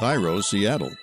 KIRO, 0.00 0.42
Seattle. 0.42 0.96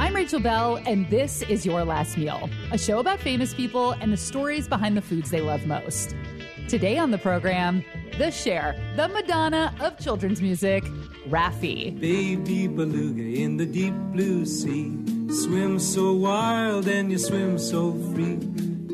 I'm 0.00 0.14
Rachel 0.14 0.40
Bell, 0.40 0.80
and 0.86 1.06
this 1.10 1.42
is 1.42 1.66
Your 1.66 1.84
Last 1.84 2.16
Meal, 2.16 2.48
a 2.72 2.78
show 2.78 2.98
about 2.98 3.20
famous 3.20 3.52
people 3.52 3.92
and 4.00 4.10
the 4.10 4.16
stories 4.16 4.66
behind 4.66 4.96
the 4.96 5.02
foods 5.02 5.28
they 5.30 5.42
love 5.42 5.66
most. 5.66 6.16
Today 6.66 6.96
on 6.96 7.10
the 7.10 7.18
program, 7.18 7.84
the 8.18 8.30
Cher, 8.30 8.74
the 8.96 9.08
Madonna 9.08 9.74
of 9.80 9.98
children's 9.98 10.40
music, 10.40 10.84
Raffi. 11.28 11.98
Baby 12.00 12.66
beluga 12.66 13.22
in 13.22 13.58
the 13.58 13.66
deep 13.66 13.94
blue 14.12 14.46
sea. 14.46 14.96
Swim 15.28 15.78
so 15.78 16.14
wild 16.14 16.88
and 16.88 17.12
you 17.12 17.18
swim 17.18 17.58
so 17.58 17.92
free. 18.14 18.38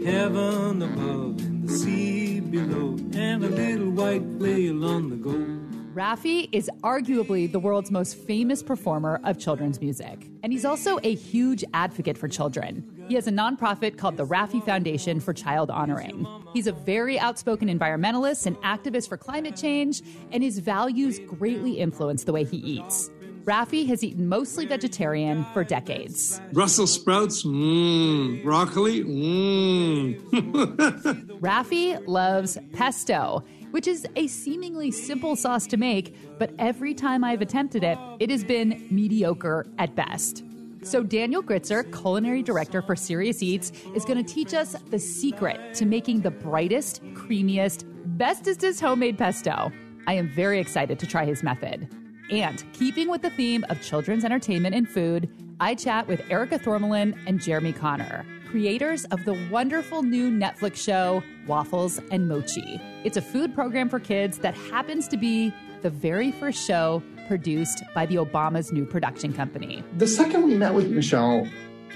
Heaven 0.05 0.83
above 0.83 1.39
and 1.39 1.69
the 1.69 1.73
sea 1.73 2.41
below. 2.41 2.99
And 3.15 3.45
a 3.45 3.49
little 3.49 3.91
white 3.91 4.25
whale 4.25 4.85
on 4.85 5.11
the 5.11 5.17
go. 5.17 5.62
Raffi 5.93 6.49
is 6.53 6.71
arguably 6.83 7.51
the 7.51 7.59
world's 7.59 7.91
most 7.91 8.17
famous 8.17 8.63
performer 8.63 9.21
of 9.25 9.39
children's 9.39 9.79
music. 9.79 10.27
And 10.43 10.51
he's 10.51 10.65
also 10.65 10.99
a 11.03 11.15
huge 11.15 11.65
advocate 11.75 12.17
for 12.17 12.29
children. 12.29 13.05
He 13.09 13.15
has 13.15 13.27
a 13.27 13.31
nonprofit 13.31 13.99
called 13.99 14.17
the 14.17 14.25
Raffi 14.25 14.65
Foundation 14.65 15.21
for 15.21 15.35
Child 15.35 15.71
Honoring. 15.71 16.27
He's 16.55 16.67
a 16.67 16.73
very 16.73 17.19
outspoken 17.19 17.69
environmentalist 17.69 18.47
and 18.47 18.57
activist 18.63 19.11
for 19.11 19.19
climate 19.19 19.55
change, 19.55 20.01
and 20.31 20.43
his 20.43 20.61
values 20.61 21.21
greatly 21.27 21.73
influence 21.73 22.25
the 22.25 22.33
way 22.33 22.45
he 22.45 22.57
eats. 22.57 23.11
Raffi 23.45 23.87
has 23.89 24.05
eaten 24.05 24.29
mostly 24.29 24.67
vegetarian 24.67 25.45
for 25.53 25.65
decades. 25.65 26.41
Brussels 26.53 26.95
sprouts, 26.95 27.43
mmm. 27.43 28.43
Broccoli, 28.45 29.03
mmm. 29.03 30.21
Raffi 31.41 32.01
loves 32.07 32.57
pesto, 32.73 33.43
which 33.73 33.89
is 33.89 34.07
a 34.17 34.27
seemingly 34.29 34.91
simple 34.91 35.35
sauce 35.35 35.67
to 35.67 35.77
make, 35.77 36.39
but 36.39 36.53
every 36.59 36.95
time 36.95 37.25
I've 37.25 37.43
attempted 37.43 37.83
it, 37.83 37.99
it 38.21 38.31
has 38.31 38.45
been 38.45 38.87
mediocre 38.91 39.67
at 39.79 39.95
best. 39.97 40.45
So, 40.83 41.03
Daniel 41.03 41.43
Gritzer, 41.43 41.91
culinary 41.97 42.43
director 42.43 42.83
for 42.83 42.97
Serious 42.97 43.43
Eats, 43.43 43.71
is 43.95 44.05
going 44.05 44.25
to 44.25 44.35
teach 44.35 44.53
us 44.53 44.75
the 44.91 44.99
secret 44.99 45.75
to 45.75 45.87
making 45.87 46.21
the 46.23 46.31
brightest, 46.31 47.03
creamiest, 47.15 47.85
bestest 48.17 48.81
homemade 48.81 49.17
pesto. 49.17 49.71
I 50.07 50.15
am 50.15 50.29
very 50.29 50.59
excited 50.59 50.99
to 50.99 51.07
try 51.07 51.25
his 51.25 51.43
method. 51.43 51.89
And 52.31 52.65
keeping 52.73 53.09
with 53.09 53.23
the 53.23 53.31
theme 53.31 53.65
of 53.69 53.81
children's 53.81 54.25
entertainment 54.25 54.75
and 54.75 54.89
food, 54.89 55.29
I 55.63 55.77
chat 55.77 56.09
with 56.09 56.29
Erica 56.29 56.59
Thormahlen 56.59 57.17
and 57.25 57.41
Jeremy 57.41 57.73
Konner, 57.73 58.27
creators 58.51 59.05
of 59.13 59.25
the 59.25 59.35
wonderful 59.49 60.03
new 60.03 60.29
Netflix 60.29 60.75
show 60.75 61.23
Waffles 61.47 62.01
and 62.11 62.27
Mochi. 62.27 62.81
It's 63.05 63.17
a 63.17 63.23
food 63.23 63.55
program 63.55 63.89
for 63.89 64.01
kids 64.01 64.39
that 64.39 64.57
happens 64.57 65.07
to 65.07 65.17
be 65.17 65.55
the 65.83 65.89
very 65.89 66.33
first 66.33 66.67
show 66.67 67.01
produced 67.29 67.85
by 67.95 68.07
the 68.07 68.17
Obama's 68.17 68.73
new 68.73 68.85
production 68.85 69.33
company. 69.33 69.85
The 69.99 70.09
second 70.09 70.43
we 70.43 70.57
met 70.57 70.75
with 70.75 70.91
Michelle, 70.91 71.47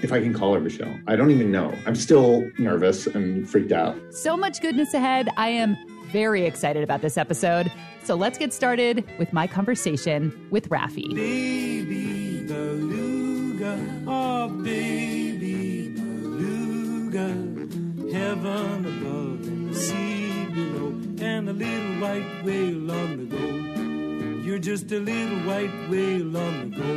if 0.01 0.13
I 0.13 0.21
can 0.21 0.33
call 0.33 0.53
her 0.53 0.61
Michelle, 0.61 0.97
I 1.05 1.17
don't 1.17 1.31
even 1.31 1.51
know. 1.51 1.77
I'm 1.85 1.95
still 1.95 2.49
nervous 2.57 3.05
and 3.05 3.49
freaked 3.49 3.73
out. 3.73 3.97
So 4.11 4.37
much 4.37 4.61
goodness 4.61 4.93
ahead. 4.93 5.27
I 5.35 5.49
am 5.49 5.75
very 6.13 6.45
excited 6.45 6.85
about 6.85 7.01
this 7.01 7.17
episode. 7.17 7.69
So 8.05 8.15
let's 8.15 8.37
get 8.37 8.53
started 8.53 9.03
with 9.19 9.33
my 9.33 9.45
conversation 9.45 10.47
with 10.51 10.69
Raffi. 10.69 11.13
Baby 11.13 12.47
beluga, 13.57 14.03
oh 14.07 14.47
baby 14.49 15.89
beluga. 15.89 17.27
Heaven 18.13 18.85
above 18.85 19.47
and 19.47 19.69
the 19.69 19.75
sea 19.75 20.45
below. 20.45 20.93
And 21.19 21.49
a 21.49 21.53
little 21.53 21.95
white 21.99 22.43
whale 22.43 22.91
on 22.91 23.17
the 23.17 23.25
go. 23.25 23.47
You're 24.43 24.59
just 24.59 24.91
a 24.91 24.99
little 24.99 25.39
white 25.39 25.89
whale 25.89 26.37
on 26.37 26.71
the 26.71 26.77
go. 26.77 26.93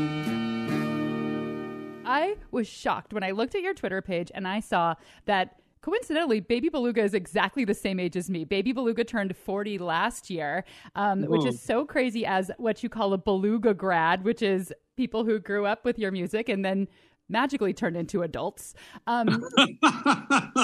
I 2.09 2.37
was 2.51 2.67
shocked 2.67 3.13
when 3.15 3.23
I 3.23 3.31
looked 3.31 3.55
at 3.55 3.63
your 3.63 3.75
Twitter 3.75 4.03
page 4.03 4.31
and 4.35 4.47
I 4.47 4.61
saw 4.61 4.97
that 5.27 5.61
coincidentally, 5.81 6.41
Baby 6.41 6.69
Beluga 6.69 7.03
is 7.03 7.15
exactly 7.15 7.65
the 7.65 7.75
same 7.75 7.99
age 7.99 8.17
as 8.17 8.29
me. 8.29 8.45
Baby 8.45 8.73
Beluga 8.73 9.05
turned 9.05 9.35
40 9.37 9.79
last 9.79 10.29
year, 10.29 10.65
um, 10.95 11.23
which 11.23 11.47
is 11.47 11.61
so 11.61 11.85
crazy 11.85 12.27
as 12.27 12.51
what 12.59 12.83
you 12.83 12.89
call 12.89 13.13
a 13.13 13.19
Beluga 13.19 13.73
grad, 13.75 14.25
which 14.25 14.43
is 14.43 14.73
people 15.01 15.25
who 15.25 15.39
grew 15.39 15.65
up 15.65 15.83
with 15.83 15.99
your 15.99 16.13
music 16.13 16.51
and 16.51 16.63
then 16.63 16.87
magically 17.31 17.73
turned 17.73 17.97
into 17.97 18.21
adults. 18.21 18.75
Um, 19.07 19.29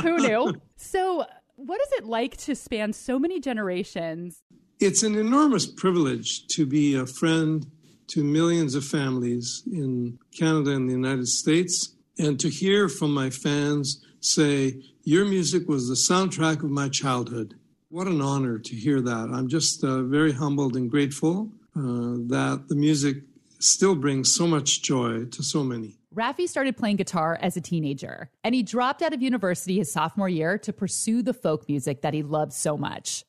who 0.02 0.18
knew? 0.18 0.60
So, 0.76 1.24
what 1.54 1.80
is 1.80 1.88
it 1.92 2.04
like 2.04 2.36
to 2.48 2.54
span 2.54 2.92
so 2.92 3.18
many 3.18 3.40
generations? 3.40 4.42
It's 4.78 5.02
an 5.02 5.14
enormous 5.14 5.66
privilege 5.66 6.46
to 6.48 6.66
be 6.66 6.94
a 6.96 7.06
friend 7.06 7.66
to 8.08 8.22
millions 8.22 8.74
of 8.74 8.84
families 8.84 9.62
in 9.72 10.18
Canada 10.38 10.72
and 10.72 10.86
the 10.86 10.92
United 10.92 11.28
States 11.28 11.94
and 12.18 12.38
to 12.38 12.50
hear 12.50 12.90
from 12.90 13.14
my 13.14 13.30
fans 13.30 14.04
say, 14.20 14.82
Your 15.04 15.24
music 15.24 15.66
was 15.66 15.88
the 15.88 15.94
soundtrack 15.94 16.62
of 16.62 16.68
my 16.68 16.90
childhood. 16.90 17.54
What 17.88 18.06
an 18.06 18.20
honor 18.20 18.58
to 18.58 18.76
hear 18.76 19.00
that. 19.00 19.30
I'm 19.32 19.48
just 19.48 19.82
uh, 19.82 20.02
very 20.02 20.32
humbled 20.32 20.76
and 20.76 20.90
grateful 20.90 21.50
uh, 21.74 22.20
that 22.28 22.66
the 22.68 22.76
music 22.76 23.16
still 23.66 23.94
brings 23.94 24.34
so 24.34 24.46
much 24.46 24.82
joy 24.82 25.24
to 25.24 25.42
so 25.42 25.62
many. 25.62 25.98
Raffi 26.14 26.48
started 26.48 26.76
playing 26.76 26.96
guitar 26.96 27.38
as 27.42 27.56
a 27.56 27.60
teenager, 27.60 28.30
and 28.42 28.54
he 28.54 28.62
dropped 28.62 29.02
out 29.02 29.12
of 29.12 29.20
university 29.20 29.76
his 29.76 29.92
sophomore 29.92 30.28
year 30.28 30.56
to 30.58 30.72
pursue 30.72 31.22
the 31.22 31.34
folk 31.34 31.68
music 31.68 32.02
that 32.02 32.14
he 32.14 32.22
loved 32.22 32.52
so 32.52 32.76
much. 32.76 33.24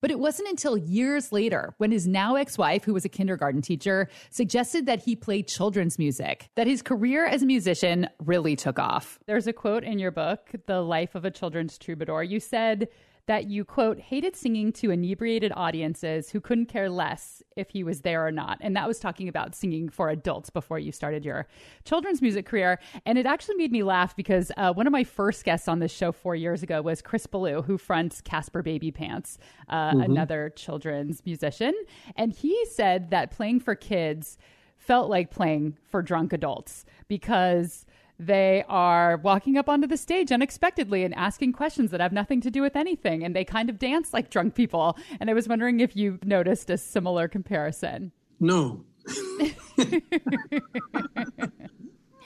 But 0.00 0.10
it 0.10 0.18
wasn't 0.18 0.48
until 0.48 0.78
years 0.78 1.30
later, 1.30 1.74
when 1.78 1.90
his 1.90 2.06
now 2.06 2.36
ex 2.36 2.56
wife, 2.56 2.84
who 2.84 2.94
was 2.94 3.04
a 3.04 3.08
kindergarten 3.10 3.60
teacher, 3.60 4.08
suggested 4.30 4.86
that 4.86 5.02
he 5.02 5.14
play 5.14 5.42
children's 5.42 5.98
music, 5.98 6.48
that 6.56 6.66
his 6.66 6.80
career 6.82 7.26
as 7.26 7.42
a 7.42 7.46
musician 7.46 8.08
really 8.18 8.56
took 8.56 8.78
off. 8.78 9.18
There's 9.26 9.46
a 9.46 9.52
quote 9.52 9.84
in 9.84 9.98
your 9.98 10.10
book, 10.10 10.50
The 10.66 10.80
Life 10.80 11.14
of 11.14 11.24
a 11.24 11.30
Children's 11.30 11.76
Troubadour. 11.76 12.22
You 12.22 12.40
said, 12.40 12.88
that 13.26 13.46
you, 13.46 13.64
quote, 13.64 13.98
hated 13.98 14.34
singing 14.34 14.72
to 14.72 14.90
inebriated 14.90 15.52
audiences 15.54 16.30
who 16.30 16.40
couldn't 16.40 16.66
care 16.66 16.90
less 16.90 17.42
if 17.56 17.70
he 17.70 17.84
was 17.84 18.00
there 18.00 18.26
or 18.26 18.32
not. 18.32 18.58
And 18.60 18.74
that 18.76 18.88
was 18.88 18.98
talking 18.98 19.28
about 19.28 19.54
singing 19.54 19.88
for 19.88 20.08
adults 20.08 20.50
before 20.50 20.78
you 20.78 20.92
started 20.92 21.24
your 21.24 21.46
children's 21.84 22.22
music 22.22 22.46
career. 22.46 22.78
And 23.06 23.18
it 23.18 23.26
actually 23.26 23.56
made 23.56 23.72
me 23.72 23.82
laugh 23.82 24.16
because 24.16 24.50
uh, 24.56 24.72
one 24.72 24.86
of 24.86 24.92
my 24.92 25.04
first 25.04 25.44
guests 25.44 25.68
on 25.68 25.78
this 25.78 25.92
show 25.92 26.12
four 26.12 26.34
years 26.34 26.62
ago 26.62 26.82
was 26.82 27.02
Chris 27.02 27.26
Ballew, 27.26 27.64
who 27.64 27.78
fronts 27.78 28.20
Caspar 28.20 28.62
Babypants, 28.62 29.38
uh, 29.68 29.90
mm-hmm. 29.90 30.00
another 30.00 30.52
children's 30.56 31.24
musician. 31.24 31.74
And 32.16 32.32
he 32.32 32.64
said 32.66 33.10
that 33.10 33.30
playing 33.30 33.60
for 33.60 33.74
kids 33.74 34.38
felt 34.76 35.10
like 35.10 35.30
playing 35.30 35.76
for 35.88 36.02
drunk 36.02 36.32
adults 36.32 36.84
because 37.06 37.84
they 38.20 38.64
are 38.68 39.16
walking 39.16 39.56
up 39.56 39.68
onto 39.68 39.86
the 39.86 39.96
stage 39.96 40.30
unexpectedly 40.30 41.04
and 41.04 41.14
asking 41.14 41.54
questions 41.54 41.90
that 41.90 42.00
have 42.00 42.12
nothing 42.12 42.42
to 42.42 42.50
do 42.50 42.60
with 42.60 42.76
anything. 42.76 43.24
And 43.24 43.34
they 43.34 43.44
kind 43.46 43.70
of 43.70 43.78
dance 43.78 44.12
like 44.12 44.28
drunk 44.28 44.54
people. 44.54 44.98
And 45.18 45.30
I 45.30 45.32
was 45.32 45.48
wondering 45.48 45.80
if 45.80 45.96
you 45.96 46.18
noticed 46.22 46.68
a 46.68 46.76
similar 46.76 47.28
comparison. 47.28 48.12
No. 48.38 48.84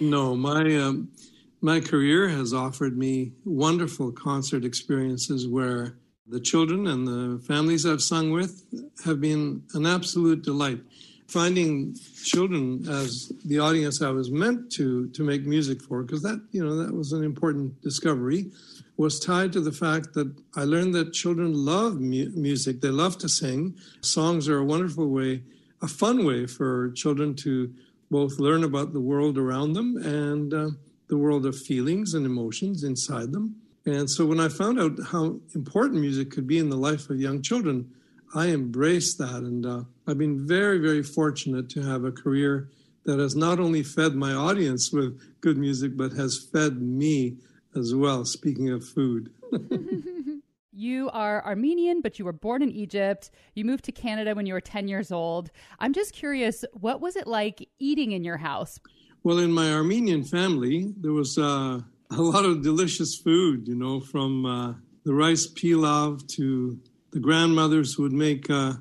no, 0.00 0.34
my 0.34 0.77
um, 0.77 1.12
my 1.60 1.78
career 1.78 2.28
has 2.28 2.53
offered 2.53 2.99
me 2.99 3.33
wonderful 3.44 4.10
concert 4.10 4.65
experiences 4.65 5.47
where 5.47 5.97
the 6.27 6.41
children 6.41 6.88
and 6.88 7.06
the 7.06 7.41
families 7.47 7.87
I've 7.87 8.03
sung 8.03 8.33
with 8.33 8.65
have 9.04 9.21
been 9.21 9.62
an 9.75 9.87
absolute 9.87 10.43
delight 10.43 10.81
finding 11.27 11.97
children 12.23 12.87
as 12.89 13.33
the 13.45 13.59
audience 13.59 14.03
I 14.03 14.11
was 14.11 14.31
meant 14.31 14.71
to 14.73 15.09
to 15.09 15.23
make 15.23 15.47
music 15.47 15.83
for, 15.83 16.03
because 16.03 16.23
that 16.23 16.41
you 16.53 16.65
know 16.65 16.77
that 16.77 16.95
was 16.95 17.12
an 17.12 17.25
important 17.25 17.81
discovery, 17.83 18.51
was 18.97 19.19
tied 19.19 19.53
to 19.54 19.60
the 19.60 19.72
fact 19.72 20.15
that 20.15 20.33
I 20.57 20.65
learned 20.65 20.95
that 20.95 21.13
children 21.13 21.53
love 21.54 22.01
mu- 22.01 22.31
music. 22.34 22.81
They 22.81 22.91
love 22.91 23.19
to 23.19 23.28
sing. 23.28 23.77
Songs 24.01 24.48
are 24.48 24.59
a 24.59 24.65
wonderful 24.65 25.09
way, 25.09 25.43
a 25.83 25.89
fun 25.89 26.25
way 26.25 26.47
for 26.47 26.93
children 26.93 27.34
to 27.37 27.72
both 28.10 28.39
learn 28.39 28.65
about 28.65 28.93
the 28.93 29.01
world 29.01 29.39
around 29.39 29.72
them 29.72 29.97
and 29.97 30.54
uh, 30.54 30.71
the 31.09 31.16
world 31.16 31.47
of 31.47 31.57
feelings 31.57 32.15
and 32.15 32.25
emotions 32.27 32.84
inside 32.84 33.33
them. 33.33 33.57
And 33.87 34.09
so 34.09 34.25
when 34.25 34.41
I 34.41 34.48
found 34.48 34.81
out 34.81 34.93
how 35.10 35.41
important 35.54 36.01
music 36.01 36.31
could 36.31 36.47
be 36.47 36.59
in 36.59 36.71
the 36.71 36.77
life 36.77 37.10
of 37.10 37.21
young 37.21 37.43
children, 37.43 37.91
I 38.34 38.47
embrace 38.47 39.15
that. 39.16 39.42
And 39.42 39.65
uh, 39.65 39.83
I've 40.07 40.19
been 40.19 40.47
very, 40.47 40.78
very 40.78 41.03
fortunate 41.03 41.69
to 41.71 41.83
have 41.83 42.04
a 42.04 42.13
career 42.13 42.71
that 43.04 43.19
has 43.19 43.36
not 43.36 43.60
only 43.60 43.83
fed 43.83 44.15
my 44.15 44.33
audience 44.33 44.92
with 44.92 45.21
good 45.41 45.59
music, 45.59 45.97
but 45.97 46.13
has 46.13 46.48
fed 46.53 46.81
me 46.81 47.36
as 47.77 47.95
well, 47.95 48.25
speaking 48.25 48.71
of 48.71 48.84
food. 48.84 49.31
You 50.77 51.09
are 51.10 51.45
Armenian, 51.47 52.01
but 52.01 52.19
you 52.19 52.25
were 52.25 52.33
born 52.33 52.60
in 52.60 52.72
Egypt. 52.72 53.31
You 53.54 53.65
moved 53.65 53.84
to 53.84 53.92
Canada 53.92 54.34
when 54.34 54.45
you 54.45 54.54
were 54.54 54.60
10 54.60 54.89
years 54.89 55.13
old. 55.13 55.53
I'm 55.78 55.92
just 55.92 56.13
curious, 56.13 56.65
what 56.72 57.01
was 57.01 57.15
it 57.15 57.28
like 57.28 57.69
eating 57.78 58.10
in 58.10 58.25
your 58.25 58.39
house? 58.39 58.81
Well, 59.22 59.39
in 59.39 59.53
my 59.53 59.72
Armenian 59.72 60.25
family, 60.25 60.92
there 60.97 61.13
was 61.13 61.39
uh, 61.39 61.78
a 62.10 62.21
lot 62.21 62.45
of 62.45 62.65
delicious 62.65 63.16
food, 63.16 63.69
you 63.69 63.77
know, 63.77 64.01
from 64.01 64.45
uh, 64.45 64.75
the 65.04 65.15
rice 65.15 65.47
pilaf 65.47 66.27
to 66.34 66.77
the 67.15 67.21
grandmothers 67.21 67.97
would 67.97 68.13
make 68.13 68.51
uh, 68.51 68.72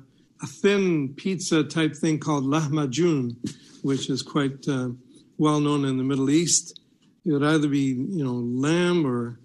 a 0.42 0.46
thin 0.46 1.14
pizza 1.14 1.62
type 1.62 1.94
thing 1.94 2.18
called 2.18 2.44
lahmacun, 2.44 3.36
which 3.82 4.10
is 4.10 4.22
quite 4.22 4.66
uh, 4.68 4.88
well 5.38 5.60
known 5.60 5.84
in 5.84 5.96
the 5.96 6.04
Middle 6.04 6.28
East. 6.28 6.80
It 7.24 7.32
would 7.32 7.44
either 7.44 7.68
be, 7.68 7.94
you 8.10 8.24
know, 8.24 8.34
lamb 8.34 9.06
or 9.06 9.38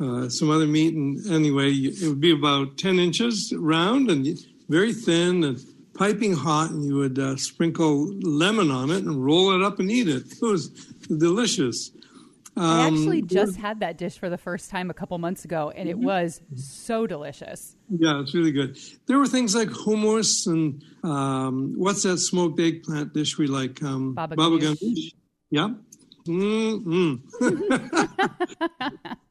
uh, 0.00 0.28
some 0.28 0.48
other 0.48 0.66
meat. 0.66 0.94
And 0.94 1.26
anyway, 1.30 1.72
it 1.72 2.06
would 2.08 2.20
be 2.20 2.30
about 2.30 2.78
10 2.78 3.00
inches 3.00 3.52
round 3.56 4.10
and 4.10 4.38
very 4.68 4.92
thin 4.92 5.42
and 5.42 5.58
piping 5.94 6.34
hot. 6.34 6.70
And 6.70 6.84
you 6.84 6.94
would 6.96 7.18
uh, 7.18 7.36
sprinkle 7.36 8.06
lemon 8.20 8.70
on 8.70 8.90
it 8.90 9.02
and 9.02 9.24
roll 9.24 9.60
it 9.60 9.62
up 9.64 9.80
and 9.80 9.90
eat 9.90 10.08
it. 10.08 10.22
It 10.30 10.42
was 10.42 10.68
delicious. 11.08 11.90
I 12.56 12.86
actually 12.86 13.20
um, 13.20 13.28
just 13.28 13.56
had 13.56 13.80
that 13.80 13.98
dish 13.98 14.18
for 14.18 14.30
the 14.30 14.38
first 14.38 14.70
time 14.70 14.88
a 14.88 14.94
couple 14.94 15.18
months 15.18 15.44
ago, 15.44 15.70
and 15.74 15.88
it 15.88 15.96
mm-hmm. 15.96 16.06
was 16.06 16.40
so 16.54 17.06
delicious. 17.06 17.76
Yeah, 17.90 18.20
it's 18.20 18.34
really 18.34 18.52
good. 18.52 18.78
There 19.06 19.18
were 19.18 19.26
things 19.26 19.54
like 19.54 19.68
hummus 19.68 20.46
and 20.46 20.82
um, 21.02 21.74
what's 21.76 22.02
that 22.04 22.18
smoked 22.18 22.58
eggplant 22.58 23.12
dish 23.12 23.36
we 23.36 23.46
like? 23.46 23.82
Um, 23.82 24.14
baba, 24.14 24.36
baba 24.36 24.56
ganoush. 24.58 25.12
Yeah. 25.50 25.70
Mm-hmm. 26.26 27.16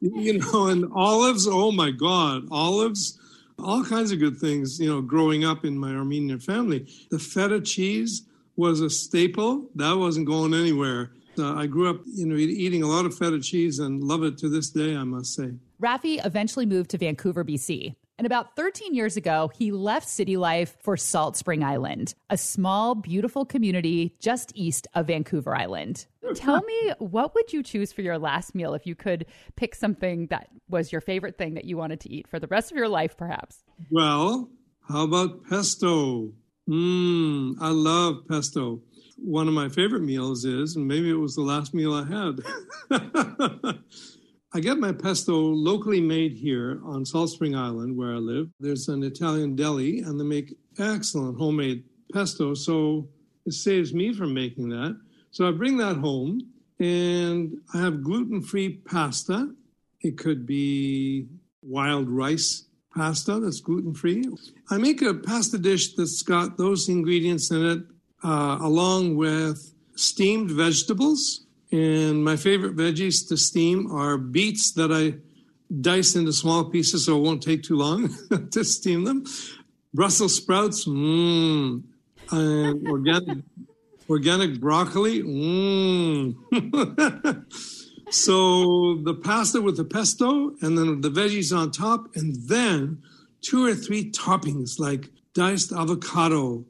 you 0.00 0.38
know, 0.38 0.68
and 0.68 0.86
olives. 0.94 1.46
Oh 1.48 1.72
my 1.72 1.90
God, 1.90 2.44
olives. 2.50 3.18
All 3.58 3.84
kinds 3.84 4.12
of 4.12 4.20
good 4.20 4.38
things. 4.38 4.78
You 4.78 4.88
know, 4.88 5.02
growing 5.02 5.44
up 5.44 5.64
in 5.64 5.78
my 5.78 5.94
Armenian 5.94 6.38
family, 6.38 6.86
the 7.10 7.18
feta 7.18 7.60
cheese 7.60 8.22
was 8.54 8.80
a 8.80 8.88
staple. 8.88 9.68
That 9.74 9.94
wasn't 9.94 10.26
going 10.26 10.54
anywhere. 10.54 11.10
Uh, 11.38 11.54
I 11.54 11.66
grew 11.66 11.90
up, 11.90 12.00
you 12.06 12.26
know, 12.26 12.36
eating 12.36 12.82
a 12.82 12.86
lot 12.86 13.06
of 13.06 13.16
feta 13.16 13.40
cheese 13.40 13.78
and 13.78 14.02
love 14.02 14.22
it 14.22 14.38
to 14.38 14.48
this 14.48 14.70
day, 14.70 14.96
I 14.96 15.04
must 15.04 15.34
say. 15.34 15.52
Raffi 15.80 16.24
eventually 16.24 16.66
moved 16.66 16.90
to 16.90 16.98
Vancouver, 16.98 17.44
BC. 17.44 17.94
And 18.18 18.24
about 18.24 18.56
13 18.56 18.94
years 18.94 19.16
ago, 19.18 19.50
he 19.54 19.72
left 19.72 20.08
city 20.08 20.38
life 20.38 20.74
for 20.80 20.96
Salt 20.96 21.36
Spring 21.36 21.62
Island, 21.62 22.14
a 22.30 22.38
small, 22.38 22.94
beautiful 22.94 23.44
community 23.44 24.14
just 24.20 24.52
east 24.54 24.86
of 24.94 25.08
Vancouver 25.08 25.54
Island. 25.54 26.06
Tell 26.34 26.62
me, 26.62 26.92
what 26.98 27.34
would 27.34 27.52
you 27.52 27.62
choose 27.62 27.92
for 27.92 28.00
your 28.00 28.18
last 28.18 28.54
meal 28.54 28.72
if 28.72 28.86
you 28.86 28.94
could 28.94 29.26
pick 29.54 29.74
something 29.74 30.28
that 30.28 30.48
was 30.68 30.92
your 30.92 31.02
favorite 31.02 31.36
thing 31.36 31.54
that 31.54 31.66
you 31.66 31.76
wanted 31.76 32.00
to 32.00 32.10
eat 32.10 32.26
for 32.26 32.40
the 32.40 32.46
rest 32.46 32.70
of 32.70 32.78
your 32.78 32.88
life, 32.88 33.16
perhaps? 33.16 33.62
Well, 33.90 34.48
how 34.88 35.04
about 35.04 35.44
pesto? 35.44 36.32
Mmm, 36.68 37.54
I 37.60 37.68
love 37.68 38.26
pesto 38.28 38.80
one 39.16 39.48
of 39.48 39.54
my 39.54 39.68
favorite 39.68 40.02
meals 40.02 40.44
is, 40.44 40.76
and 40.76 40.86
maybe 40.86 41.10
it 41.10 41.14
was 41.14 41.34
the 41.34 41.42
last 41.42 41.74
meal 41.74 41.94
I 41.94 42.04
had. 42.04 42.40
I 44.52 44.60
get 44.60 44.78
my 44.78 44.92
pesto 44.92 45.36
locally 45.36 46.00
made 46.00 46.32
here 46.32 46.80
on 46.84 47.04
Salt 47.04 47.30
Spring 47.30 47.54
Island, 47.54 47.96
where 47.96 48.14
I 48.14 48.18
live. 48.18 48.48
There's 48.60 48.88
an 48.88 49.02
Italian 49.02 49.56
deli, 49.56 50.00
and 50.00 50.18
they 50.18 50.24
make 50.24 50.56
excellent 50.78 51.38
homemade 51.38 51.84
pesto. 52.12 52.54
So 52.54 53.08
it 53.44 53.52
saves 53.52 53.92
me 53.92 54.14
from 54.14 54.32
making 54.32 54.68
that. 54.70 54.98
So 55.30 55.48
I 55.48 55.50
bring 55.50 55.76
that 55.78 55.96
home, 55.96 56.40
and 56.78 57.58
I 57.74 57.78
have 57.80 58.02
gluten 58.02 58.40
free 58.40 58.80
pasta. 58.86 59.50
It 60.00 60.18
could 60.18 60.46
be 60.46 61.26
wild 61.62 62.08
rice 62.08 62.64
pasta 62.94 63.38
that's 63.40 63.60
gluten 63.60 63.92
free. 63.92 64.24
I 64.70 64.78
make 64.78 65.02
a 65.02 65.14
pasta 65.14 65.58
dish 65.58 65.94
that's 65.94 66.22
got 66.22 66.56
those 66.56 66.88
ingredients 66.88 67.50
in 67.50 67.66
it 67.66 67.82
uh, 68.22 68.58
along 68.60 69.16
with 69.16 69.72
steamed 69.94 70.50
vegetables. 70.50 71.46
And 71.72 72.24
my 72.24 72.36
favorite 72.36 72.76
veggies 72.76 73.28
to 73.28 73.36
steam 73.36 73.90
are 73.90 74.16
beets 74.16 74.72
that 74.72 74.92
I 74.92 75.18
dice 75.80 76.14
into 76.14 76.32
small 76.32 76.64
pieces 76.70 77.06
so 77.06 77.16
it 77.16 77.22
won't 77.22 77.42
take 77.42 77.62
too 77.62 77.76
long 77.76 78.14
to 78.52 78.64
steam 78.64 79.04
them. 79.04 79.24
Brussels 79.92 80.36
sprouts, 80.36 80.84
mmm. 80.86 81.82
Organic, 82.32 83.38
organic 84.08 84.60
broccoli, 84.60 85.22
mmm. 85.22 86.34
so 88.10 88.96
the 89.02 89.14
pasta 89.14 89.60
with 89.60 89.76
the 89.76 89.84
pesto 89.84 90.54
and 90.60 90.76
then 90.76 91.00
the 91.00 91.10
veggies 91.10 91.56
on 91.56 91.70
top, 91.70 92.14
and 92.14 92.36
then 92.48 93.02
two 93.40 93.64
or 93.64 93.74
three 93.74 94.10
toppings 94.10 94.78
like 94.78 95.10
diced 95.34 95.72
avocado, 95.72 96.64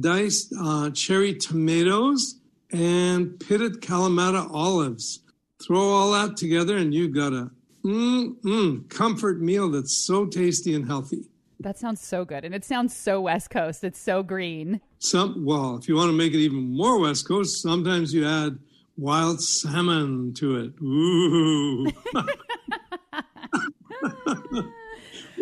diced 0.00 0.52
uh, 0.58 0.90
cherry 0.90 1.34
tomatoes, 1.34 2.36
and 2.70 3.38
pitted 3.38 3.80
Kalamata 3.80 4.50
olives. 4.50 5.20
Throw 5.62 5.80
all 5.80 6.12
that 6.12 6.36
together, 6.36 6.76
and 6.76 6.92
you've 6.92 7.14
got 7.14 7.32
a 7.32 7.50
mm, 7.84 8.88
comfort 8.88 9.40
meal 9.40 9.70
that's 9.70 9.96
so 9.96 10.26
tasty 10.26 10.74
and 10.74 10.86
healthy. 10.86 11.24
That 11.60 11.78
sounds 11.78 12.00
so 12.00 12.24
good, 12.24 12.44
and 12.44 12.54
it 12.54 12.64
sounds 12.64 12.96
so 12.96 13.20
West 13.20 13.50
Coast. 13.50 13.84
It's 13.84 14.00
so 14.00 14.22
green. 14.22 14.80
Some 14.98 15.44
well, 15.44 15.76
if 15.76 15.88
you 15.88 15.94
want 15.94 16.08
to 16.08 16.16
make 16.16 16.32
it 16.32 16.38
even 16.38 16.76
more 16.76 16.98
West 16.98 17.28
Coast, 17.28 17.62
sometimes 17.62 18.12
you 18.12 18.26
add 18.26 18.58
wild 18.96 19.40
salmon 19.40 20.34
to 20.34 20.56
it. 20.56 20.72
Ooh. 20.82 21.86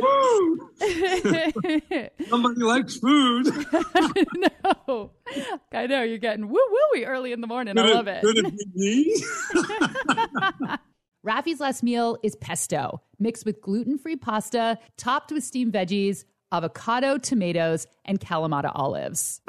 Woo! 0.01 0.71
Somebody 2.29 2.61
likes 2.61 2.97
food. 2.97 3.47
no, 4.87 5.11
I 5.73 5.87
know 5.87 6.03
you're 6.03 6.19
getting 6.19 6.49
woo 6.49 6.59
wooey 6.95 7.07
early 7.07 7.33
in 7.33 7.41
the 7.41 7.47
morning. 7.47 7.77
Could 7.77 7.87
I 7.87 7.93
love 7.93 8.09
it. 8.09 8.23
Could 8.23 8.39
it 8.39 8.57
be 8.57 8.67
me? 8.75 9.25
Raffi's 11.27 11.61
last 11.61 11.83
meal 11.83 12.17
is 12.23 12.35
pesto, 12.37 13.03
mixed 13.19 13.45
with 13.45 13.61
gluten 13.61 13.99
free 13.99 14.17
pasta, 14.17 14.79
topped 14.97 15.31
with 15.31 15.45
steamed 15.45 15.73
veggies, 15.73 16.25
avocado, 16.51 17.19
tomatoes, 17.19 17.87
and 18.07 18.19
Kalamata 18.19 18.73
olives. 18.75 19.43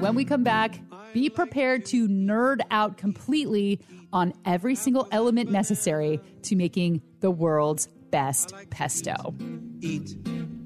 When 0.00 0.14
we 0.14 0.24
come 0.24 0.42
back, 0.42 0.80
be 1.16 1.30
prepared 1.30 1.86
to 1.86 2.06
nerd 2.08 2.60
out 2.70 2.98
completely 2.98 3.80
on 4.12 4.34
every 4.44 4.74
single 4.74 5.08
element 5.10 5.50
necessary 5.50 6.20
to 6.42 6.54
making 6.54 7.00
the 7.20 7.30
world's 7.30 7.86
best 8.10 8.52
pesto. 8.68 9.34
Eat, 9.80 10.14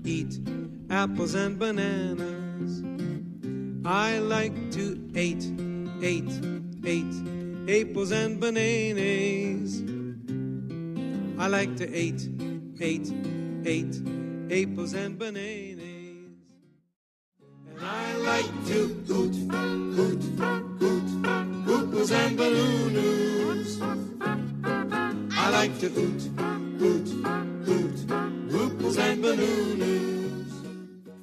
eat 0.04 0.40
apples 0.90 1.36
and 1.36 1.56
bananas. 1.56 2.82
I 3.84 4.18
like 4.18 4.72
to 4.72 4.98
eat, 5.14 5.44
eat, 6.02 6.32
eat 6.84 7.14
apples 7.70 8.10
and 8.10 8.40
bananas. 8.40 9.84
I 11.38 11.46
like 11.46 11.76
to 11.76 11.86
eat, 11.96 12.28
eat, 12.80 13.08
eat 13.64 14.02
apples 14.50 14.94
and 14.94 15.16
bananas. 15.16 15.79
And 17.80 17.88
I 17.88 18.14
like 18.16 18.66
to 18.66 18.88
hoot, 19.08 19.34
hoot, 19.94 20.22
hoot, 20.78 21.02
hoopers 21.64 22.10
and 22.12 22.36
balloons 22.36 23.80
I 25.32 25.48
like 25.50 25.78
to 25.78 25.88
hoot, 25.88 26.22
hoot, 26.78 27.08
hoot, 27.64 28.98
and 28.98 29.24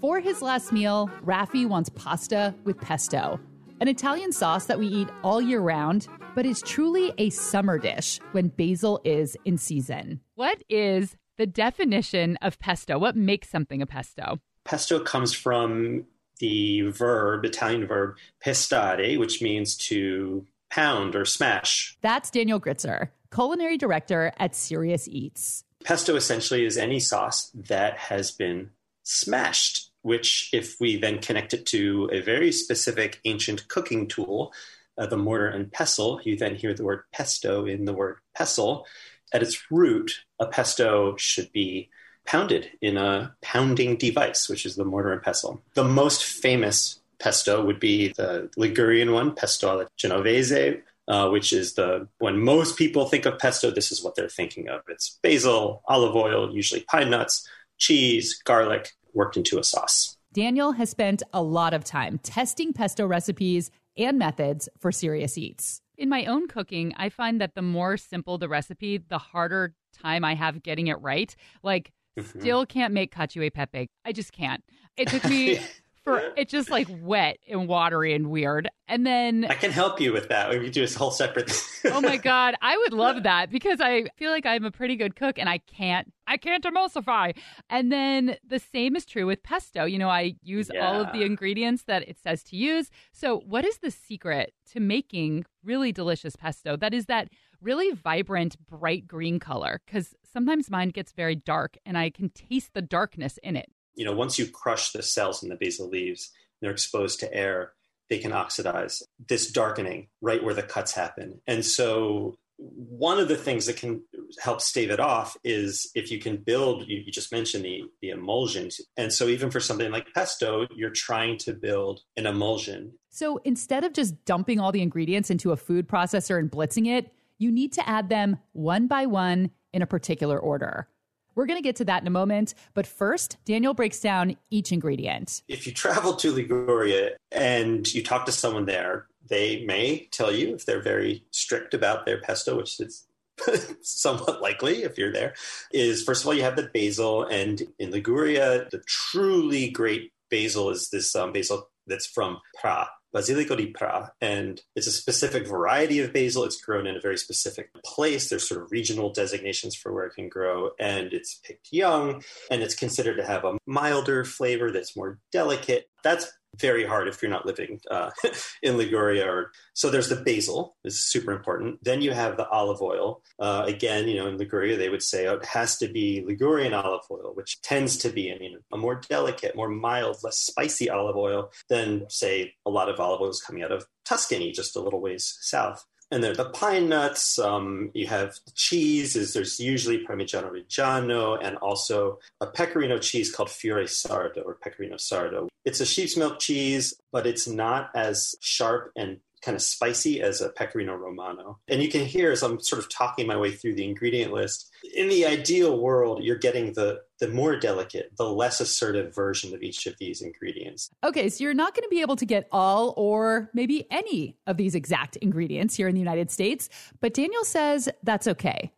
For 0.02 0.20
his 0.20 0.42
last 0.42 0.72
meal, 0.72 1.12
Raffi 1.24 1.68
wants 1.68 1.90
pasta 1.90 2.56
with 2.64 2.82
pesto, 2.82 3.40
an 3.80 3.88
Italian 3.88 4.32
sauce 4.32 4.66
that 4.66 4.80
we 4.80 4.88
eat 4.88 5.10
all 5.24 5.40
year 5.40 5.60
round, 5.60 6.08
but 6.34 6.48
is 6.48 6.64
truly 6.64 7.14
a 7.20 7.30
summer 7.30 7.78
dish 7.78 8.20
when 8.32 8.48
basil 8.48 9.00
is 9.04 9.38
in 9.46 9.60
season. 9.60 10.22
What 10.34 10.64
is 10.70 11.18
the 11.38 11.46
definition 11.46 12.38
of 12.42 12.58
pesto? 12.58 12.98
What 12.98 13.16
makes 13.16 13.48
something 13.50 13.80
a 13.82 13.86
pesto? 13.86 14.40
Pesto 14.64 15.00
comes 15.00 15.34
from 15.34 16.06
the 16.40 16.82
verb, 16.90 17.46
Italian 17.46 17.88
verb, 17.88 18.18
pestare, 18.44 19.18
which 19.18 19.42
means 19.42 19.76
to 19.76 20.46
pound 20.70 21.16
or 21.16 21.26
smash. 21.26 21.98
That's 22.02 22.30
Daniel 22.30 22.60
Gritzer 22.60 23.10
culinary 23.32 23.78
director 23.78 24.34
at 24.38 24.56
Serious 24.56 25.08
Eats. 25.08 25.64
Pesto 25.84 26.16
essentially 26.16 26.66
is 26.66 26.78
any 26.78 27.00
sauce 27.00 27.52
that 27.54 27.98
has 27.98 28.32
been 28.32 28.72
smashed, 29.04 29.92
which, 30.02 30.50
if 30.54 30.80
we 30.80 30.98
then 30.98 31.20
connect 31.20 31.54
it 31.54 31.66
to 31.68 32.10
a 32.12 32.22
very 32.22 32.52
specific 32.52 33.20
ancient 33.26 33.68
cooking 33.68 34.08
tool, 34.08 34.54
uh, 34.98 35.06
the 35.06 35.18
mortar 35.18 35.48
and 35.48 35.72
pestle, 35.72 36.20
you 36.24 36.36
then 36.36 36.56
hear 36.56 36.74
the 36.74 36.84
word 36.84 37.04
pesto 37.14 37.66
in 37.66 37.86
the 37.86 37.94
word 37.94 38.18
pestle. 38.36 38.86
At 39.34 39.44
its 39.44 39.62
root, 39.70 40.24
a 40.40 40.48
pesto 40.48 41.16
should 41.18 41.52
be 41.52 41.90
pounded 42.28 42.70
in 42.82 42.98
a 42.98 43.36
pounding 43.42 43.96
device, 43.96 44.48
which 44.48 44.66
is 44.66 44.76
the 44.76 44.86
mortar 44.86 45.14
and 45.14 45.24
pestle. 45.24 45.62
The 45.74 45.84
most 45.84 46.24
famous 46.24 47.00
pesto 47.20 47.66
would 47.66 47.80
be 47.80 48.10
the 48.10 48.50
Ligurian 48.58 49.12
one, 49.12 49.34
pesto 49.34 49.70
alla 49.70 49.88
genovese, 49.98 50.78
uh, 51.08 51.30
which 51.30 51.54
is 51.54 51.74
the 51.74 52.08
when 52.20 52.40
most 52.40 52.78
people 52.78 53.08
think 53.08 53.26
of 53.26 53.40
pesto, 53.40 53.72
this 53.72 53.92
is 53.92 54.04
what 54.04 54.16
they're 54.16 54.30
thinking 54.30 54.68
of. 54.68 54.82
It's 54.88 55.18
basil, 55.24 55.82
olive 55.88 56.16
oil, 56.16 56.54
usually 56.54 56.82
pine 56.82 57.10
nuts, 57.10 57.48
cheese, 57.78 58.40
garlic, 58.44 58.92
worked 59.14 59.38
into 59.38 59.58
a 59.58 59.64
sauce. 59.64 60.18
Daniel 60.34 60.74
has 60.74 60.90
spent 60.90 61.24
a 61.34 61.42
lot 61.42 61.74
of 61.74 61.84
time 61.84 62.20
testing 62.20 62.74
pesto 62.74 63.08
recipes 63.08 63.72
and 63.98 64.20
methods 64.20 64.70
for 64.78 64.92
Serious 64.92 65.38
Eats. 65.38 65.82
In 65.98 66.10
my 66.10 66.26
own 66.26 66.48
cooking, 66.48 66.94
I 66.98 67.10
find 67.10 67.42
that 67.42 67.56
the 67.56 67.64
more 67.64 67.98
simple 67.98 68.38
the 68.38 68.50
recipe, 68.50 68.98
the 68.98 69.18
harder 69.18 69.74
time 70.04 70.24
I 70.24 70.36
have 70.36 70.62
getting 70.62 70.88
it 70.88 71.02
right. 71.02 71.34
Like. 71.64 71.92
Mm-hmm. 72.18 72.40
still 72.40 72.66
can't 72.66 72.94
make 72.94 73.14
cacio 73.14 73.44
e 73.44 73.50
pepe. 73.50 73.90
I 74.06 74.12
just 74.12 74.32
can't. 74.32 74.64
It 74.98 75.08
took 75.08 75.24
me 75.30 75.60
for 76.08 76.24
it's 76.38 76.52
just 76.52 76.70
like 76.70 76.88
wet 77.02 77.38
and 77.50 77.68
watery 77.68 78.14
and 78.14 78.30
weird. 78.30 78.70
And 78.88 79.06
then 79.06 79.46
I 79.50 79.56
can 79.56 79.72
help 79.72 80.00
you 80.00 80.14
with 80.14 80.30
that. 80.30 80.50
We 80.50 80.60
could 80.60 80.72
do 80.72 80.84
a 80.84 80.98
whole 80.98 81.12
separate. 81.12 81.52
oh 81.86 82.00
my 82.00 82.16
god, 82.16 82.56
I 82.62 82.78
would 82.78 82.94
love 82.94 83.24
that 83.24 83.50
because 83.50 83.82
I 83.82 84.06
feel 84.16 84.32
like 84.32 84.46
I'm 84.46 84.64
a 84.64 84.72
pretty 84.72 84.96
good 84.96 85.18
cook 85.18 85.38
and 85.38 85.50
I 85.50 85.58
can't 85.58 86.14
I 86.26 86.38
can't 86.38 86.64
emulsify. 86.64 87.38
And 87.70 87.92
then 87.92 88.38
the 88.48 88.60
same 88.60 88.96
is 88.96 89.06
true 89.06 89.26
with 89.26 89.44
pesto. 89.44 89.84
You 89.84 90.00
know, 90.00 90.10
I 90.10 90.36
use 90.42 90.72
all 90.82 91.02
of 91.02 91.12
the 91.12 91.24
ingredients 91.24 91.84
that 91.84 92.08
it 92.08 92.18
says 92.18 92.42
to 92.44 92.56
use. 92.56 92.90
So, 93.12 93.42
what 93.46 93.66
is 93.66 93.80
the 93.80 93.92
secret 93.92 94.54
to 94.72 94.80
making 94.80 95.46
really 95.64 95.92
delicious 95.92 96.38
pesto? 96.38 96.78
That 96.78 96.94
is 96.94 97.08
that 97.08 97.30
really 97.62 97.92
vibrant 97.92 98.56
bright 98.66 99.08
green 99.08 99.40
color 99.40 99.82
cuz 99.88 100.16
sometimes 100.38 100.70
mine 100.70 100.90
gets 100.90 101.14
very 101.14 101.36
dark 101.36 101.78
and 101.84 101.98
I 101.98 102.12
can 102.12 102.30
taste 102.30 102.76
the 102.76 102.82
darkness 102.84 103.40
in 103.42 103.56
it. 103.56 103.72
you 103.96 104.06
know, 104.06 104.14
once 104.14 104.38
you 104.38 104.46
crush 104.48 104.92
the 104.92 105.02
cells 105.02 105.42
in 105.42 105.50
the 105.50 105.56
basil 105.56 105.90
leaves, 105.90 106.30
they're 106.62 106.70
exposed 106.70 107.20
to 107.22 107.34
air, 107.34 107.74
they 108.12 108.20
can 108.20 108.32
oxidize. 108.32 109.02
This 109.28 109.52
darkening 109.52 110.10
right 110.22 110.44
where 110.44 110.54
the 110.54 110.62
cuts 110.62 110.94
happen. 110.94 111.42
And 111.48 111.66
so 111.66 112.36
one 112.58 113.18
of 113.18 113.28
the 113.28 113.36
things 113.36 113.66
that 113.66 113.78
can 113.78 114.04
help 114.40 114.62
stave 114.62 114.92
it 114.92 115.00
off 115.00 115.36
is 115.44 115.90
if 115.96 116.12
you 116.12 116.20
can 116.20 116.38
build, 116.38 116.88
you, 116.88 117.02
you 117.04 117.12
just 117.12 117.32
mentioned 117.32 117.66
the, 117.66 117.86
the 118.04 118.10
emulsions. 118.12 118.80
And 118.96 119.12
so 119.12 119.26
even 119.28 119.50
for 119.50 119.60
something 119.60 119.92
like 119.92 120.14
pesto, 120.14 120.68
you're 120.76 120.92
trying 120.92 121.40
to 121.40 121.54
build 121.54 122.02
an 122.16 122.28
emulsion. 122.28 122.94
So 123.10 123.38
instead 123.44 123.84
of 123.84 123.94
just 123.94 124.24
dumping 124.26 124.60
all 124.60 124.72
the 124.72 124.84
ingredients 124.84 125.32
into 125.32 125.52
a 125.52 125.58
food 125.58 125.88
processor 125.88 126.38
and 126.38 126.52
blitzing 126.52 126.86
it, 126.86 127.12
you 127.40 127.52
need 127.52 127.74
to 127.74 127.90
add 127.90 128.10
them 128.10 128.38
one 128.54 128.88
by 128.88 129.08
one 129.08 129.50
in 129.78 129.84
a 129.84 129.88
particular 129.88 130.40
order. 130.40 130.88
We're 131.36 131.46
going 131.46 131.60
to 131.60 131.64
get 131.64 131.76
to 131.76 131.86
that 131.86 132.02
in 132.02 132.08
a 132.08 132.12
moment, 132.12 132.56
but 132.74 132.88
first, 132.88 133.38
Daniel 133.46 133.76
breaks 133.76 134.00
down 134.00 134.36
each 134.50 134.72
ingredient. 134.72 135.44
if 135.48 135.68
you 135.68 135.72
travel 135.72 136.16
to 136.16 136.32
Liguria 136.32 137.12
and 137.32 137.88
you 137.94 138.02
talk 138.02 138.26
to 138.26 138.32
someone 138.32 138.66
there, 138.66 139.06
they 139.30 139.64
may 139.66 140.08
tell 140.12 140.32
you 140.32 140.56
if 140.56 140.66
they're 140.66 140.82
very 140.82 141.24
strict 141.30 141.76
about 141.76 142.08
their 142.08 142.20
pesto, 142.20 142.58
which 142.58 142.80
is 142.80 143.06
somewhat 143.84 144.42
likely 144.42 144.82
if 144.82 144.98
you're 144.98 145.14
there, 145.14 145.36
is 145.72 146.04
first 146.04 146.24
of 146.24 146.28
all, 146.28 146.34
you 146.34 146.42
have 146.42 146.56
the 146.56 146.72
basil. 146.74 147.24
And 147.24 147.62
in 147.78 147.92
Liguria, 147.92 148.68
the 148.72 148.82
truly 148.88 149.70
great 149.70 150.12
basil 150.32 150.72
is 150.72 150.90
this 150.90 151.16
um, 151.16 151.34
basil 151.34 151.70
that's 151.86 152.08
from 152.08 152.40
Pra, 152.60 152.90
Basilico 153.18 153.58
di 153.58 153.68
Pra. 153.68 154.12
And 154.22 154.62
it's 154.76 154.86
a 154.86 154.92
specific 154.92 155.48
variety 155.48 156.00
of 156.00 156.14
basil. 156.14 156.44
It's 156.44 156.62
grown 156.62 156.86
in 156.86 156.96
a 156.96 157.02
very 157.02 157.18
specific 157.18 157.74
place. 157.84 158.30
There's 158.30 158.48
sort 158.48 158.62
of 158.62 158.72
regional 158.72 159.12
designations 159.12 159.76
for 159.76 159.92
where 159.92 160.06
it 160.06 160.14
can 160.14 160.30
grow. 160.30 160.72
And 160.80 161.14
it's 161.14 161.40
picked 161.44 161.70
young 161.72 162.24
and 162.52 162.62
it's 162.62 162.76
considered 162.76 163.18
to 163.18 163.26
have 163.26 163.44
a 163.44 163.58
milder 163.66 164.24
flavor 164.24 164.72
that's 164.72 164.96
more 164.96 165.18
delicate. 165.32 165.90
That's 166.04 166.32
very 166.60 166.86
hard 166.86 167.08
if 167.08 167.22
you're 167.22 167.32
not 167.32 167.46
living 167.46 167.80
uh, 167.90 168.10
in 168.64 168.78
Liguria. 168.78 169.26
Or 169.28 169.52
so 169.74 169.90
there's 169.90 170.10
the 170.10 170.16
basil 170.16 170.78
is 170.84 171.10
super 171.10 171.32
important. 171.32 171.84
Then 171.84 172.02
you 172.02 172.12
have 172.12 172.38
the 172.38 172.48
olive 172.50 172.82
oil. 172.82 173.22
Uh, 173.40 173.64
again, 173.66 174.08
you 174.08 174.16
know, 174.16 174.28
in 174.28 174.38
Liguria 174.38 174.78
they 174.78 174.90
would 174.90 175.04
say 175.04 175.28
oh, 175.28 175.36
it 175.36 175.46
has 175.46 175.78
to 175.78 175.88
be 175.88 176.24
Ligurian 176.26 176.74
olive 176.74 177.06
oil, 177.12 177.32
which 177.34 177.62
tends 177.62 177.98
to 177.98 178.10
be, 178.10 178.32
I 178.32 178.38
mean, 178.38 178.58
a 178.74 178.78
more 178.78 179.02
delicate, 179.10 179.56
more 179.56 179.70
mild, 179.70 180.18
less 180.24 180.38
spicy 180.38 180.90
olive 180.90 181.16
oil 181.16 181.52
than 181.70 182.06
say 182.10 182.54
a 182.66 182.70
lot 182.70 182.90
of 182.90 183.00
olive 183.00 183.22
oils 183.22 183.42
coming 183.46 183.64
out 183.64 183.72
of 183.72 183.86
Tuscany, 184.06 184.52
just 184.52 184.76
a 184.76 184.82
little 184.82 185.02
ways 185.02 185.38
south. 185.42 185.86
And 186.10 186.24
then 186.24 186.36
the 186.36 186.50
pine 186.50 186.90
nuts. 186.90 187.38
Um, 187.38 187.92
you 187.94 188.08
have 188.08 188.36
cheese. 188.56 189.16
Is 189.16 189.34
there's 189.34 189.60
usually 189.60 190.06
Parmigiano 190.06 190.52
Reggiano 190.52 191.38
and 191.42 191.58
also 191.58 192.20
a 192.40 192.48
pecorino 192.48 192.98
cheese 192.98 193.34
called 193.34 193.50
Fiore 193.50 193.86
Sardo 193.86 194.46
or 194.46 194.56
Pecorino 194.56 194.96
Sardo. 194.96 195.48
It's 195.66 195.82
a 195.82 195.86
sheep's 195.86 196.16
milk 196.16 196.40
cheese, 196.40 196.94
but 197.12 197.28
it's 197.28 197.48
not 197.48 197.90
as 197.94 198.36
sharp 198.40 198.92
and 198.96 199.20
kind 199.42 199.56
of 199.56 199.62
spicy 199.62 200.22
as 200.22 200.42
a 200.42 200.50
pecorino 200.50 200.96
romano. 200.96 201.60
And 201.68 201.82
you 201.82 201.90
can 201.90 202.06
hear 202.06 202.32
as 202.32 202.44
I'm 202.44 202.60
sort 202.60 202.82
of 202.82 202.90
talking 202.90 203.28
my 203.28 203.38
way 203.38 203.52
through 203.52 203.76
the 203.76 203.84
ingredient 203.84 204.34
list. 204.34 204.72
In 204.96 205.10
the 205.10 205.26
ideal 205.26 205.80
world, 205.80 206.24
you're 206.24 206.38
getting 206.38 206.74
the 206.74 207.02
the 207.20 207.28
more 207.30 207.56
delicate, 207.56 208.12
the 208.18 208.30
less 208.30 208.62
assertive 208.62 209.14
version 209.14 209.54
of 209.54 209.64
each 209.64 209.88
of 209.88 209.96
these 210.00 210.22
ingredients. 210.22 210.92
Okay, 211.04 211.30
so 211.30 211.44
you're 211.44 211.54
not 211.56 211.74
going 211.74 211.84
to 211.84 211.90
be 211.90 212.02
able 212.02 212.16
to 212.16 212.26
get 212.26 212.48
all 212.52 212.94
or 212.96 213.50
maybe 213.56 213.88
any 213.90 214.38
of 214.46 214.58
these 214.58 214.76
exact 214.76 215.16
ingredients 215.16 215.76
here 215.76 215.88
in 215.88 215.96
the 215.96 216.00
United 216.00 216.30
States, 216.30 216.70
but 217.00 217.16
Daniel 217.16 217.44
says 217.44 217.90
that's 218.04 218.28
okay. 218.28 218.72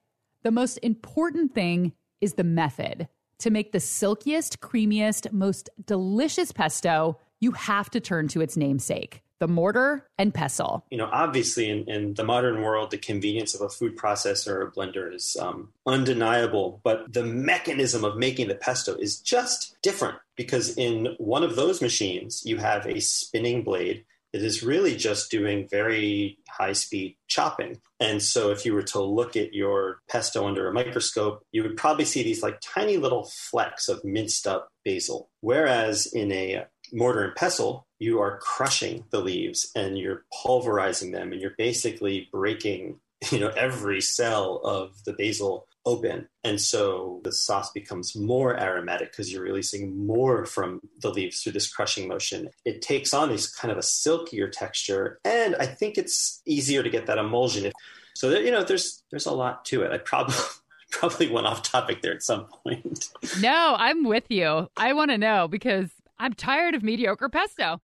The 0.44 0.52
most 0.52 0.78
important 0.78 1.54
thing 1.54 1.92
is 2.22 2.36
the 2.36 2.46
method. 2.46 3.10
To 3.40 3.50
make 3.50 3.72
the 3.72 3.80
silkiest, 3.80 4.62
creamiest, 4.62 5.32
most 5.34 5.70
delicious 5.86 6.52
pesto, 6.52 7.18
you 7.42 7.52
have 7.52 7.90
to 7.90 8.00
turn 8.00 8.30
to 8.30 8.42
its 8.42 8.56
namesake 8.56 9.22
the 9.40 9.48
mortar 9.48 10.06
and 10.18 10.34
pestle. 10.34 10.86
you 10.90 10.98
know, 10.98 11.10
obviously 11.12 11.70
in, 11.70 11.90
in 11.90 12.14
the 12.14 12.24
modern 12.24 12.62
world, 12.62 12.92
the 12.92 12.98
convenience 12.98 13.56
of 13.56 13.62
a 13.62 13.70
food 13.70 13.98
processor 13.98 14.52
or 14.52 14.62
a 14.64 14.72
blender 14.72 15.14
is 15.14 15.38
um, 15.40 15.70
undeniable, 15.86 16.82
but 16.84 17.12
the 17.12 17.24
mechanism 17.24 18.04
of 18.04 18.18
making 18.18 18.48
the 18.48 18.56
pesto 18.56 18.96
is 18.96 19.20
just 19.20 19.78
different 19.82 20.18
because 20.36 20.78
in 20.78 21.16
one 21.18 21.44
of 21.44 21.56
those 21.56 21.82
machines, 21.82 22.44
you 22.46 22.58
have 22.58 22.86
a 22.86 23.00
spinning 23.00 23.64
blade 23.64 24.06
that 24.34 24.44
is 24.44 24.62
really 24.62 24.96
just 24.96 25.32
doing 25.32 25.68
very 25.68 26.38
high 26.48 26.74
speed 26.74 27.16
chopping. 27.28 27.80
And 28.00 28.22
so 28.22 28.52
if 28.52 28.66
you 28.66 28.74
were 28.74 28.84
to 28.84 29.02
look 29.02 29.36
at 29.36 29.54
your 29.54 30.00
pesto 30.08 30.46
under 30.48 30.68
a 30.68 30.74
microscope, 30.74 31.44
you 31.52 31.64
would 31.64 31.78
probably 31.78 32.06
see 32.06 32.24
these 32.24 32.44
like 32.44 32.60
tiny 32.62 32.98
little 32.98 33.26
flecks 33.26 33.90
of 33.90 34.04
minced 34.04 34.46
up 34.46 34.70
basil. 34.86 35.30
Whereas 35.42 36.06
in 36.06 36.32
a 36.32 36.66
mortar 36.92 37.24
and 37.24 37.36
pestle, 37.36 37.88
you 38.00 38.20
are 38.22 38.40
crushing 38.40 39.04
the 39.12 39.20
leaves 39.20 39.72
and 39.76 39.98
you're 39.98 40.24
pulverizing 40.44 41.12
them 41.12 41.32
and 41.32 41.42
you're 41.42 41.56
basically 41.58 42.30
breaking, 42.32 43.00
you 43.32 43.40
know, 43.40 43.50
every 43.50 44.02
cell 44.02 44.62
of 44.64 45.04
the 45.06 45.14
basil 45.14 45.68
open. 45.86 46.28
And 46.44 46.60
so 46.60 47.22
the 47.24 47.32
sauce 47.32 47.72
becomes 47.72 48.16
more 48.16 48.60
aromatic 48.60 49.12
because 49.12 49.32
you're 49.32 49.44
releasing 49.44 50.06
more 50.06 50.46
from 50.46 50.82
the 51.02 51.10
leaves 51.10 51.42
through 51.42 51.54
this 51.54 51.72
crushing 51.72 52.08
motion. 52.08 52.50
It 52.66 52.82
takes 52.82 53.14
on 53.14 53.30
this 53.30 53.54
kind 53.54 53.72
of 53.72 53.78
a 53.78 53.84
silkier 53.84 54.50
texture. 54.50 55.20
And 55.24 55.56
I 55.56 55.66
think 55.66 55.98
it's 55.98 56.42
easier 56.46 56.84
to 56.84 56.90
get 56.90 57.06
that 57.08 57.18
emulsion. 57.18 57.72
So 58.16 58.30
that, 58.30 58.44
you 58.44 58.52
know, 58.52 58.64
there's 58.64 59.04
there's 59.10 59.26
a 59.26 59.32
lot 59.32 59.66
to 59.66 59.82
it. 59.84 59.92
I 59.92 59.98
probably 59.98 60.36
probably 60.92 61.30
went 61.30 61.48
off 61.48 61.64
topic 61.64 62.02
there 62.02 62.14
at 62.14 62.24
some 62.24 62.46
point. 62.46 63.10
No, 63.40 63.76
I'm 63.78 64.04
with 64.04 64.30
you. 64.30 64.70
I 64.76 64.94
want 64.94 65.12
to 65.12 65.18
know 65.18 65.48
because 65.48 65.90
I'm 66.20 66.34
tired 66.34 66.76
of 66.76 66.84
mediocre 66.84 67.30
pesto. 67.30 67.80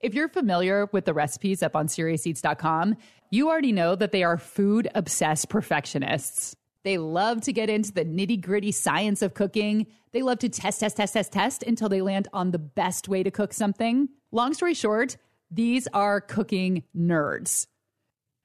If 0.00 0.14
you're 0.14 0.28
familiar 0.28 0.86
with 0.92 1.04
the 1.04 1.14
recipes 1.14 1.62
up 1.62 1.74
on 1.74 1.86
SeriousEats.com, 1.86 2.96
you 3.30 3.48
already 3.48 3.72
know 3.72 3.94
that 3.94 4.12
they 4.12 4.22
are 4.22 4.38
food 4.38 4.88
obsessed 4.94 5.48
perfectionists. 5.48 6.54
They 6.84 6.98
love 6.98 7.40
to 7.42 7.52
get 7.52 7.70
into 7.70 7.92
the 7.92 8.04
nitty 8.04 8.42
gritty 8.42 8.70
science 8.70 9.22
of 9.22 9.34
cooking. 9.34 9.86
They 10.12 10.22
love 10.22 10.38
to 10.40 10.50
test, 10.50 10.80
test, 10.80 10.98
test, 10.98 11.14
test, 11.14 11.32
test 11.32 11.62
until 11.62 11.88
they 11.88 12.02
land 12.02 12.28
on 12.32 12.50
the 12.50 12.58
best 12.58 13.08
way 13.08 13.22
to 13.22 13.30
cook 13.30 13.54
something. 13.54 14.10
Long 14.32 14.52
story 14.52 14.74
short, 14.74 15.16
these 15.50 15.88
are 15.94 16.20
cooking 16.20 16.84
nerds. 16.96 17.66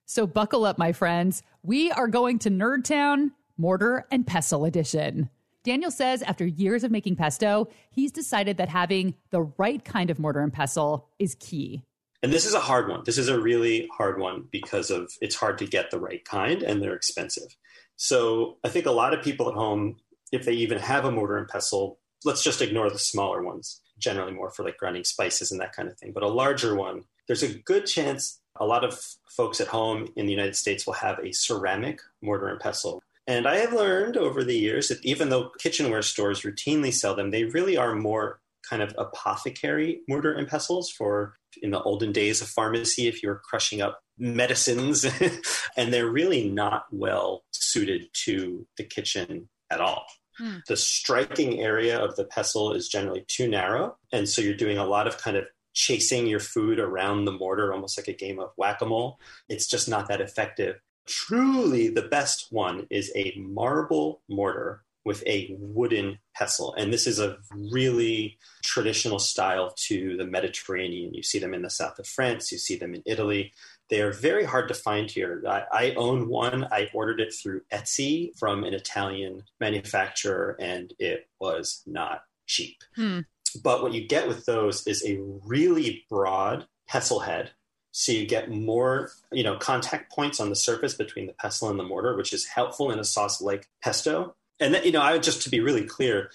So 0.05 0.25
buckle 0.25 0.65
up, 0.65 0.77
my 0.77 0.93
friends. 0.93 1.43
We 1.61 1.91
are 1.91 2.07
going 2.07 2.39
to 2.39 2.49
Nerd 2.49 2.85
Town, 2.85 3.31
Mortar 3.57 4.07
and 4.09 4.25
Pestle 4.25 4.65
Edition. 4.65 5.29
Daniel 5.63 5.91
says 5.91 6.21
after 6.21 6.45
years 6.45 6.83
of 6.83 6.91
making 6.91 7.15
pesto, 7.15 7.67
he's 7.91 8.11
decided 8.11 8.57
that 8.57 8.69
having 8.69 9.15
the 9.31 9.41
right 9.57 9.83
kind 9.83 10.09
of 10.09 10.19
mortar 10.19 10.39
and 10.39 10.53
pestle 10.53 11.09
is 11.19 11.35
key. 11.39 11.83
And 12.21 12.33
this 12.33 12.45
is 12.45 12.53
a 12.53 12.59
hard 12.59 12.89
one. 12.89 13.03
This 13.05 13.17
is 13.17 13.29
a 13.29 13.39
really 13.39 13.89
hard 13.95 14.19
one 14.19 14.45
because 14.51 14.89
of 14.89 15.11
it's 15.21 15.35
hard 15.35 15.57
to 15.59 15.65
get 15.65 15.91
the 15.91 15.99
right 15.99 16.23
kind 16.25 16.63
and 16.63 16.81
they're 16.81 16.95
expensive. 16.95 17.55
So 17.95 18.57
I 18.63 18.69
think 18.69 18.85
a 18.85 18.91
lot 18.91 19.13
of 19.13 19.23
people 19.23 19.49
at 19.49 19.55
home, 19.55 19.97
if 20.31 20.45
they 20.45 20.53
even 20.53 20.79
have 20.79 21.05
a 21.05 21.11
mortar 21.11 21.37
and 21.37 21.47
pestle, 21.47 21.99
let's 22.25 22.43
just 22.43 22.61
ignore 22.61 22.89
the 22.89 22.99
smaller 22.99 23.41
ones, 23.41 23.81
generally 23.97 24.33
more 24.33 24.51
for 24.51 24.63
like 24.63 24.77
grinding 24.77 25.03
spices 25.03 25.51
and 25.51 25.59
that 25.61 25.73
kind 25.73 25.89
of 25.89 25.97
thing. 25.97 26.11
But 26.13 26.23
a 26.23 26.27
larger 26.27 26.75
one, 26.75 27.03
there's 27.27 27.43
a 27.43 27.53
good 27.53 27.85
chance 27.85 28.39
a 28.59 28.65
lot 28.65 28.83
of 28.83 28.99
folks 29.29 29.61
at 29.61 29.67
home 29.67 30.07
in 30.15 30.25
the 30.25 30.33
United 30.33 30.55
States 30.55 30.85
will 30.85 30.93
have 30.93 31.19
a 31.19 31.31
ceramic 31.31 32.01
mortar 32.21 32.49
and 32.49 32.59
pestle. 32.59 33.01
And 33.29 33.47
I 33.47 33.57
have 33.57 33.73
learned 33.73 34.17
over 34.17 34.43
the 34.43 34.57
years 34.57 34.87
that 34.87 35.05
even 35.05 35.29
though 35.29 35.51
kitchenware 35.59 36.01
stores 36.01 36.41
routinely 36.41 36.91
sell 36.91 37.15
them, 37.15 37.29
they 37.29 37.43
really 37.43 37.77
are 37.77 37.93
more 37.93 38.41
kind 38.67 38.81
of 38.81 38.95
apothecary 38.97 40.01
mortar 40.09 40.33
and 40.33 40.47
pestles 40.47 40.89
for 40.89 41.35
in 41.61 41.69
the 41.69 41.81
olden 41.83 42.11
days 42.11 42.41
of 42.41 42.47
pharmacy 42.47 43.07
if 43.07 43.21
you 43.21 43.29
were 43.29 43.41
crushing 43.47 43.81
up 43.81 43.99
medicines 44.17 45.05
and 45.77 45.93
they're 45.93 46.09
really 46.09 46.49
not 46.49 46.85
well 46.91 47.43
suited 47.51 48.07
to 48.13 48.65
the 48.77 48.83
kitchen 48.83 49.47
at 49.69 49.79
all 49.79 50.05
Hmm. 50.37 50.59
the 50.69 50.77
striking 50.77 51.59
area 51.59 51.99
of 51.99 52.15
the 52.15 52.23
pestle 52.23 52.71
is 52.71 52.87
generally 52.87 53.25
too 53.27 53.49
narrow 53.49 53.97
and 54.13 54.29
so 54.29 54.41
you're 54.41 54.53
doing 54.53 54.77
a 54.77 54.85
lot 54.85 55.05
of 55.05 55.17
kind 55.17 55.35
of 55.35 55.43
chasing 55.73 56.27
your 56.27 56.39
food 56.39 56.79
around 56.79 57.25
the 57.25 57.31
mortar, 57.31 57.73
almost 57.73 57.97
like 57.97 58.07
a 58.07 58.13
game 58.13 58.39
of 58.39 58.49
whack 58.57 58.81
a 58.81 58.85
mole. 58.85 59.19
It's 59.47 59.67
just 59.67 59.87
not 59.87 60.07
that 60.09 60.19
effective. 60.19 60.75
Truly, 61.09 61.89
the 61.89 62.03
best 62.03 62.47
one 62.51 62.85
is 62.91 63.11
a 63.15 63.33
marble 63.35 64.21
mortar 64.29 64.83
with 65.05 65.23
a 65.25 65.55
wooden 65.59 66.19
pestle. 66.35 66.75
And 66.75 66.93
this 66.93 67.07
is 67.07 67.19
a 67.19 67.37
really 67.51 68.37
traditional 68.63 69.17
style 69.17 69.73
to 69.87 70.15
the 70.17 70.25
Mediterranean. 70.25 71.15
You 71.15 71.23
see 71.23 71.39
them 71.39 71.55
in 71.55 71.63
the 71.63 71.69
south 71.71 71.97
of 71.97 72.05
France, 72.05 72.51
you 72.51 72.59
see 72.59 72.75
them 72.75 72.93
in 72.93 73.01
Italy. 73.07 73.51
They 73.89 74.01
are 74.01 74.11
very 74.11 74.43
hard 74.43 74.67
to 74.67 74.75
find 74.75 75.09
here. 75.09 75.41
I, 75.47 75.63
I 75.71 75.93
own 75.95 76.29
one. 76.29 76.67
I 76.71 76.89
ordered 76.93 77.21
it 77.21 77.33
through 77.33 77.61
Etsy 77.73 78.37
from 78.37 78.63
an 78.63 78.75
Italian 78.75 79.41
manufacturer, 79.59 80.55
and 80.59 80.93
it 80.99 81.27
was 81.39 81.81
not 81.87 82.21
cheap. 82.45 82.77
Hmm. 82.95 83.21
But 83.63 83.81
what 83.81 83.93
you 83.93 84.07
get 84.07 84.27
with 84.27 84.45
those 84.45 84.85
is 84.85 85.03
a 85.03 85.17
really 85.43 86.05
broad 86.07 86.67
pestle 86.87 87.21
head. 87.21 87.49
So 87.91 88.11
you 88.11 88.27
get 88.27 88.51
more, 88.51 89.11
you 89.31 89.43
know, 89.43 89.57
contact 89.57 90.11
points 90.11 90.39
on 90.39 90.49
the 90.49 90.55
surface 90.55 90.93
between 90.93 91.27
the 91.27 91.33
pestle 91.33 91.69
and 91.69 91.79
the 91.79 91.83
mortar, 91.83 92.15
which 92.15 92.33
is 92.33 92.45
helpful 92.45 92.91
in 92.91 92.99
a 92.99 93.03
sauce 93.03 93.41
like 93.41 93.67
pesto. 93.81 94.35
And 94.59 94.73
then, 94.73 94.83
you 94.83 94.91
know, 94.91 95.01
I 95.01 95.13
would 95.13 95.23
just 95.23 95.41
to 95.43 95.49
be 95.49 95.59
really 95.59 95.85
clear, 95.85 96.29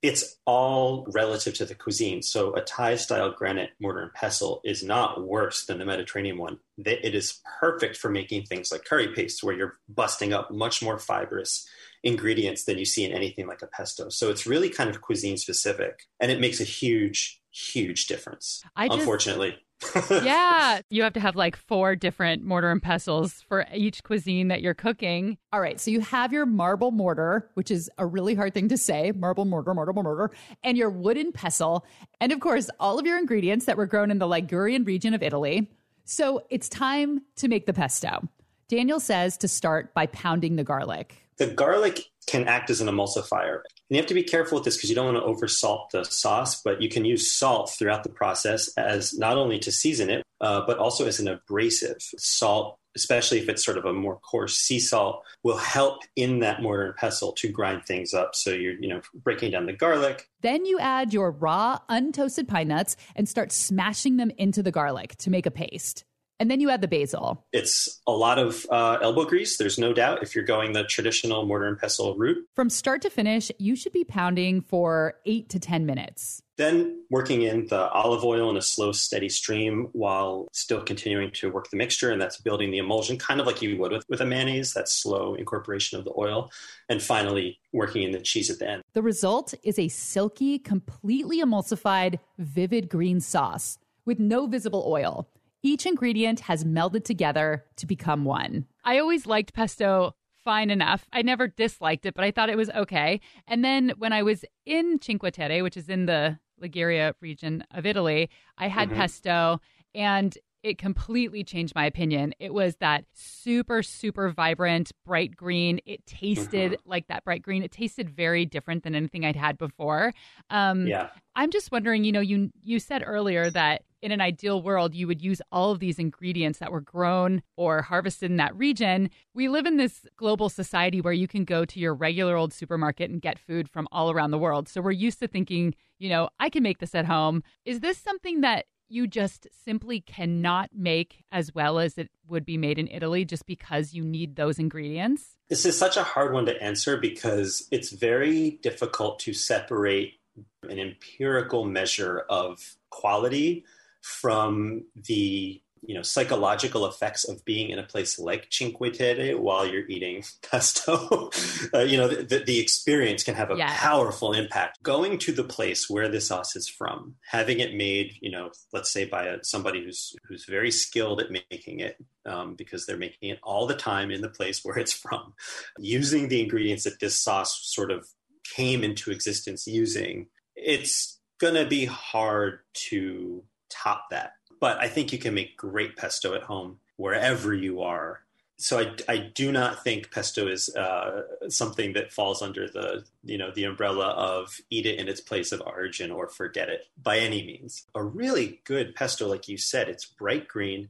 it's 0.00 0.36
all 0.44 1.06
relative 1.12 1.54
to 1.54 1.64
the 1.64 1.74
cuisine. 1.74 2.22
So 2.22 2.54
a 2.54 2.60
Thai 2.60 2.96
style 2.96 3.32
granite 3.32 3.70
mortar 3.80 4.00
and 4.00 4.12
pestle 4.12 4.60
is 4.64 4.82
not 4.82 5.26
worse 5.26 5.66
than 5.66 5.78
the 5.78 5.84
Mediterranean 5.84 6.38
one. 6.38 6.58
It 6.78 7.14
is 7.14 7.40
perfect 7.58 7.96
for 7.96 8.08
making 8.08 8.44
things 8.44 8.70
like 8.70 8.84
curry 8.84 9.08
paste, 9.08 9.42
where 9.42 9.56
you're 9.56 9.78
busting 9.88 10.32
up 10.32 10.52
much 10.52 10.82
more 10.82 10.98
fibrous 10.98 11.68
ingredients 12.04 12.64
than 12.64 12.78
you 12.78 12.84
see 12.84 13.04
in 13.04 13.12
anything 13.12 13.48
like 13.48 13.62
a 13.62 13.66
pesto. 13.66 14.08
So 14.08 14.30
it's 14.30 14.46
really 14.46 14.70
kind 14.70 14.88
of 14.88 15.00
cuisine 15.00 15.36
specific, 15.36 16.06
and 16.20 16.30
it 16.30 16.40
makes 16.40 16.60
a 16.60 16.64
huge, 16.64 17.40
huge 17.50 18.06
difference. 18.06 18.62
I 18.76 18.86
just, 18.86 19.00
unfortunately. 19.00 19.56
yeah, 20.10 20.80
you 20.90 21.02
have 21.02 21.12
to 21.12 21.20
have 21.20 21.36
like 21.36 21.56
four 21.56 21.94
different 21.94 22.42
mortar 22.44 22.70
and 22.70 22.82
pestles 22.82 23.42
for 23.48 23.66
each 23.72 24.02
cuisine 24.02 24.48
that 24.48 24.60
you're 24.60 24.74
cooking. 24.74 25.38
All 25.52 25.60
right, 25.60 25.80
so 25.80 25.90
you 25.90 26.00
have 26.00 26.32
your 26.32 26.46
marble 26.46 26.90
mortar, 26.90 27.48
which 27.54 27.70
is 27.70 27.90
a 27.98 28.06
really 28.06 28.34
hard 28.34 28.54
thing 28.54 28.68
to 28.68 28.76
say 28.76 29.12
marble 29.12 29.44
mortar, 29.44 29.74
marble 29.74 30.02
mortar, 30.02 30.30
and 30.64 30.76
your 30.76 30.90
wooden 30.90 31.32
pestle, 31.32 31.86
and 32.20 32.32
of 32.32 32.40
course, 32.40 32.70
all 32.80 32.98
of 32.98 33.06
your 33.06 33.18
ingredients 33.18 33.66
that 33.66 33.76
were 33.76 33.86
grown 33.86 34.10
in 34.10 34.18
the 34.18 34.26
Ligurian 34.26 34.84
region 34.84 35.14
of 35.14 35.22
Italy. 35.22 35.70
So 36.04 36.42
it's 36.50 36.68
time 36.68 37.22
to 37.36 37.48
make 37.48 37.66
the 37.66 37.72
pesto. 37.72 38.28
Daniel 38.68 39.00
says 39.00 39.36
to 39.38 39.48
start 39.48 39.94
by 39.94 40.06
pounding 40.06 40.56
the 40.56 40.64
garlic. 40.64 41.16
The 41.38 41.46
garlic 41.46 42.04
can 42.28 42.46
act 42.46 42.70
as 42.70 42.80
an 42.80 42.88
emulsifier. 42.88 43.54
And 43.56 43.96
you 43.96 43.96
have 43.96 44.06
to 44.06 44.14
be 44.14 44.22
careful 44.22 44.56
with 44.56 44.64
this 44.64 44.76
because 44.76 44.90
you 44.90 44.96
don't 44.96 45.14
want 45.14 45.16
to 45.16 45.46
oversalt 45.46 45.90
the 45.90 46.04
sauce, 46.04 46.62
but 46.62 46.82
you 46.82 46.88
can 46.88 47.04
use 47.04 47.34
salt 47.34 47.70
throughout 47.76 48.02
the 48.02 48.10
process 48.10 48.68
as 48.76 49.16
not 49.18 49.38
only 49.38 49.58
to 49.60 49.72
season 49.72 50.10
it, 50.10 50.22
uh, 50.40 50.62
but 50.66 50.78
also 50.78 51.06
as 51.06 51.18
an 51.18 51.28
abrasive. 51.28 51.96
Salt, 52.18 52.78
especially 52.94 53.38
if 53.38 53.48
it's 53.48 53.64
sort 53.64 53.78
of 53.78 53.86
a 53.86 53.92
more 53.92 54.18
coarse 54.18 54.58
sea 54.58 54.78
salt, 54.78 55.24
will 55.42 55.56
help 55.56 56.02
in 56.16 56.40
that 56.40 56.60
mortar 56.60 56.86
and 56.86 56.96
pestle 56.96 57.32
to 57.32 57.48
grind 57.48 57.84
things 57.86 58.12
up. 58.12 58.34
So 58.34 58.50
you're, 58.50 58.74
you 58.74 58.88
know, 58.88 59.00
breaking 59.14 59.52
down 59.52 59.66
the 59.66 59.72
garlic. 59.72 60.28
Then 60.42 60.66
you 60.66 60.78
add 60.78 61.14
your 61.14 61.30
raw, 61.30 61.78
untoasted 61.88 62.46
pine 62.46 62.68
nuts 62.68 62.96
and 63.16 63.28
start 63.28 63.52
smashing 63.52 64.18
them 64.18 64.30
into 64.36 64.62
the 64.62 64.70
garlic 64.70 65.16
to 65.16 65.30
make 65.30 65.46
a 65.46 65.50
paste. 65.50 66.04
And 66.40 66.50
then 66.50 66.60
you 66.60 66.70
add 66.70 66.80
the 66.80 66.88
basil. 66.88 67.44
It's 67.52 68.00
a 68.06 68.12
lot 68.12 68.38
of 68.38 68.64
uh, 68.70 68.98
elbow 69.02 69.24
grease, 69.24 69.56
there's 69.56 69.78
no 69.78 69.92
doubt, 69.92 70.22
if 70.22 70.34
you're 70.34 70.44
going 70.44 70.72
the 70.72 70.84
traditional 70.84 71.44
mortar 71.46 71.66
and 71.66 71.78
pestle 71.78 72.16
route. 72.16 72.44
From 72.54 72.70
start 72.70 73.02
to 73.02 73.10
finish, 73.10 73.50
you 73.58 73.74
should 73.74 73.92
be 73.92 74.04
pounding 74.04 74.60
for 74.60 75.14
eight 75.26 75.48
to 75.50 75.58
10 75.58 75.84
minutes. 75.84 76.42
Then 76.56 77.04
working 77.08 77.42
in 77.42 77.66
the 77.66 77.88
olive 77.90 78.24
oil 78.24 78.50
in 78.50 78.56
a 78.56 78.62
slow, 78.62 78.90
steady 78.90 79.28
stream 79.28 79.88
while 79.92 80.48
still 80.52 80.82
continuing 80.82 81.30
to 81.34 81.50
work 81.50 81.70
the 81.70 81.76
mixture. 81.76 82.10
And 82.10 82.20
that's 82.20 82.40
building 82.40 82.72
the 82.72 82.78
emulsion, 82.78 83.16
kind 83.16 83.40
of 83.40 83.46
like 83.46 83.62
you 83.62 83.76
would 83.78 83.92
with, 83.92 84.04
with 84.08 84.20
a 84.20 84.26
mayonnaise, 84.26 84.74
that 84.74 84.88
slow 84.88 85.34
incorporation 85.34 85.98
of 85.98 86.04
the 86.04 86.12
oil. 86.16 86.50
And 86.88 87.00
finally, 87.00 87.60
working 87.72 88.02
in 88.02 88.10
the 88.10 88.20
cheese 88.20 88.50
at 88.50 88.58
the 88.58 88.68
end. 88.68 88.82
The 88.92 89.02
result 89.02 89.54
is 89.62 89.78
a 89.78 89.88
silky, 89.88 90.58
completely 90.58 91.40
emulsified, 91.40 92.18
vivid 92.38 92.88
green 92.88 93.20
sauce 93.20 93.78
with 94.04 94.18
no 94.18 94.46
visible 94.46 94.84
oil. 94.88 95.28
Each 95.68 95.84
ingredient 95.84 96.40
has 96.40 96.64
melded 96.64 97.04
together 97.04 97.62
to 97.76 97.84
become 97.84 98.24
one. 98.24 98.64
I 98.86 98.98
always 99.00 99.26
liked 99.26 99.52
pesto 99.52 100.14
fine 100.42 100.70
enough. 100.70 101.06
I 101.12 101.20
never 101.20 101.46
disliked 101.46 102.06
it, 102.06 102.14
but 102.14 102.24
I 102.24 102.30
thought 102.30 102.48
it 102.48 102.56
was 102.56 102.70
okay. 102.70 103.20
And 103.46 103.62
then 103.62 103.92
when 103.98 104.14
I 104.14 104.22
was 104.22 104.46
in 104.64 104.98
Cinque 104.98 105.30
Terre, 105.30 105.62
which 105.62 105.76
is 105.76 105.90
in 105.90 106.06
the 106.06 106.38
Liguria 106.58 107.14
region 107.20 107.64
of 107.70 107.84
Italy, 107.84 108.30
I 108.56 108.68
had 108.68 108.88
mm-hmm. 108.88 108.96
pesto 108.96 109.60
and 109.94 110.38
it 110.62 110.78
completely 110.78 111.44
changed 111.44 111.74
my 111.74 111.84
opinion. 111.84 112.32
It 112.38 112.54
was 112.54 112.76
that 112.76 113.04
super, 113.12 113.82
super 113.82 114.30
vibrant, 114.30 114.90
bright 115.04 115.36
green. 115.36 115.80
It 115.84 116.06
tasted 116.06 116.72
mm-hmm. 116.72 116.90
like 116.90 117.08
that 117.08 117.24
bright 117.24 117.42
green. 117.42 117.62
It 117.62 117.72
tasted 117.72 118.08
very 118.08 118.46
different 118.46 118.84
than 118.84 118.94
anything 118.94 119.26
I'd 119.26 119.36
had 119.36 119.58
before. 119.58 120.14
Um, 120.48 120.86
yeah. 120.86 121.10
I'm 121.36 121.50
just 121.50 121.70
wondering, 121.70 122.04
you 122.04 122.12
know, 122.12 122.20
you 122.20 122.50
you 122.62 122.80
said 122.80 123.04
earlier 123.06 123.50
that 123.50 123.82
in 124.02 124.12
an 124.12 124.20
ideal 124.20 124.62
world, 124.62 124.94
you 124.94 125.06
would 125.06 125.22
use 125.22 125.42
all 125.50 125.72
of 125.72 125.80
these 125.80 125.98
ingredients 125.98 126.58
that 126.58 126.72
were 126.72 126.80
grown 126.80 127.42
or 127.56 127.82
harvested 127.82 128.30
in 128.30 128.36
that 128.36 128.56
region. 128.56 129.10
We 129.34 129.48
live 129.48 129.66
in 129.66 129.76
this 129.76 130.06
global 130.16 130.48
society 130.48 131.00
where 131.00 131.12
you 131.12 131.28
can 131.28 131.44
go 131.44 131.64
to 131.64 131.80
your 131.80 131.94
regular 131.94 132.36
old 132.36 132.52
supermarket 132.52 133.10
and 133.10 133.20
get 133.20 133.38
food 133.38 133.68
from 133.68 133.88
all 133.90 134.10
around 134.10 134.30
the 134.30 134.38
world. 134.38 134.68
So 134.68 134.80
we're 134.80 134.92
used 134.92 135.18
to 135.20 135.28
thinking, 135.28 135.74
you 135.98 136.08
know, 136.08 136.28
I 136.38 136.48
can 136.48 136.62
make 136.62 136.78
this 136.78 136.94
at 136.94 137.06
home. 137.06 137.42
Is 137.64 137.80
this 137.80 137.98
something 137.98 138.40
that 138.42 138.66
you 138.90 139.06
just 139.06 139.46
simply 139.64 140.00
cannot 140.00 140.70
make 140.72 141.24
as 141.30 141.54
well 141.54 141.78
as 141.78 141.98
it 141.98 142.10
would 142.26 142.44
be 142.44 142.56
made 142.56 142.78
in 142.78 142.88
Italy 142.88 143.24
just 143.24 143.44
because 143.46 143.92
you 143.92 144.02
need 144.02 144.36
those 144.36 144.58
ingredients? 144.58 145.36
This 145.48 145.66
is 145.66 145.78
such 145.78 145.96
a 145.96 146.02
hard 146.02 146.32
one 146.32 146.46
to 146.46 146.62
answer 146.62 146.96
because 146.96 147.66
it's 147.70 147.90
very 147.90 148.58
difficult 148.62 149.18
to 149.20 149.34
separate 149.34 150.14
an 150.62 150.78
empirical 150.78 151.64
measure 151.64 152.24
of 152.30 152.76
quality 152.90 153.64
from 154.08 154.84
the 155.06 155.60
you 155.82 155.94
know 155.94 156.02
psychological 156.02 156.86
effects 156.86 157.24
of 157.24 157.44
being 157.44 157.70
in 157.70 157.78
a 157.78 157.82
place 157.82 158.18
like 158.18 158.48
Cinque 158.50 158.92
Terre 158.92 159.38
while 159.38 159.66
you're 159.66 159.86
eating 159.86 160.24
pesto. 160.50 161.30
uh, 161.74 161.80
you 161.80 161.96
know, 161.96 162.08
the, 162.08 162.40
the, 162.40 162.58
experience 162.58 163.22
can 163.22 163.34
have 163.34 163.50
a 163.50 163.56
yes. 163.56 163.78
powerful 163.78 164.32
impact. 164.32 164.82
Going 164.82 165.18
to 165.18 165.32
the 165.32 165.44
place 165.44 165.88
where 165.88 166.08
the 166.08 166.20
sauce 166.20 166.56
is 166.56 166.68
from, 166.68 167.14
having 167.24 167.60
it 167.60 167.74
made, 167.74 168.14
you 168.20 168.30
know, 168.30 168.50
let's 168.72 168.90
say 168.90 169.04
by 169.04 169.26
a, 169.26 169.44
somebody 169.44 169.84
who's 169.84 170.14
who's 170.26 170.44
very 170.46 170.70
skilled 170.70 171.20
at 171.20 171.30
making 171.30 171.80
it, 171.80 171.96
um, 172.26 172.54
because 172.54 172.86
they're 172.86 172.96
making 172.96 173.30
it 173.30 173.38
all 173.42 173.66
the 173.66 173.76
time 173.76 174.10
in 174.10 174.20
the 174.20 174.28
place 174.28 174.64
where 174.64 174.78
it's 174.78 174.92
from, 174.92 175.34
using 175.78 176.28
the 176.28 176.42
ingredients 176.42 176.84
that 176.84 177.00
this 177.00 177.18
sauce 177.18 177.60
sort 177.62 177.90
of 177.90 178.08
came 178.44 178.82
into 178.82 179.10
existence 179.10 179.66
using. 179.66 180.26
It's 180.56 181.20
gonna 181.38 181.66
be 181.66 181.84
hard 181.84 182.60
to 182.88 183.44
top 183.68 184.10
that. 184.10 184.34
But 184.60 184.78
I 184.78 184.88
think 184.88 185.12
you 185.12 185.18
can 185.18 185.34
make 185.34 185.56
great 185.56 185.96
pesto 185.96 186.34
at 186.34 186.42
home 186.42 186.78
wherever 186.96 187.54
you 187.54 187.82
are. 187.82 188.22
So 188.60 188.80
I, 188.80 188.94
I 189.08 189.18
do 189.18 189.52
not 189.52 189.84
think 189.84 190.10
pesto 190.10 190.48
is 190.48 190.74
uh, 190.74 191.22
something 191.48 191.92
that 191.92 192.12
falls 192.12 192.42
under 192.42 192.68
the 192.68 193.04
you 193.22 193.38
know 193.38 193.52
the 193.52 193.64
umbrella 193.64 194.08
of 194.08 194.60
eat 194.68 194.84
it 194.84 194.98
in 194.98 195.08
its 195.08 195.20
place 195.20 195.52
of 195.52 195.62
origin 195.64 196.10
or 196.10 196.28
forget 196.28 196.68
it 196.68 196.86
by 197.00 197.18
any 197.18 197.46
means. 197.46 197.86
A 197.94 198.02
really 198.02 198.60
good 198.64 198.96
pesto, 198.96 199.28
like 199.28 199.46
you 199.48 199.58
said, 199.58 199.88
it's 199.88 200.06
bright 200.06 200.48
green, 200.48 200.88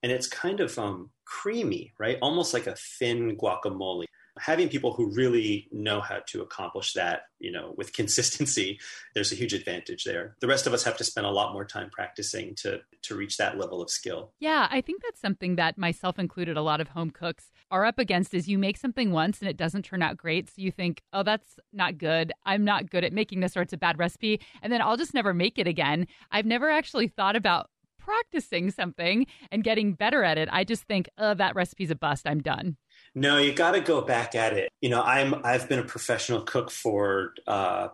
and 0.00 0.12
it's 0.12 0.28
kind 0.28 0.60
of 0.60 0.78
um, 0.78 1.10
creamy, 1.24 1.92
right? 1.98 2.18
Almost 2.22 2.54
like 2.54 2.68
a 2.68 2.76
thin 2.76 3.36
guacamole 3.36 4.04
having 4.40 4.68
people 4.68 4.92
who 4.92 5.10
really 5.14 5.68
know 5.72 6.00
how 6.00 6.20
to 6.28 6.42
accomplish 6.42 6.92
that, 6.94 7.22
you 7.38 7.52
know, 7.52 7.74
with 7.76 7.92
consistency, 8.00 8.78
there's 9.14 9.32
a 9.32 9.34
huge 9.34 9.52
advantage 9.52 10.04
there. 10.04 10.36
The 10.40 10.46
rest 10.46 10.66
of 10.66 10.72
us 10.72 10.84
have 10.84 10.96
to 10.98 11.04
spend 11.04 11.26
a 11.26 11.30
lot 11.30 11.52
more 11.52 11.64
time 11.64 11.90
practicing 11.90 12.54
to 12.56 12.80
to 13.02 13.14
reach 13.14 13.36
that 13.36 13.58
level 13.58 13.80
of 13.80 13.90
skill. 13.90 14.32
Yeah, 14.40 14.66
I 14.70 14.80
think 14.80 15.02
that's 15.02 15.20
something 15.20 15.56
that 15.56 15.78
myself 15.78 16.18
included 16.18 16.56
a 16.56 16.62
lot 16.62 16.80
of 16.80 16.88
home 16.88 17.10
cooks 17.10 17.52
are 17.70 17.84
up 17.84 17.98
against 17.98 18.34
is 18.34 18.48
you 18.48 18.58
make 18.58 18.76
something 18.76 19.12
once 19.12 19.40
and 19.40 19.48
it 19.48 19.56
doesn't 19.56 19.84
turn 19.84 20.02
out 20.02 20.16
great, 20.16 20.48
so 20.48 20.54
you 20.56 20.70
think, 20.70 21.02
"Oh, 21.12 21.22
that's 21.22 21.58
not 21.72 21.98
good. 21.98 22.32
I'm 22.44 22.64
not 22.64 22.90
good 22.90 23.04
at 23.04 23.12
making 23.12 23.40
this 23.40 23.56
or 23.56 23.62
it's 23.62 23.72
a 23.72 23.78
bad 23.78 23.98
recipe." 23.98 24.40
And 24.62 24.72
then 24.72 24.82
I'll 24.82 24.96
just 24.96 25.14
never 25.14 25.32
make 25.34 25.58
it 25.58 25.66
again. 25.66 26.06
I've 26.30 26.46
never 26.46 26.70
actually 26.70 27.08
thought 27.08 27.36
about 27.36 27.70
practicing 27.98 28.70
something 28.70 29.26
and 29.52 29.62
getting 29.62 29.92
better 29.92 30.24
at 30.24 30.38
it. 30.38 30.48
I 30.50 30.64
just 30.64 30.84
think, 30.84 31.10
"Oh, 31.18 31.34
that 31.34 31.54
recipe's 31.54 31.90
a 31.90 31.94
bust. 31.94 32.26
I'm 32.26 32.40
done." 32.40 32.76
No, 33.18 33.38
you 33.38 33.52
got 33.52 33.72
to 33.72 33.80
go 33.80 34.00
back 34.00 34.36
at 34.36 34.52
it. 34.52 34.70
You 34.80 34.90
know, 34.90 35.02
I'm 35.02 35.44
I've 35.44 35.68
been 35.68 35.80
a 35.80 35.84
professional 35.84 36.42
cook 36.42 36.70
for 36.70 37.34
uh, 37.48 37.88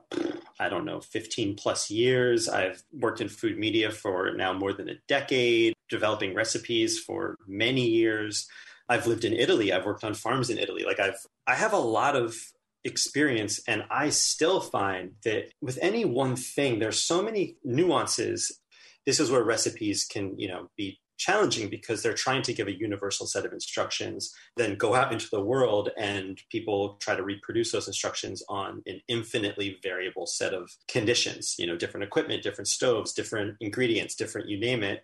I 0.61 0.69
don't 0.69 0.85
know, 0.85 1.01
15 1.01 1.57
plus 1.57 1.91
years. 1.91 2.47
I've 2.47 2.83
worked 2.93 3.23
in 3.23 3.31
food 3.31 3.57
media 3.59 3.91
for 3.91 4.35
now 4.35 4.53
more 4.53 4.75
than 4.75 4.91
a 4.91 4.97
decade, 5.09 5.73
developing 5.89 6.35
recipes 6.35 6.99
for 6.99 7.37
many 7.47 7.87
years. 7.87 8.47
I've 8.87 9.07
lived 9.07 9.25
in 9.25 9.33
Italy. 9.33 9.73
I've 9.73 9.87
worked 9.87 10.05
on 10.05 10.13
farms 10.13 10.51
in 10.51 10.59
Italy. 10.59 10.85
Like 10.85 11.01
I've 11.01 11.17
I 11.47 11.55
have 11.55 11.73
a 11.73 11.79
lot 11.79 12.17
of 12.17 12.37
experience 12.85 13.63
and 13.67 13.85
I 13.91 14.11
still 14.11 14.61
find 14.61 15.13
that 15.25 15.53
with 15.63 15.79
any 15.81 16.05
one 16.05 16.37
thing 16.37 16.81
there's 16.81 17.01
so 17.01 17.23
many 17.23 17.57
nuances 17.65 18.61
this 19.07 19.21
is 19.21 19.31
where 19.31 19.43
recipes 19.43 20.05
can, 20.05 20.39
you 20.39 20.49
know, 20.49 20.69
be 20.77 20.99
challenging 21.25 21.71
because 21.71 22.03
they're 22.03 22.13
trying 22.13 22.43
to 22.43 22.53
give 22.53 22.69
a 22.69 22.79
universal 22.79 23.27
set 23.27 23.47
of 23.47 23.53
instructions, 23.53 24.35
then 24.57 24.77
go 24.77 24.95
out 24.95 25.13
into 25.13 25.29
the 25.31 25.43
world 25.43 25.89
and 25.97 26.39
people 26.51 26.97
try 27.01 27.17
to 27.17 27.23
reproduce 27.23 27.73
those 27.73 27.87
instructions 27.87 28.43
on 28.49 28.83
an 28.87 29.01
infinitely 29.09 29.79
variable 29.83 30.27
set 30.27 30.53
of 30.53 30.71
conditions, 30.87 31.55
you 31.59 31.67
know, 31.67 31.77
different 31.77 32.05
equipment, 32.05 32.43
different 32.43 32.69
stoves, 32.69 33.15
different 33.15 33.57
ingredients, 33.61 34.15
different 34.15 34.49
you 34.49 34.61
name 34.61 34.83
it. 34.83 35.03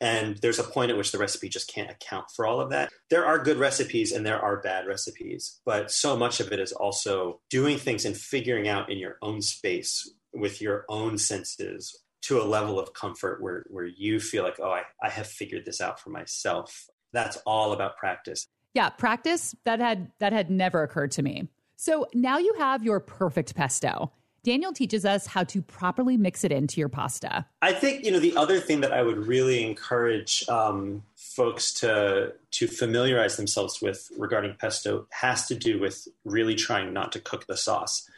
And 0.00 0.36
there's 0.36 0.60
a 0.60 0.64
point 0.64 0.92
at 0.92 0.96
which 0.96 1.10
the 1.10 1.18
recipe 1.18 1.48
just 1.48 1.72
can't 1.72 1.90
account 1.90 2.26
for 2.36 2.46
all 2.46 2.60
of 2.60 2.70
that. 2.70 2.90
There 3.10 3.26
are 3.26 3.40
good 3.40 3.56
recipes 3.56 4.12
and 4.12 4.24
there 4.24 4.38
are 4.38 4.60
bad 4.60 4.86
recipes, 4.86 5.60
but 5.66 5.90
so 5.90 6.16
much 6.16 6.38
of 6.38 6.52
it 6.52 6.60
is 6.60 6.70
also 6.70 7.40
doing 7.50 7.78
things 7.78 8.04
and 8.04 8.16
figuring 8.16 8.68
out 8.68 8.92
in 8.92 8.98
your 8.98 9.16
own 9.22 9.42
space 9.42 10.08
with 10.32 10.62
your 10.62 10.84
own 10.88 11.18
senses 11.18 11.98
to 12.22 12.40
a 12.40 12.44
level 12.44 12.78
of 12.78 12.92
comfort 12.94 13.42
where, 13.42 13.64
where 13.68 13.86
you 13.86 14.20
feel 14.20 14.44
like, 14.44 14.58
oh, 14.60 14.70
I, 14.70 14.82
I 15.02 15.08
have 15.08 15.26
figured 15.26 15.64
this 15.64 15.80
out 15.80 16.00
for 16.00 16.10
myself. 16.10 16.88
That's 17.12 17.36
all 17.46 17.72
about 17.72 17.96
practice. 17.96 18.46
Yeah, 18.74 18.90
practice 18.90 19.54
that 19.64 19.80
had 19.80 20.12
that 20.20 20.32
had 20.32 20.50
never 20.50 20.82
occurred 20.82 21.10
to 21.12 21.22
me. 21.22 21.48
So 21.76 22.06
now 22.12 22.38
you 22.38 22.54
have 22.58 22.84
your 22.84 23.00
perfect 23.00 23.54
pesto. 23.54 24.12
Daniel 24.44 24.72
teaches 24.72 25.04
us 25.04 25.26
how 25.26 25.44
to 25.44 25.60
properly 25.62 26.16
mix 26.16 26.44
it 26.44 26.52
into 26.52 26.80
your 26.80 26.88
pasta. 26.88 27.44
I 27.60 27.72
think 27.72 28.04
you 28.04 28.10
know 28.10 28.20
the 28.20 28.36
other 28.36 28.60
thing 28.60 28.80
that 28.82 28.92
I 28.92 29.02
would 29.02 29.26
really 29.26 29.64
encourage 29.64 30.48
um, 30.48 31.02
folks 31.16 31.72
to 31.74 32.34
to 32.52 32.66
familiarize 32.66 33.36
themselves 33.36 33.82
with 33.82 34.10
regarding 34.16 34.54
pesto 34.58 35.06
has 35.10 35.46
to 35.48 35.54
do 35.54 35.80
with 35.80 36.06
really 36.24 36.54
trying 36.54 36.92
not 36.92 37.12
to 37.12 37.20
cook 37.20 37.46
the 37.46 37.56
sauce. 37.56 38.08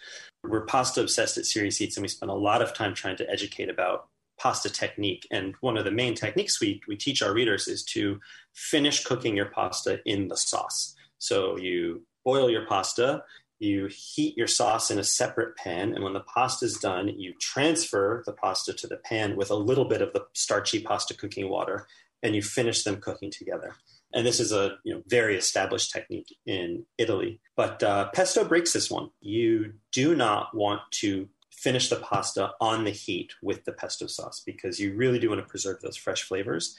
We're 0.44 0.64
pasta 0.64 1.00
obsessed 1.00 1.38
at 1.38 1.46
Serious 1.46 1.81
Eats, 1.81 1.96
and 1.96 2.03
we 2.03 2.09
spend 2.09 2.31
a 2.31 2.35
lot 2.35 2.62
of 2.62 2.74
time 2.74 2.94
trying 2.94 3.16
to 3.16 3.31
educate 3.31 3.68
about 3.68 4.09
pasta 4.38 4.70
technique. 4.70 5.26
And 5.31 5.55
one 5.61 5.76
of 5.76 5.85
the 5.85 5.90
main 5.90 6.14
techniques 6.14 6.61
we, 6.61 6.81
we 6.88 6.96
teach 6.96 7.22
our 7.22 7.33
readers 7.33 7.68
is 7.68 7.85
to 7.85 8.20
finish 8.55 9.05
cooking 9.05 9.37
your 9.37 9.46
pasta 9.46 10.00
in 10.07 10.29
the 10.29 10.37
sauce. 10.37 10.94
So 11.18 11.59
you 11.59 12.07
boil 12.24 12.50
your 12.50 12.66
pasta, 12.66 13.22
you 13.59 13.88
heat 13.88 14.37
your 14.38 14.46
sauce 14.46 14.90
in 14.90 14.98
a 14.98 15.05
separate 15.05 15.57
pan, 15.57 15.94
and 15.94 16.03
when 16.03 16.14
the 16.14 16.20
pasta 16.20 16.64
is 16.64 16.79
done, 16.79 17.09
you 17.09 17.35
transfer 17.38 18.22
the 18.24 18.33
pasta 18.33 18.72
to 18.72 18.87
the 18.87 18.96
pan 18.96 19.37
with 19.37 19.50
a 19.50 19.55
little 19.55 19.85
bit 19.85 20.00
of 20.00 20.14
the 20.14 20.24
starchy 20.33 20.81
pasta 20.81 21.14
cooking 21.14 21.50
water, 21.50 21.87
and 22.22 22.35
you 22.35 22.40
finish 22.40 22.83
them 22.83 23.00
cooking 23.00 23.31
together. 23.31 23.74
And 24.12 24.27
this 24.27 24.40
is 24.40 24.53
a 24.53 24.79
you 24.85 24.94
know, 24.94 25.03
very 25.07 25.37
established 25.37 25.92
technique 25.92 26.37
in 26.46 26.85
Italy. 26.99 27.40
But 27.57 27.83
uh, 27.83 28.11
pesto 28.11 28.44
breaks 28.44 28.73
this 28.73 28.90
one. 28.90 29.11
You 29.20 29.75
do 29.92 30.14
not 30.14 30.55
want 30.55 30.81
to 30.92 31.29
finish 31.51 31.90
the 31.90 31.96
pasta 31.96 32.53
on 32.61 32.85
the 32.85 32.90
heat 32.90 33.35
with 33.42 33.64
the 33.64 33.73
pesto 33.73 34.07
sauce 34.07 34.42
because 34.44 34.81
you 34.81 34.94
really 34.94 35.18
do 35.18 35.29
want 35.29 35.40
to 35.40 35.46
preserve 35.46 35.81
those 35.81 35.96
fresh 35.96 36.23
flavors. 36.23 36.77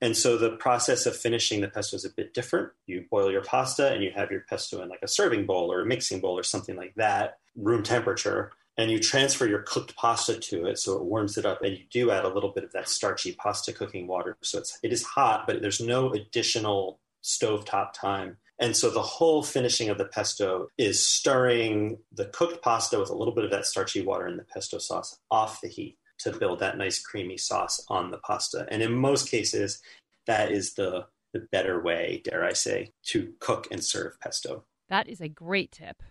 And 0.00 0.16
so 0.16 0.36
the 0.36 0.56
process 0.56 1.06
of 1.06 1.16
finishing 1.16 1.60
the 1.60 1.68
pesto 1.68 1.96
is 1.96 2.04
a 2.04 2.10
bit 2.10 2.34
different. 2.34 2.70
You 2.86 3.06
boil 3.10 3.30
your 3.32 3.42
pasta 3.42 3.92
and 3.92 4.02
you 4.02 4.10
have 4.14 4.30
your 4.30 4.40
pesto 4.40 4.82
in 4.82 4.88
like 4.88 5.02
a 5.02 5.08
serving 5.08 5.46
bowl 5.46 5.72
or 5.72 5.80
a 5.80 5.86
mixing 5.86 6.20
bowl 6.20 6.38
or 6.38 6.42
something 6.42 6.76
like 6.76 6.94
that, 6.96 7.38
room 7.54 7.82
temperature 7.82 8.52
and 8.78 8.90
you 8.90 8.98
transfer 8.98 9.46
your 9.46 9.62
cooked 9.62 9.96
pasta 9.96 10.38
to 10.38 10.66
it 10.66 10.78
so 10.78 10.96
it 10.96 11.04
warms 11.04 11.38
it 11.38 11.46
up 11.46 11.62
and 11.62 11.76
you 11.76 11.84
do 11.90 12.10
add 12.10 12.24
a 12.24 12.32
little 12.32 12.50
bit 12.50 12.64
of 12.64 12.72
that 12.72 12.88
starchy 12.88 13.32
pasta 13.32 13.72
cooking 13.72 14.06
water 14.06 14.36
so 14.42 14.58
it's 14.58 14.78
it 14.82 14.92
is 14.92 15.02
hot 15.02 15.46
but 15.46 15.62
there's 15.62 15.80
no 15.80 16.12
additional 16.12 17.00
stovetop 17.26 17.92
time. 17.92 18.36
And 18.58 18.74
so 18.74 18.88
the 18.88 19.02
whole 19.02 19.42
finishing 19.42 19.90
of 19.90 19.98
the 19.98 20.06
pesto 20.06 20.68
is 20.78 21.04
stirring 21.04 21.98
the 22.12 22.26
cooked 22.26 22.62
pasta 22.62 22.98
with 22.98 23.10
a 23.10 23.14
little 23.14 23.34
bit 23.34 23.44
of 23.44 23.50
that 23.50 23.66
starchy 23.66 24.00
water 24.00 24.26
in 24.26 24.38
the 24.38 24.44
pesto 24.44 24.78
sauce 24.78 25.18
off 25.30 25.60
the 25.60 25.68
heat 25.68 25.98
to 26.20 26.32
build 26.32 26.60
that 26.60 26.78
nice 26.78 27.02
creamy 27.02 27.36
sauce 27.36 27.84
on 27.88 28.10
the 28.10 28.18
pasta. 28.18 28.66
And 28.70 28.82
in 28.82 28.92
most 28.92 29.30
cases 29.30 29.82
that 30.26 30.50
is 30.50 30.74
the 30.74 31.06
the 31.32 31.46
better 31.52 31.82
way 31.82 32.22
dare 32.24 32.44
i 32.44 32.52
say 32.52 32.92
to 33.02 33.34
cook 33.40 33.68
and 33.70 33.84
serve 33.84 34.18
pesto. 34.20 34.64
That 34.88 35.08
is 35.08 35.20
a 35.20 35.28
great 35.28 35.70
tip 35.72 36.02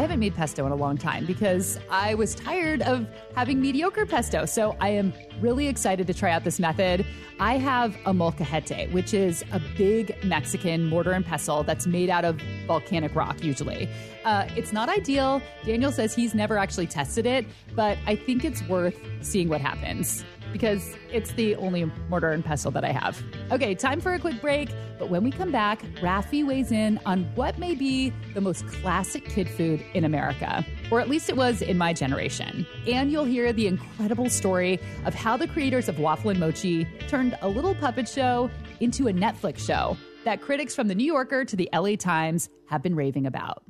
I 0.00 0.04
haven't 0.04 0.20
made 0.20 0.34
pesto 0.34 0.64
in 0.64 0.72
a 0.72 0.76
long 0.76 0.96
time 0.96 1.26
because 1.26 1.78
I 1.90 2.14
was 2.14 2.34
tired 2.34 2.80
of 2.80 3.06
having 3.36 3.60
mediocre 3.60 4.06
pesto. 4.06 4.46
So 4.46 4.74
I 4.80 4.88
am 4.88 5.12
really 5.42 5.68
excited 5.68 6.06
to 6.06 6.14
try 6.14 6.30
out 6.30 6.42
this 6.42 6.58
method. 6.58 7.04
I 7.38 7.58
have 7.58 7.94
a 8.06 8.14
molcajete, 8.14 8.90
which 8.92 9.12
is 9.12 9.44
a 9.52 9.60
big 9.76 10.16
Mexican 10.24 10.86
mortar 10.86 11.12
and 11.12 11.22
pestle 11.22 11.64
that's 11.64 11.86
made 11.86 12.08
out 12.08 12.24
of 12.24 12.40
volcanic 12.66 13.14
rock, 13.14 13.44
usually. 13.44 13.90
Uh, 14.24 14.48
it's 14.56 14.72
not 14.72 14.88
ideal. 14.88 15.42
Daniel 15.66 15.92
says 15.92 16.14
he's 16.14 16.34
never 16.34 16.56
actually 16.56 16.86
tested 16.86 17.26
it, 17.26 17.44
but 17.76 17.98
I 18.06 18.16
think 18.16 18.42
it's 18.42 18.66
worth 18.68 18.98
seeing 19.20 19.50
what 19.50 19.60
happens 19.60 20.24
because 20.52 20.94
it's 21.12 21.32
the 21.32 21.56
only 21.56 21.84
mortar 22.08 22.30
and 22.30 22.44
pestle 22.44 22.70
that 22.72 22.84
I 22.84 22.92
have. 22.92 23.22
Okay, 23.50 23.74
time 23.74 24.00
for 24.00 24.14
a 24.14 24.18
quick 24.18 24.40
break. 24.40 24.70
But 24.98 25.08
when 25.08 25.24
we 25.24 25.30
come 25.30 25.50
back, 25.50 25.82
Raffi 26.00 26.46
weighs 26.46 26.72
in 26.72 27.00
on 27.06 27.24
what 27.34 27.58
may 27.58 27.74
be 27.74 28.12
the 28.34 28.40
most 28.40 28.66
classic 28.66 29.24
kid 29.24 29.48
food 29.48 29.84
in 29.94 30.04
America, 30.04 30.64
or 30.90 31.00
at 31.00 31.08
least 31.08 31.30
it 31.30 31.36
was 31.36 31.62
in 31.62 31.78
my 31.78 31.92
generation. 31.92 32.66
And 32.86 33.10
you'll 33.10 33.24
hear 33.24 33.52
the 33.52 33.66
incredible 33.66 34.28
story 34.28 34.78
of 35.06 35.14
how 35.14 35.36
the 35.36 35.48
creators 35.48 35.88
of 35.88 35.98
Waffle 35.98 36.30
and 36.30 36.40
Mochi 36.40 36.86
turned 37.08 37.36
a 37.40 37.48
little 37.48 37.74
puppet 37.74 38.08
show 38.08 38.50
into 38.80 39.08
a 39.08 39.12
Netflix 39.12 39.58
show 39.60 39.96
that 40.24 40.40
critics 40.42 40.74
from 40.74 40.88
the 40.88 40.94
New 40.94 41.04
Yorker 41.04 41.44
to 41.44 41.56
the 41.56 41.68
LA 41.72 41.96
Times 41.96 42.48
have 42.68 42.82
been 42.82 42.94
raving 42.94 43.26
about. 43.26 43.62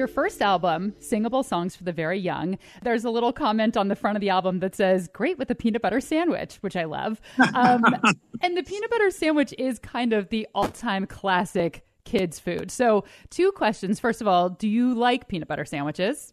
Your 0.00 0.08
first 0.08 0.40
album, 0.40 0.94
Singable 0.98 1.42
Songs 1.42 1.76
for 1.76 1.84
the 1.84 1.92
Very 1.92 2.18
Young, 2.18 2.58
there's 2.82 3.04
a 3.04 3.10
little 3.10 3.34
comment 3.34 3.76
on 3.76 3.88
the 3.88 3.94
front 3.94 4.16
of 4.16 4.22
the 4.22 4.30
album 4.30 4.60
that 4.60 4.74
says, 4.74 5.08
Great 5.08 5.38
with 5.38 5.50
a 5.50 5.54
peanut 5.54 5.82
butter 5.82 6.00
sandwich, 6.00 6.56
which 6.62 6.74
I 6.74 6.84
love. 6.84 7.20
Um, 7.54 7.84
and 8.40 8.56
the 8.56 8.62
peanut 8.62 8.88
butter 8.88 9.10
sandwich 9.10 9.54
is 9.58 9.78
kind 9.78 10.14
of 10.14 10.30
the 10.30 10.48
all 10.54 10.68
time 10.68 11.04
classic 11.04 11.84
kids' 12.04 12.40
food. 12.40 12.70
So, 12.70 13.04
two 13.28 13.52
questions. 13.52 14.00
First 14.00 14.22
of 14.22 14.26
all, 14.26 14.48
do 14.48 14.66
you 14.66 14.94
like 14.94 15.28
peanut 15.28 15.48
butter 15.48 15.66
sandwiches? 15.66 16.32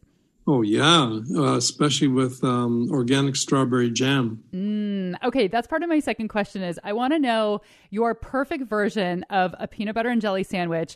Oh, 0.49 0.61
yeah, 0.61 1.19
uh, 1.35 1.57
especially 1.57 2.07
with 2.07 2.41
um, 2.45 2.89
organic 2.89 3.35
strawberry 3.35 3.91
jam. 3.91 4.41
Mm, 4.53 5.21
okay, 5.25 5.49
that's 5.49 5.67
part 5.67 5.83
of 5.83 5.89
my 5.89 5.99
second 5.99 6.29
question 6.29 6.63
is 6.63 6.79
I 6.85 6.93
want 6.93 7.11
to 7.11 7.19
know 7.19 7.59
your 7.89 8.15
perfect 8.15 8.63
version 8.63 9.23
of 9.29 9.53
a 9.59 9.67
peanut 9.67 9.93
butter 9.93 10.07
and 10.07 10.21
jelly 10.21 10.43
sandwich 10.43 10.95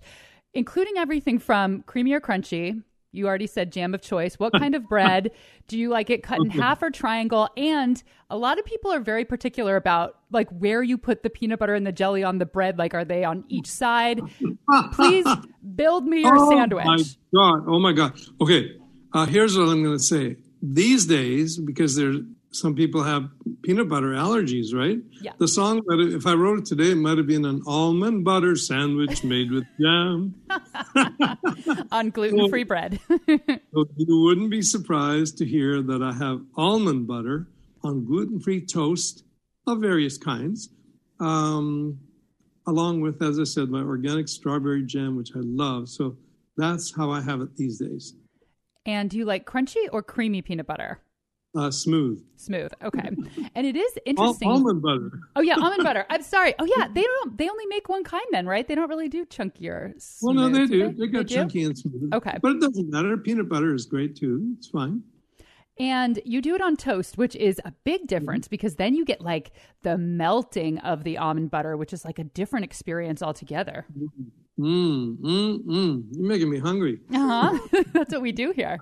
including 0.54 0.98
everything 0.98 1.40
from 1.40 1.84
creamy 1.84 2.14
or 2.14 2.22
crunchy. 2.22 2.82
You 3.14 3.28
already 3.28 3.48
said 3.48 3.74
jam 3.74 3.94
of 3.94 4.02
choice. 4.02 4.36
What 4.40 4.54
kind 4.54 4.74
of 4.74 4.88
bread? 4.88 5.32
Do 5.68 5.78
you 5.78 5.90
like 5.90 6.10
it 6.10 6.24
cut 6.24 6.40
in 6.40 6.50
half 6.50 6.82
or 6.82 6.90
triangle? 6.90 7.50
And 7.58 8.02
a 8.30 8.38
lot 8.38 8.58
of 8.58 8.64
people 8.64 8.92
are 8.92 9.02
very 9.02 9.26
particular 9.26 9.76
about 9.76 10.20
like 10.32 10.50
where 10.50 10.82
you 10.82 10.98
put 10.98 11.22
the 11.22 11.30
peanut 11.30 11.60
butter 11.60 11.76
and 11.76 11.86
the 11.86 11.92
jelly 11.92 12.24
on 12.24 12.38
the 12.38 12.46
bread. 12.46 12.78
Like, 12.78 12.94
are 12.94 13.04
they 13.04 13.26
on 13.26 13.44
each 13.50 13.68
side? 13.68 14.22
Please 14.94 15.26
build 15.76 16.06
me 16.06 16.22
your 16.22 16.38
oh 16.40 16.50
sandwich. 16.52 16.86
My 16.86 16.98
God. 17.36 17.66
Oh 17.68 17.80
my 17.80 17.92
God. 17.92 18.18
Okay. 18.40 18.78
Uh, 19.14 19.26
here's 19.26 19.58
what 19.58 19.68
I'm 19.68 19.84
going 19.84 19.98
to 19.98 20.04
say. 20.04 20.38
These 20.62 21.06
days, 21.06 21.58
because 21.58 21.98
there's 21.98 22.18
some 22.52 22.76
people 22.76 23.04
have 23.04 23.30
peanut 23.62 23.88
butter 23.88 24.10
allergies, 24.10 24.74
right? 24.74 25.00
Yeah. 25.22 25.32
The 25.38 25.48
song, 25.48 25.82
but 25.88 26.00
if 26.00 26.28
I 26.28 26.34
wrote 26.34 26.60
it 26.60 26.66
today, 26.66 26.92
it 26.92 26.96
might 26.96 27.18
have 27.18 27.28
been 27.28 27.46
an 27.46 27.62
almond 27.66 28.26
butter 28.26 28.56
sandwich 28.56 29.24
made 29.24 29.52
with 29.52 29.64
jam 29.80 30.36
on 31.92 32.10
gluten 32.10 32.50
free 32.50 32.64
so, 32.64 32.68
bread. 32.68 33.00
so 33.10 33.86
you 33.96 34.22
wouldn't 34.22 34.52
be 34.52 34.62
surprised 34.62 35.38
to 35.38 35.46
hear 35.46 35.82
that 35.82 36.04
I 36.04 36.14
have 36.14 36.42
almond 36.56 37.08
butter 37.08 37.48
on 37.84 38.06
gluten 38.06 38.40
free 38.42 38.66
toast 38.66 39.24
of 39.66 39.80
various 39.80 40.18
kinds, 40.18 40.70
um, 41.20 42.00
along 42.68 43.02
with, 43.02 43.22
as 43.22 43.40
I 43.40 43.46
said, 43.46 43.70
my 43.70 43.82
organic 43.82 44.28
strawberry 44.28 44.84
jam, 44.86 45.16
which 45.16 45.32
I 45.36 45.40
love. 45.40 45.88
So 45.88 46.18
that's 46.58 46.94
how 46.96 47.12
I 47.12 47.22
have 47.22 47.40
it 47.42 47.56
these 47.56 47.80
days. 47.80 48.14
And 48.86 49.10
do 49.10 49.18
you 49.18 49.26
like 49.26 49.46
crunchy 49.46 49.88
or 49.92 50.04
creamy 50.04 50.42
peanut 50.42 50.68
butter? 50.68 51.00
Uh, 51.58 51.70
smooth. 51.70 52.24
Smooth. 52.38 52.72
Okay. 52.84 53.10
And 53.56 53.68
it 53.68 53.76
is 53.76 53.98
interesting. 54.06 54.48
Al- 54.48 54.56
almond 54.56 54.82
butter. 54.82 55.12
Oh 55.36 55.42
yeah, 55.42 55.56
almond 55.56 55.84
butter. 55.84 56.06
I'm 56.10 56.24
sorry. 56.24 56.56
Oh 56.60 56.66
yeah, 56.66 56.88
they 56.94 57.02
don't. 57.02 57.38
They 57.38 57.48
only 57.50 57.66
make 57.68 57.90
one 57.90 58.04
kind 58.04 58.26
then, 58.32 58.48
right? 58.48 58.68
They 58.68 58.76
don't 58.76 58.90
really 58.90 59.10
do 59.10 59.26
chunkier. 59.26 59.94
Smooth, 60.02 60.36
well, 60.36 60.50
no, 60.50 60.58
they 60.58 60.66
do. 60.66 60.88
They, 60.88 61.06
they 61.06 61.08
got 61.08 61.28
they 61.28 61.36
chunky 61.36 61.62
do? 61.62 61.68
and 61.68 61.78
smooth. 61.78 62.14
Okay. 62.14 62.38
But 62.42 62.54
it 62.54 62.62
doesn't 62.62 62.90
matter. 62.90 63.16
Peanut 63.18 63.50
butter 63.50 63.74
is 63.74 63.86
great 63.86 64.16
too. 64.16 64.56
It's 64.58 64.68
fine. 64.68 65.04
And 65.78 66.20
you 66.26 66.42
do 66.42 66.54
it 66.56 66.62
on 66.62 66.76
toast, 66.76 67.18
which 67.18 67.36
is 67.36 67.60
a 67.64 67.72
big 67.84 68.08
difference 68.08 68.46
mm-hmm. 68.46 68.52
because 68.52 68.76
then 68.76 68.94
you 68.94 69.06
get 69.06 69.22
like 69.22 69.52
the 69.84 69.98
melting 69.98 70.80
of 70.80 71.04
the 71.04 71.18
almond 71.18 71.52
butter, 71.52 71.78
which 71.78 71.94
is 71.94 72.04
like 72.04 72.20
a 72.20 72.24
different 72.24 72.66
experience 72.66 73.22
altogether. 73.22 73.86
Mmm, 74.60 75.18
mmm, 75.18 75.60
mmm. 75.66 76.04
You're 76.12 76.28
making 76.28 76.50
me 76.50 76.60
hungry. 76.60 77.00
Uh 77.14 77.52
huh. 77.52 77.84
That's 77.94 78.14
what 78.14 78.22
we 78.22 78.32
do 78.32 78.52
here. 78.52 78.80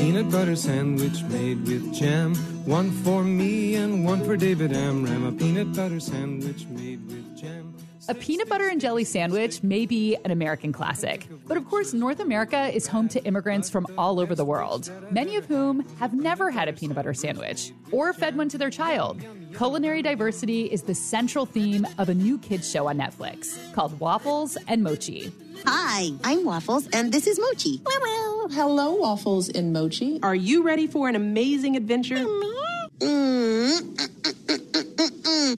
Peanut 0.00 0.30
butter 0.30 0.56
sandwich 0.56 1.22
made 1.24 1.60
with 1.66 1.92
jam. 1.92 2.34
One 2.64 2.90
for 2.90 3.22
me 3.22 3.74
and 3.74 4.02
one 4.02 4.24
for 4.24 4.34
David 4.34 4.72
Amram. 4.72 5.26
A 5.26 5.32
peanut 5.32 5.74
butter 5.74 6.00
sandwich 6.00 6.66
made 6.68 7.06
with. 7.06 7.29
A 8.10 8.14
peanut 8.14 8.48
butter 8.48 8.66
and 8.66 8.80
jelly 8.80 9.04
sandwich 9.04 9.62
may 9.62 9.86
be 9.86 10.16
an 10.24 10.32
American 10.32 10.72
classic, 10.72 11.28
but 11.46 11.56
of 11.56 11.64
course, 11.68 11.92
North 11.94 12.18
America 12.18 12.68
is 12.74 12.88
home 12.88 13.08
to 13.10 13.22
immigrants 13.24 13.70
from 13.70 13.86
all 13.96 14.18
over 14.18 14.34
the 14.34 14.44
world, 14.44 14.90
many 15.12 15.36
of 15.36 15.46
whom 15.46 15.86
have 16.00 16.12
never 16.12 16.50
had 16.50 16.66
a 16.66 16.72
peanut 16.72 16.96
butter 16.96 17.14
sandwich 17.14 17.70
or 17.92 18.12
fed 18.12 18.36
one 18.36 18.48
to 18.48 18.58
their 18.58 18.68
child. 18.68 19.24
Culinary 19.56 20.02
diversity 20.02 20.64
is 20.64 20.82
the 20.82 20.94
central 20.94 21.46
theme 21.46 21.86
of 21.98 22.08
a 22.08 22.14
new 22.14 22.36
kids 22.36 22.68
show 22.68 22.88
on 22.88 22.98
Netflix 22.98 23.56
called 23.74 24.00
Waffles 24.00 24.58
and 24.66 24.82
Mochi. 24.82 25.30
Hi, 25.64 26.10
I'm 26.24 26.44
Waffles, 26.44 26.88
and 26.92 27.12
this 27.12 27.28
is 27.28 27.38
Mochi. 27.38 27.80
Hello, 28.50 28.96
Waffles 28.96 29.50
and 29.50 29.72
Mochi. 29.72 30.18
Are 30.24 30.34
you 30.34 30.64
ready 30.64 30.88
for 30.88 31.08
an 31.08 31.14
amazing 31.14 31.76
adventure? 31.76 32.16
Mm-hmm. 32.16 32.79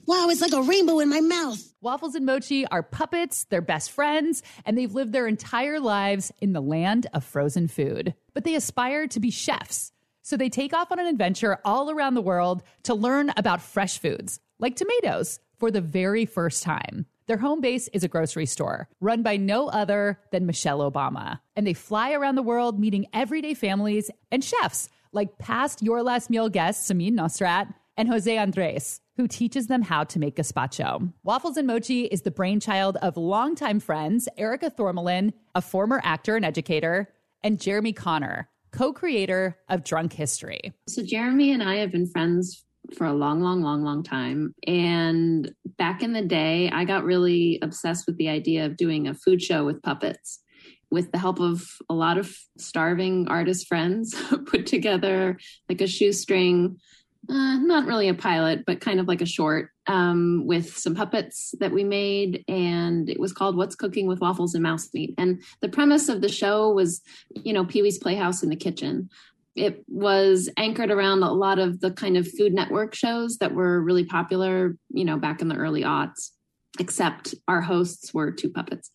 Wow, 0.05 0.29
it's 0.29 0.41
like 0.41 0.53
a 0.53 0.61
rainbow 0.61 0.99
in 0.99 1.09
my 1.09 1.19
mouth. 1.19 1.73
Waffles 1.81 2.15
and 2.15 2.25
Mochi 2.25 2.65
are 2.67 2.81
puppets, 2.81 3.45
they're 3.49 3.61
best 3.61 3.91
friends, 3.91 4.41
and 4.65 4.77
they've 4.77 4.93
lived 4.93 5.11
their 5.11 5.27
entire 5.27 5.79
lives 5.81 6.31
in 6.39 6.53
the 6.53 6.61
land 6.61 7.07
of 7.13 7.25
frozen 7.25 7.67
food. 7.67 8.13
But 8.33 8.45
they 8.45 8.55
aspire 8.55 9.07
to 9.07 9.19
be 9.19 9.29
chefs. 9.31 9.91
So 10.21 10.37
they 10.37 10.47
take 10.47 10.73
off 10.73 10.91
on 10.91 10.99
an 10.99 11.07
adventure 11.07 11.59
all 11.65 11.91
around 11.91 12.13
the 12.13 12.21
world 12.21 12.63
to 12.83 12.93
learn 12.93 13.33
about 13.35 13.61
fresh 13.61 13.97
foods, 13.97 14.39
like 14.59 14.77
tomatoes, 14.77 15.41
for 15.59 15.69
the 15.69 15.81
very 15.81 16.25
first 16.25 16.63
time. 16.63 17.05
Their 17.25 17.37
home 17.37 17.61
base 17.61 17.87
is 17.89 18.03
a 18.03 18.09
grocery 18.09 18.45
store 18.45 18.89
run 18.99 19.21
by 19.23 19.37
no 19.37 19.67
other 19.67 20.19
than 20.31 20.45
Michelle 20.45 20.79
Obama. 20.79 21.39
And 21.55 21.65
they 21.65 21.73
fly 21.73 22.13
around 22.13 22.35
the 22.35 22.41
world 22.41 22.79
meeting 22.79 23.07
everyday 23.13 23.53
families 23.53 24.09
and 24.31 24.43
chefs 24.43 24.89
like 25.13 25.37
past 25.37 25.81
Your 25.81 26.03
Last 26.03 26.29
Meal 26.29 26.49
guests, 26.49 26.91
Samin 26.91 27.13
Nosrat 27.13 27.73
and 27.95 28.09
Jose 28.09 28.37
Andres, 28.37 29.01
who 29.17 29.27
teaches 29.27 29.67
them 29.67 29.83
how 29.83 30.03
to 30.03 30.19
make 30.19 30.35
gazpacho. 30.35 31.13
Waffles 31.23 31.57
and 31.57 31.67
Mochi 31.67 32.05
is 32.05 32.23
the 32.23 32.31
brainchild 32.31 32.97
of 32.97 33.15
longtime 33.15 33.79
friends 33.79 34.27
Erica 34.37 34.71
Thormahlen, 34.71 35.33
a 35.55 35.61
former 35.61 36.01
actor 36.03 36.35
and 36.35 36.43
educator, 36.43 37.13
and 37.43 37.59
Jeremy 37.59 37.93
Konner, 37.93 38.49
co 38.71 38.91
creator 38.91 39.57
of 39.69 39.83
Drunk 39.83 40.13
History. 40.13 40.73
So, 40.89 41.03
Jeremy 41.03 41.51
and 41.51 41.61
I 41.61 41.75
have 41.77 41.91
been 41.91 42.07
friends 42.07 42.65
for 42.97 43.05
a 43.05 43.13
long, 43.13 43.41
long, 43.41 43.61
long, 43.61 43.83
long 43.83 44.03
time. 44.03 44.53
And 44.67 45.51
back 45.77 46.03
in 46.03 46.13
the 46.13 46.21
day, 46.21 46.69
I 46.71 46.83
got 46.83 47.05
really 47.05 47.59
obsessed 47.61 48.05
with 48.07 48.17
the 48.17 48.29
idea 48.29 48.65
of 48.65 48.77
doing 48.77 49.07
a 49.07 49.13
food 49.13 49.41
show 49.41 49.63
with 49.63 49.81
puppets. 49.81 50.39
With 50.93 51.11
the 51.11 51.17
help 51.17 51.39
of 51.39 51.65
a 51.89 51.93
lot 51.95 52.19
of 52.19 52.31
starving 52.57 53.27
artist 53.27 53.67
friends, 53.67 54.13
put 54.45 54.67
together 54.67 55.39
like 55.67 55.81
a 55.81 55.87
shoestring, 55.87 56.77
uh, 57.27 57.57
not 57.57 57.87
really 57.87 58.09
a 58.09 58.13
pilot, 58.13 58.63
but 58.67 58.79
kind 58.79 58.99
of 58.99 59.07
like 59.07 59.21
a 59.21 59.25
short 59.25 59.71
um, 59.87 60.43
with 60.45 60.77
some 60.77 60.93
puppets 60.93 61.55
that 61.59 61.71
we 61.71 61.83
made. 61.83 62.43
And 62.47 63.09
it 63.09 63.19
was 63.19 63.33
called 63.33 63.57
What's 63.57 63.75
Cooking 63.75 64.05
with 64.05 64.21
Waffles 64.21 64.53
and 64.53 64.61
Mouse 64.61 64.93
Meat. 64.93 65.15
And 65.17 65.41
the 65.61 65.69
premise 65.69 66.09
of 66.09 66.21
the 66.21 66.29
show 66.29 66.71
was, 66.71 67.01
you 67.43 67.53
know, 67.53 67.65
Pee 67.65 67.81
Wee's 67.81 67.97
Playhouse 67.97 68.43
in 68.43 68.49
the 68.49 68.55
kitchen 68.55 69.09
it 69.55 69.83
was 69.87 70.49
anchored 70.57 70.91
around 70.91 71.21
a 71.23 71.31
lot 71.31 71.59
of 71.59 71.79
the 71.79 71.91
kind 71.91 72.17
of 72.17 72.27
food 72.27 72.53
network 72.53 72.95
shows 72.95 73.37
that 73.37 73.53
were 73.53 73.81
really 73.81 74.05
popular, 74.05 74.75
you 74.89 75.05
know, 75.05 75.17
back 75.17 75.41
in 75.41 75.47
the 75.47 75.55
early 75.55 75.83
aughts, 75.83 76.31
except 76.79 77.35
our 77.47 77.61
hosts 77.61 78.13
were 78.13 78.31
two 78.31 78.49
puppets. 78.49 78.89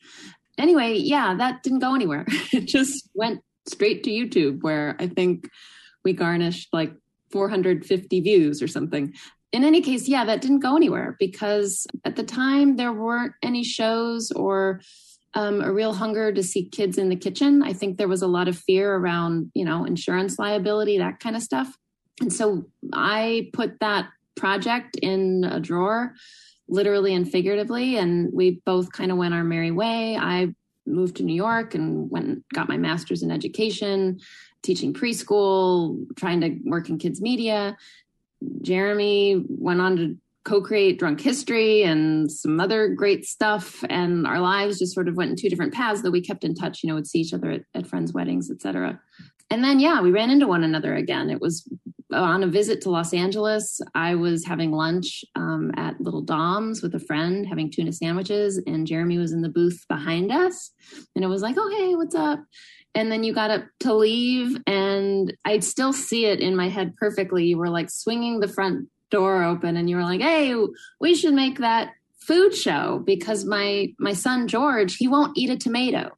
Anyway, 0.58 0.94
yeah, 0.94 1.34
that 1.34 1.62
didn't 1.62 1.78
go 1.78 1.94
anywhere. 1.94 2.24
it 2.52 2.66
just 2.66 3.08
went 3.14 3.40
straight 3.68 4.02
to 4.04 4.10
YouTube, 4.10 4.62
where 4.62 4.96
I 4.98 5.06
think 5.06 5.48
we 6.04 6.12
garnished 6.12 6.68
like 6.72 6.92
450 7.30 8.20
views 8.20 8.62
or 8.62 8.68
something. 8.68 9.14
In 9.52 9.64
any 9.64 9.80
case, 9.80 10.08
yeah, 10.08 10.24
that 10.24 10.40
didn't 10.40 10.60
go 10.60 10.76
anywhere 10.76 11.16
because 11.18 11.86
at 12.04 12.16
the 12.16 12.22
time 12.22 12.76
there 12.76 12.92
weren't 12.92 13.32
any 13.42 13.64
shows 13.64 14.30
or 14.32 14.80
um, 15.34 15.60
a 15.60 15.72
real 15.72 15.94
hunger 15.94 16.32
to 16.32 16.42
see 16.42 16.68
kids 16.68 16.98
in 16.98 17.08
the 17.08 17.16
kitchen. 17.16 17.62
I 17.62 17.72
think 17.72 17.96
there 17.96 18.08
was 18.08 18.22
a 18.22 18.26
lot 18.26 18.48
of 18.48 18.58
fear 18.58 18.94
around, 18.94 19.50
you 19.54 19.64
know, 19.64 19.84
insurance 19.84 20.38
liability, 20.38 20.98
that 20.98 21.20
kind 21.20 21.36
of 21.36 21.42
stuff. 21.42 21.76
And 22.20 22.32
so 22.32 22.64
I 22.92 23.50
put 23.52 23.78
that 23.80 24.08
project 24.36 24.96
in 24.96 25.44
a 25.44 25.60
drawer, 25.60 26.14
literally 26.68 27.14
and 27.14 27.30
figuratively, 27.30 27.96
and 27.96 28.30
we 28.32 28.60
both 28.64 28.92
kind 28.92 29.10
of 29.10 29.18
went 29.18 29.34
our 29.34 29.44
merry 29.44 29.70
way. 29.70 30.16
I 30.16 30.54
moved 30.86 31.16
to 31.16 31.22
New 31.22 31.34
York 31.34 31.74
and 31.74 32.10
went 32.10 32.26
and 32.26 32.44
got 32.52 32.68
my 32.68 32.76
master's 32.76 33.22
in 33.22 33.30
education, 33.30 34.20
teaching 34.62 34.92
preschool, 34.92 36.04
trying 36.16 36.40
to 36.40 36.58
work 36.64 36.88
in 36.88 36.98
kids 36.98 37.20
media. 37.20 37.76
Jeremy 38.62 39.44
went 39.48 39.80
on 39.80 39.96
to 39.96 40.16
co-create 40.44 40.98
drunk 40.98 41.20
history 41.20 41.82
and 41.82 42.30
some 42.32 42.58
other 42.58 42.88
great 42.88 43.26
stuff 43.26 43.84
and 43.90 44.26
our 44.26 44.40
lives 44.40 44.78
just 44.78 44.94
sort 44.94 45.06
of 45.08 45.14
went 45.14 45.30
in 45.30 45.36
two 45.36 45.50
different 45.50 45.74
paths 45.74 46.00
though 46.00 46.10
we 46.10 46.22
kept 46.22 46.42
in 46.42 46.54
touch 46.54 46.82
you 46.82 46.88
know 46.88 46.94
would 46.94 47.06
see 47.06 47.18
each 47.18 47.34
other 47.34 47.50
at, 47.50 47.62
at 47.74 47.86
friends 47.86 48.14
weddings 48.14 48.50
etc 48.50 48.98
and 49.50 49.62
then 49.62 49.78
yeah 49.78 50.00
we 50.00 50.10
ran 50.10 50.30
into 50.30 50.46
one 50.46 50.64
another 50.64 50.94
again 50.94 51.28
it 51.28 51.38
was 51.38 51.68
on 52.12 52.42
a 52.42 52.46
visit 52.46 52.80
to 52.80 52.90
los 52.90 53.12
angeles 53.12 53.80
i 53.94 54.14
was 54.14 54.44
having 54.46 54.72
lunch 54.72 55.24
um, 55.34 55.70
at 55.76 56.00
little 56.00 56.22
dom's 56.22 56.82
with 56.82 56.94
a 56.94 57.00
friend 57.00 57.46
having 57.46 57.70
tuna 57.70 57.92
sandwiches 57.92 58.60
and 58.66 58.86
jeremy 58.86 59.18
was 59.18 59.32
in 59.32 59.42
the 59.42 59.48
booth 59.48 59.84
behind 59.88 60.30
us. 60.32 60.70
And 61.14 61.24
it 61.24 61.28
was 61.28 61.42
like 61.42 61.56
oh 61.58 61.76
hey 61.76 61.94
what's 61.94 62.14
up? 62.14 62.40
And 62.94 63.12
then 63.12 63.22
you 63.22 63.34
got 63.34 63.50
up 63.50 63.64
to 63.80 63.94
leave 63.94 64.56
and 64.66 65.34
i'd 65.44 65.64
still 65.64 65.92
see 65.92 66.26
it 66.26 66.40
in 66.40 66.56
my 66.56 66.68
head 66.68 66.94
perfectly. 66.96 67.44
You 67.46 67.58
were 67.58 67.70
like 67.70 67.90
swinging 67.90 68.40
the 68.40 68.48
front 68.48 68.88
door 69.10 69.42
open 69.42 69.76
and 69.76 69.88
you 69.88 69.96
were 69.96 70.02
like, 70.02 70.20
"Hey, 70.20 70.54
we 71.00 71.14
should 71.14 71.34
make 71.34 71.58
that 71.58 71.92
food 72.18 72.54
show 72.54 73.02
because 73.04 73.44
my 73.44 73.92
my 73.98 74.12
son 74.12 74.48
George, 74.48 74.96
he 74.96 75.08
won't 75.08 75.36
eat 75.36 75.50
a 75.50 75.56
tomato." 75.56 76.10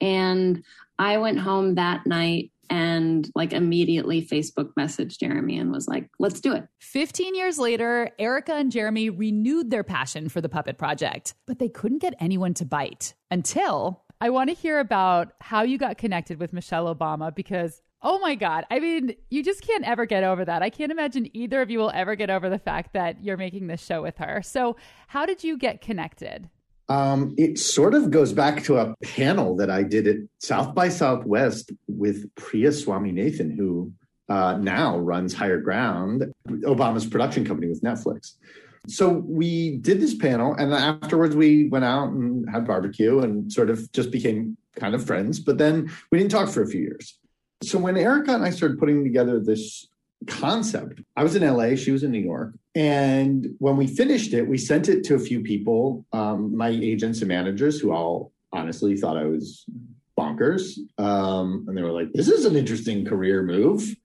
And 0.00 0.62
I 0.98 1.18
went 1.18 1.38
home 1.38 1.76
that 1.76 2.06
night 2.06 2.50
and 2.70 3.30
like 3.34 3.52
immediately 3.52 4.24
Facebook 4.24 4.70
messaged 4.78 5.18
Jeremy 5.18 5.58
and 5.58 5.70
was 5.70 5.88
like, 5.88 6.08
let's 6.18 6.40
do 6.40 6.52
it. 6.52 6.66
15 6.80 7.34
years 7.34 7.58
later, 7.58 8.10
Erica 8.18 8.54
and 8.54 8.70
Jeremy 8.72 9.10
renewed 9.10 9.70
their 9.70 9.84
passion 9.84 10.28
for 10.28 10.40
the 10.40 10.48
puppet 10.48 10.78
project, 10.78 11.34
but 11.46 11.58
they 11.58 11.68
couldn't 11.68 11.98
get 11.98 12.14
anyone 12.20 12.54
to 12.54 12.64
bite 12.64 13.14
until 13.30 14.04
I 14.20 14.30
want 14.30 14.50
to 14.50 14.54
hear 14.54 14.80
about 14.80 15.32
how 15.40 15.62
you 15.62 15.78
got 15.78 15.98
connected 15.98 16.40
with 16.40 16.52
Michelle 16.52 16.94
Obama 16.94 17.34
because 17.34 17.80
Oh 18.00 18.20
my 18.20 18.36
God. 18.36 18.64
I 18.70 18.78
mean, 18.78 19.16
you 19.28 19.42
just 19.42 19.62
can't 19.62 19.84
ever 19.84 20.06
get 20.06 20.22
over 20.22 20.44
that. 20.44 20.62
I 20.62 20.70
can't 20.70 20.92
imagine 20.92 21.28
either 21.36 21.60
of 21.60 21.68
you 21.68 21.80
will 21.80 21.90
ever 21.92 22.14
get 22.14 22.30
over 22.30 22.48
the 22.48 22.58
fact 22.58 22.92
that 22.92 23.24
you're 23.24 23.36
making 23.36 23.66
this 23.66 23.84
show 23.84 24.02
with 24.02 24.18
her. 24.18 24.40
So, 24.40 24.76
how 25.08 25.26
did 25.26 25.42
you 25.42 25.58
get 25.58 25.80
connected? 25.80 26.48
Um, 26.88 27.34
it 27.36 27.58
sort 27.58 27.94
of 27.94 28.10
goes 28.10 28.32
back 28.32 28.64
to 28.64 28.78
a 28.78 28.94
panel 29.02 29.56
that 29.56 29.70
I 29.70 29.82
did 29.82 30.06
at 30.06 30.16
South 30.38 30.74
by 30.74 30.88
Southwest 30.88 31.70
with 31.86 32.34
Priya 32.34 32.70
Swaminathan, 32.70 33.54
who 33.54 33.92
uh, 34.28 34.56
now 34.56 34.98
runs 34.98 35.34
Higher 35.34 35.60
Ground, 35.60 36.24
Obama's 36.48 37.06
production 37.06 37.44
company 37.44 37.68
with 37.68 37.82
Netflix. 37.82 38.34
So 38.86 39.08
we 39.08 39.76
did 39.78 40.00
this 40.00 40.14
panel, 40.14 40.54
and 40.54 40.72
afterwards 40.72 41.36
we 41.36 41.68
went 41.68 41.84
out 41.84 42.10
and 42.10 42.48
had 42.48 42.66
barbecue 42.66 43.18
and 43.18 43.52
sort 43.52 43.68
of 43.68 43.90
just 43.92 44.10
became 44.10 44.56
kind 44.76 44.94
of 44.94 45.04
friends. 45.04 45.40
But 45.40 45.58
then 45.58 45.90
we 46.10 46.18
didn't 46.18 46.30
talk 46.30 46.48
for 46.48 46.62
a 46.62 46.66
few 46.66 46.80
years. 46.80 47.18
So 47.62 47.78
when 47.78 47.96
Erica 47.96 48.34
and 48.34 48.44
I 48.44 48.50
started 48.50 48.78
putting 48.78 49.04
together 49.04 49.40
this 49.40 49.88
concept, 50.26 51.00
I 51.16 51.22
was 51.22 51.36
in 51.36 51.42
LA, 51.42 51.74
she 51.74 51.90
was 51.90 52.02
in 52.02 52.12
New 52.12 52.20
York. 52.20 52.54
And 52.78 53.56
when 53.58 53.76
we 53.76 53.88
finished 53.88 54.32
it, 54.34 54.46
we 54.46 54.56
sent 54.56 54.88
it 54.88 55.02
to 55.06 55.16
a 55.16 55.18
few 55.18 55.40
people, 55.40 56.06
um, 56.12 56.56
my 56.56 56.68
agents 56.68 57.18
and 57.18 57.26
managers, 57.26 57.80
who 57.80 57.90
all 57.90 58.30
honestly 58.52 58.96
thought 58.96 59.16
I 59.16 59.24
was 59.24 59.64
bonkers. 60.16 60.78
Um, 60.96 61.64
and 61.66 61.76
they 61.76 61.82
were 61.82 61.90
like, 61.90 62.12
this 62.12 62.28
is 62.28 62.44
an 62.44 62.54
interesting 62.54 63.04
career 63.04 63.42
move. 63.42 63.96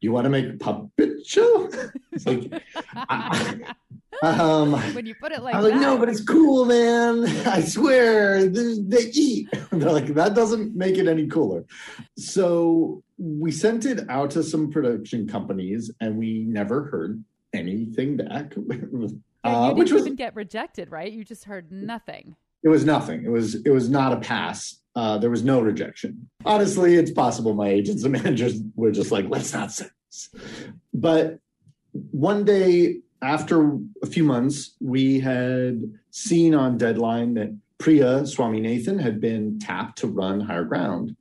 You 0.00 0.12
want 0.12 0.24
to 0.24 0.30
make 0.30 0.46
a 0.48 0.56
puppet 0.56 1.26
show? 1.26 1.68
it's 2.12 2.24
like, 2.24 2.62
I, 2.96 3.74
um, 4.22 4.72
when 4.94 5.04
you 5.04 5.14
put 5.14 5.32
it 5.32 5.42
like 5.42 5.54
I 5.54 5.58
was 5.58 5.66
that. 5.66 5.72
like, 5.76 5.82
no, 5.82 5.98
but 5.98 6.08
it's 6.08 6.24
cool, 6.24 6.64
man. 6.64 7.26
I 7.46 7.60
swear, 7.60 8.48
they 8.48 9.10
eat. 9.12 9.48
They're 9.70 9.92
like, 9.92 10.06
that 10.14 10.34
doesn't 10.34 10.74
make 10.74 10.96
it 10.96 11.06
any 11.06 11.26
cooler. 11.26 11.66
So 12.16 13.02
we 13.18 13.52
sent 13.52 13.84
it 13.84 14.08
out 14.08 14.30
to 14.30 14.42
some 14.42 14.70
production 14.70 15.28
companies, 15.28 15.90
and 16.00 16.16
we 16.16 16.44
never 16.44 16.84
heard 16.84 17.22
anything 17.52 18.16
back. 18.16 18.54
Uh, 19.44 19.72
didn't 19.72 19.98
even 19.98 20.14
get 20.14 20.36
rejected, 20.36 20.88
right? 20.92 21.10
You 21.10 21.24
just 21.24 21.46
heard 21.46 21.72
nothing. 21.72 22.36
It 22.62 22.68
was 22.68 22.84
nothing. 22.84 23.24
It 23.24 23.28
was 23.28 23.56
it 23.56 23.70
was 23.70 23.88
not 23.88 24.12
a 24.12 24.18
pass. 24.18 24.80
Uh, 24.94 25.18
there 25.18 25.30
was 25.30 25.42
no 25.42 25.60
rejection. 25.60 26.28
Honestly, 26.44 26.94
it's 26.94 27.10
possible 27.10 27.52
my 27.52 27.68
agents 27.68 28.04
and 28.04 28.12
managers 28.22 28.60
were 28.76 28.92
just 28.92 29.10
like, 29.10 29.26
let's 29.28 29.52
not 29.52 29.72
send 29.72 29.90
this. 30.08 30.28
But 30.94 31.40
one 32.12 32.44
day 32.44 33.00
after 33.20 33.78
a 34.02 34.06
few 34.06 34.22
months, 34.22 34.76
we 34.80 35.18
had 35.18 35.82
seen 36.10 36.54
on 36.54 36.78
Deadline 36.78 37.34
that 37.34 37.56
Priya 37.78 38.22
Swaminathan 38.22 39.00
had 39.00 39.20
been 39.20 39.58
tapped 39.58 39.98
to 39.98 40.06
run 40.06 40.40
Higher 40.40 40.64
Ground. 40.64 41.16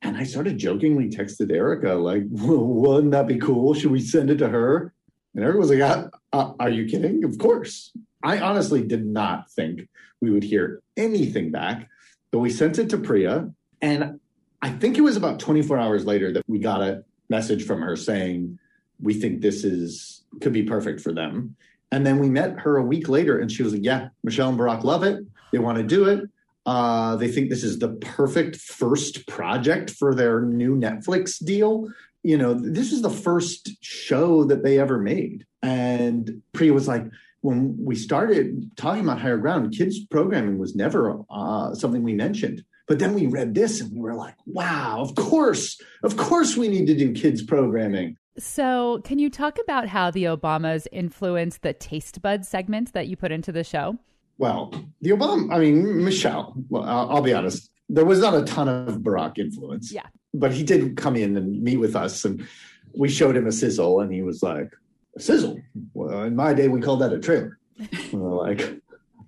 And 0.00 0.16
I 0.16 0.24
sort 0.24 0.46
of 0.46 0.56
jokingly 0.56 1.10
texted 1.10 1.52
Erica, 1.52 1.94
like, 1.94 2.24
wouldn't 2.30 3.12
that 3.12 3.26
be 3.26 3.38
cool? 3.38 3.74
Should 3.74 3.92
we 3.92 4.00
send 4.00 4.30
it 4.30 4.38
to 4.38 4.48
her? 4.48 4.94
And 5.34 5.54
was 5.54 5.70
like, 5.70 6.10
uh, 6.32 6.52
are 6.60 6.70
you 6.70 6.86
kidding? 6.86 7.24
Of 7.24 7.38
course. 7.38 7.92
I 8.22 8.38
honestly 8.38 8.86
did 8.86 9.06
not 9.06 9.50
think 9.50 9.88
we 10.20 10.30
would 10.30 10.44
hear 10.44 10.82
anything 10.96 11.50
back, 11.50 11.88
but 12.30 12.38
we 12.38 12.50
sent 12.50 12.78
it 12.78 12.90
to 12.90 12.98
Priya. 12.98 13.50
And 13.80 14.20
I 14.60 14.70
think 14.70 14.96
it 14.96 15.00
was 15.00 15.16
about 15.16 15.40
24 15.40 15.78
hours 15.78 16.04
later 16.04 16.32
that 16.32 16.44
we 16.46 16.58
got 16.58 16.82
a 16.82 17.04
message 17.28 17.64
from 17.64 17.80
her 17.80 17.96
saying, 17.96 18.58
we 19.00 19.14
think 19.14 19.40
this 19.40 19.64
is 19.64 20.22
could 20.40 20.52
be 20.52 20.62
perfect 20.62 21.00
for 21.00 21.12
them. 21.12 21.56
And 21.90 22.06
then 22.06 22.18
we 22.18 22.30
met 22.30 22.60
her 22.60 22.76
a 22.76 22.82
week 22.82 23.08
later 23.08 23.38
and 23.38 23.50
she 23.50 23.62
was 23.62 23.72
like, 23.72 23.84
yeah, 23.84 24.08
Michelle 24.22 24.48
and 24.48 24.58
Barack 24.58 24.84
love 24.84 25.02
it. 25.02 25.24
They 25.52 25.58
want 25.58 25.78
to 25.78 25.84
do 25.84 26.06
it. 26.06 26.24
Uh, 26.64 27.16
they 27.16 27.28
think 27.28 27.50
this 27.50 27.64
is 27.64 27.80
the 27.80 27.88
perfect 27.88 28.56
first 28.56 29.26
project 29.26 29.90
for 29.90 30.14
their 30.14 30.40
new 30.40 30.76
Netflix 30.76 31.44
deal. 31.44 31.88
You 32.22 32.38
know, 32.38 32.54
this 32.54 32.92
is 32.92 33.02
the 33.02 33.10
first 33.10 33.70
show 33.80 34.44
that 34.44 34.62
they 34.62 34.78
ever 34.78 34.98
made. 34.98 35.44
And 35.62 36.42
Priya 36.52 36.72
was 36.72 36.88
like, 36.88 37.04
when 37.40 37.76
we 37.78 37.96
started 37.96 38.70
talking 38.76 39.02
about 39.02 39.20
higher 39.20 39.36
ground, 39.36 39.74
kids 39.76 40.04
programming 40.06 40.58
was 40.58 40.76
never 40.76 41.20
uh, 41.28 41.74
something 41.74 42.02
we 42.02 42.14
mentioned. 42.14 42.64
But 42.86 42.98
then 42.98 43.14
we 43.14 43.26
read 43.26 43.54
this 43.54 43.80
and 43.80 43.92
we 43.92 44.00
were 44.00 44.14
like, 44.14 44.34
wow, 44.46 44.98
of 45.00 45.14
course, 45.14 45.80
of 46.02 46.16
course 46.16 46.56
we 46.56 46.68
need 46.68 46.86
to 46.86 46.96
do 46.96 47.12
kids 47.12 47.42
programming. 47.42 48.16
So, 48.38 49.00
can 49.04 49.18
you 49.18 49.28
talk 49.28 49.58
about 49.62 49.88
how 49.88 50.10
the 50.10 50.24
Obamas 50.24 50.86
influenced 50.90 51.62
the 51.62 51.74
taste 51.74 52.22
bud 52.22 52.46
segment 52.46 52.94
that 52.94 53.06
you 53.06 53.16
put 53.16 53.30
into 53.30 53.52
the 53.52 53.62
show? 53.62 53.98
Well, 54.38 54.72
the 55.02 55.10
Obama, 55.10 55.54
I 55.54 55.58
mean, 55.58 56.02
Michelle, 56.02 56.54
well, 56.70 56.82
I'll, 56.82 57.10
I'll 57.10 57.22
be 57.22 57.34
honest, 57.34 57.70
there 57.92 58.06
was 58.06 58.20
not 58.20 58.34
a 58.34 58.42
ton 58.42 58.68
of 58.68 58.96
Barack 58.98 59.38
influence. 59.38 59.92
Yeah. 59.92 60.06
But 60.32 60.52
he 60.52 60.64
did 60.64 60.96
come 60.96 61.14
in 61.14 61.36
and 61.36 61.62
meet 61.62 61.76
with 61.76 61.94
us, 61.94 62.24
and 62.24 62.46
we 62.94 63.08
showed 63.08 63.36
him 63.36 63.46
a 63.46 63.52
sizzle, 63.52 64.00
and 64.00 64.12
he 64.12 64.22
was 64.22 64.42
like, 64.42 64.72
a 65.14 65.20
sizzle? 65.20 65.60
Well, 65.92 66.22
in 66.22 66.34
my 66.34 66.54
day, 66.54 66.68
we 66.68 66.80
called 66.80 67.02
that 67.02 67.12
a 67.12 67.18
trailer. 67.18 67.58
we 67.78 68.18
were 68.18 68.34
like, 68.34 68.80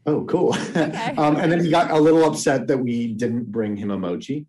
oh, 0.06 0.24
cool. 0.24 0.54
Okay. 0.54 1.14
um, 1.18 1.36
and 1.36 1.52
then 1.52 1.62
he 1.62 1.70
got 1.70 1.90
a 1.90 1.98
little 1.98 2.24
upset 2.24 2.66
that 2.68 2.78
we 2.78 3.08
didn't 3.08 3.52
bring 3.52 3.76
him 3.76 3.90
a 3.90 3.98
Mochi 3.98 4.46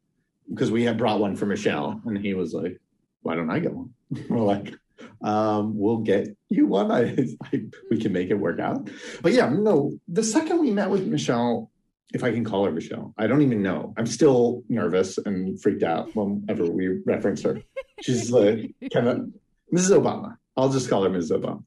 because 0.49 0.71
we 0.71 0.83
had 0.83 0.97
brought 0.97 1.19
one 1.19 1.35
for 1.35 1.45
Michelle, 1.45 2.01
and 2.05 2.17
he 2.17 2.33
was 2.33 2.53
like, 2.53 2.79
why 3.21 3.35
don't 3.35 3.49
I 3.49 3.59
get 3.59 3.73
one? 3.73 3.93
We're 4.29 4.39
like, 4.39 4.73
um, 5.21 5.77
we'll 5.77 5.97
get 5.97 6.29
you 6.47 6.67
one. 6.67 6.89
I, 6.89 7.27
I, 7.43 7.65
we 7.91 7.99
can 7.99 8.13
make 8.13 8.29
it 8.29 8.35
work 8.35 8.61
out. 8.61 8.89
But 9.21 9.33
yeah, 9.33 9.49
no, 9.49 9.99
the 10.07 10.23
second 10.23 10.59
we 10.59 10.71
met 10.71 10.89
with 10.89 11.05
Michelle, 11.05 11.69
if 12.13 12.23
I 12.23 12.31
can 12.31 12.43
call 12.43 12.65
her 12.65 12.71
Michelle, 12.71 13.13
I 13.17 13.27
don't 13.27 13.41
even 13.41 13.61
know. 13.61 13.93
I'm 13.97 14.05
still 14.05 14.63
nervous 14.69 15.17
and 15.17 15.61
freaked 15.61 15.83
out 15.83 16.15
whenever 16.15 16.65
we 16.65 16.99
reference 17.05 17.41
her. 17.43 17.61
She's 18.01 18.31
like, 18.31 18.73
kind 18.93 19.07
of, 19.07 19.29
Mrs. 19.73 19.99
Obama. 19.99 20.37
I'll 20.57 20.69
just 20.69 20.89
call 20.89 21.03
her 21.03 21.09
Mrs. 21.09 21.37
Obama. 21.37 21.63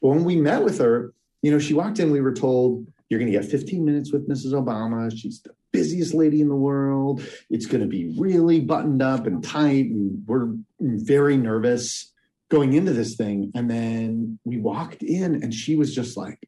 But 0.00 0.08
when 0.08 0.24
we 0.24 0.36
met 0.36 0.64
with 0.64 0.78
her, 0.78 1.12
you 1.42 1.52
know, 1.52 1.58
she 1.58 1.74
walked 1.74 1.98
in, 1.98 2.10
we 2.10 2.20
were 2.20 2.34
told, 2.34 2.86
you're 3.08 3.20
going 3.20 3.30
to 3.30 3.38
get 3.38 3.48
15 3.48 3.84
minutes 3.84 4.12
with 4.12 4.28
Mrs. 4.28 4.52
Obama. 4.52 5.12
She's 5.16 5.42
the 5.42 5.50
busiest 5.70 6.14
lady 6.14 6.40
in 6.40 6.48
the 6.48 6.56
world. 6.56 7.22
It's 7.50 7.66
going 7.66 7.82
to 7.82 7.86
be 7.86 8.14
really 8.18 8.60
buttoned 8.60 9.02
up 9.02 9.26
and 9.26 9.44
tight. 9.44 9.86
And 9.86 10.24
we're 10.26 10.54
very 10.80 11.36
nervous 11.36 12.10
going 12.48 12.72
into 12.72 12.92
this 12.92 13.16
thing. 13.16 13.52
And 13.54 13.70
then 13.70 14.38
we 14.44 14.58
walked 14.58 15.02
in 15.02 15.42
and 15.42 15.52
she 15.52 15.76
was 15.76 15.94
just 15.94 16.16
like, 16.16 16.38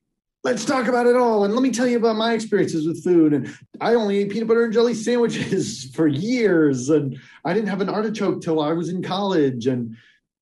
let's 0.44 0.66
talk 0.66 0.86
about 0.86 1.06
it 1.06 1.16
all. 1.16 1.44
And 1.44 1.54
let 1.54 1.62
me 1.62 1.70
tell 1.70 1.86
you 1.86 1.96
about 1.96 2.16
my 2.16 2.34
experiences 2.34 2.86
with 2.86 3.02
food. 3.02 3.32
And 3.32 3.52
I 3.80 3.94
only 3.94 4.18
ate 4.18 4.30
peanut 4.30 4.46
butter 4.46 4.64
and 4.64 4.72
jelly 4.72 4.94
sandwiches 4.94 5.90
for 5.94 6.06
years. 6.06 6.90
And 6.90 7.18
I 7.44 7.54
didn't 7.54 7.70
have 7.70 7.80
an 7.80 7.88
artichoke 7.88 8.42
till 8.42 8.60
I 8.60 8.72
was 8.72 8.90
in 8.90 9.02
college. 9.02 9.66
And 9.66 9.96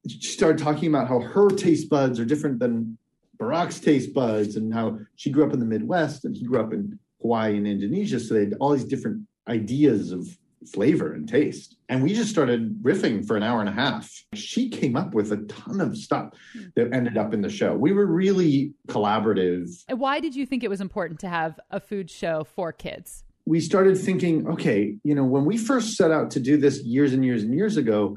she 0.09 0.21
started 0.21 0.59
talking 0.59 0.89
about 0.89 1.09
how 1.09 1.21
her 1.21 1.49
taste 1.49 1.89
buds 1.89 2.19
are 2.19 2.25
different 2.25 2.59
than 2.59 2.99
Barack's 3.39 3.81
taste 3.81 4.13
buds 4.13 4.57
and 4.57 4.75
how 4.75 4.99
she 5.15 5.31
grew 5.31 5.47
up 5.47 5.53
in 5.53 5.61
the 5.61 5.67
Midwest 5.67 6.25
and 6.25 6.37
he 6.37 6.45
grew 6.45 6.61
up 6.61 6.73
in 6.73 6.99
Hawaii 7.21 7.57
and 7.57 7.67
Indonesia. 7.67 8.19
So 8.19 8.35
they 8.35 8.41
had 8.41 8.55
all 8.61 8.71
these 8.71 8.85
different 8.85 9.27
ideas 9.49 10.11
of 10.11 10.37
flavor 10.69 11.13
and 11.13 11.29
taste. 11.29 11.77
And 11.89 12.03
we 12.03 12.15
just 12.15 12.31
started 12.31 12.83
riffing 12.83 13.27
for 13.27 13.37
an 13.37 13.43
hour 13.43 13.61
and 13.61 13.69
a 13.69 13.73
half. 13.73 14.11
She 14.35 14.69
came 14.69 14.97
up 14.97 15.15
with 15.15 15.33
a 15.33 15.39
ton 15.39 15.81
of 15.81 15.97
stuff 15.97 16.31
hmm. 16.53 16.65
that 16.77 16.93
ended 16.93 17.17
up 17.17 17.35
in 17.35 17.43
the 17.43 17.51
show. 17.51 17.75
We 17.75 17.93
were 17.93 18.07
really 18.07 18.73
collaborative. 18.89 19.85
And 19.89 20.01
why 20.01 20.21
did 20.21 20.35
you 20.35 20.47
think 20.47 20.65
it 20.65 20.71
was 20.71 20.81
important 20.81 21.21
to 21.21 21.29
have 21.29 21.59
a 21.71 21.81
food 21.81 22.11
show 22.11 22.45
for 22.45 22.73
kids? 22.73 23.25
We 23.45 23.61
started 23.61 23.99
thinking, 23.99 24.47
okay, 24.47 24.97
you 25.03 25.15
know, 25.15 25.25
when 25.25 25.45
we 25.45 25.57
first 25.57 25.95
set 25.95 26.11
out 26.13 26.31
to 26.33 26.41
do 26.41 26.57
this 26.57 26.83
years 26.83 27.13
and 27.13 27.25
years 27.25 27.43
and 27.43 27.55
years 27.55 27.77
ago, 27.77 28.17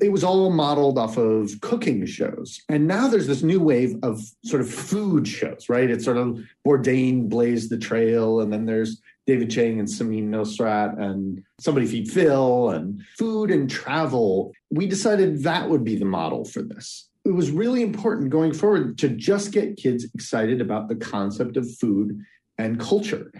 it 0.00 0.12
was 0.12 0.22
all 0.22 0.50
modeled 0.50 0.98
off 0.98 1.16
of 1.16 1.60
cooking 1.62 2.04
shows. 2.06 2.60
And 2.68 2.86
now 2.86 3.08
there's 3.08 3.26
this 3.26 3.42
new 3.42 3.60
wave 3.60 3.96
of 4.02 4.20
sort 4.44 4.60
of 4.60 4.70
food 4.70 5.26
shows, 5.26 5.68
right? 5.68 5.90
It's 5.90 6.04
sort 6.04 6.18
of 6.18 6.38
Bourdain 6.66 7.28
blazed 7.28 7.70
the 7.70 7.78
trail, 7.78 8.40
and 8.40 8.52
then 8.52 8.66
there's 8.66 9.00
David 9.26 9.50
Chang 9.50 9.78
and 9.78 9.88
Samin 9.88 10.28
Nosrat 10.28 11.00
and 11.00 11.42
Somebody 11.58 11.86
Feed 11.86 12.10
Phil 12.10 12.70
and 12.70 13.02
food 13.18 13.50
and 13.50 13.68
travel. 13.68 14.52
We 14.70 14.86
decided 14.86 15.42
that 15.42 15.68
would 15.68 15.84
be 15.84 15.96
the 15.96 16.04
model 16.04 16.44
for 16.44 16.62
this. 16.62 17.08
It 17.24 17.34
was 17.34 17.50
really 17.50 17.82
important 17.82 18.30
going 18.30 18.52
forward 18.52 18.98
to 18.98 19.08
just 19.08 19.50
get 19.50 19.76
kids 19.76 20.04
excited 20.14 20.60
about 20.60 20.88
the 20.88 20.94
concept 20.94 21.56
of 21.56 21.68
food 21.78 22.20
and 22.56 22.78
culture 22.78 23.32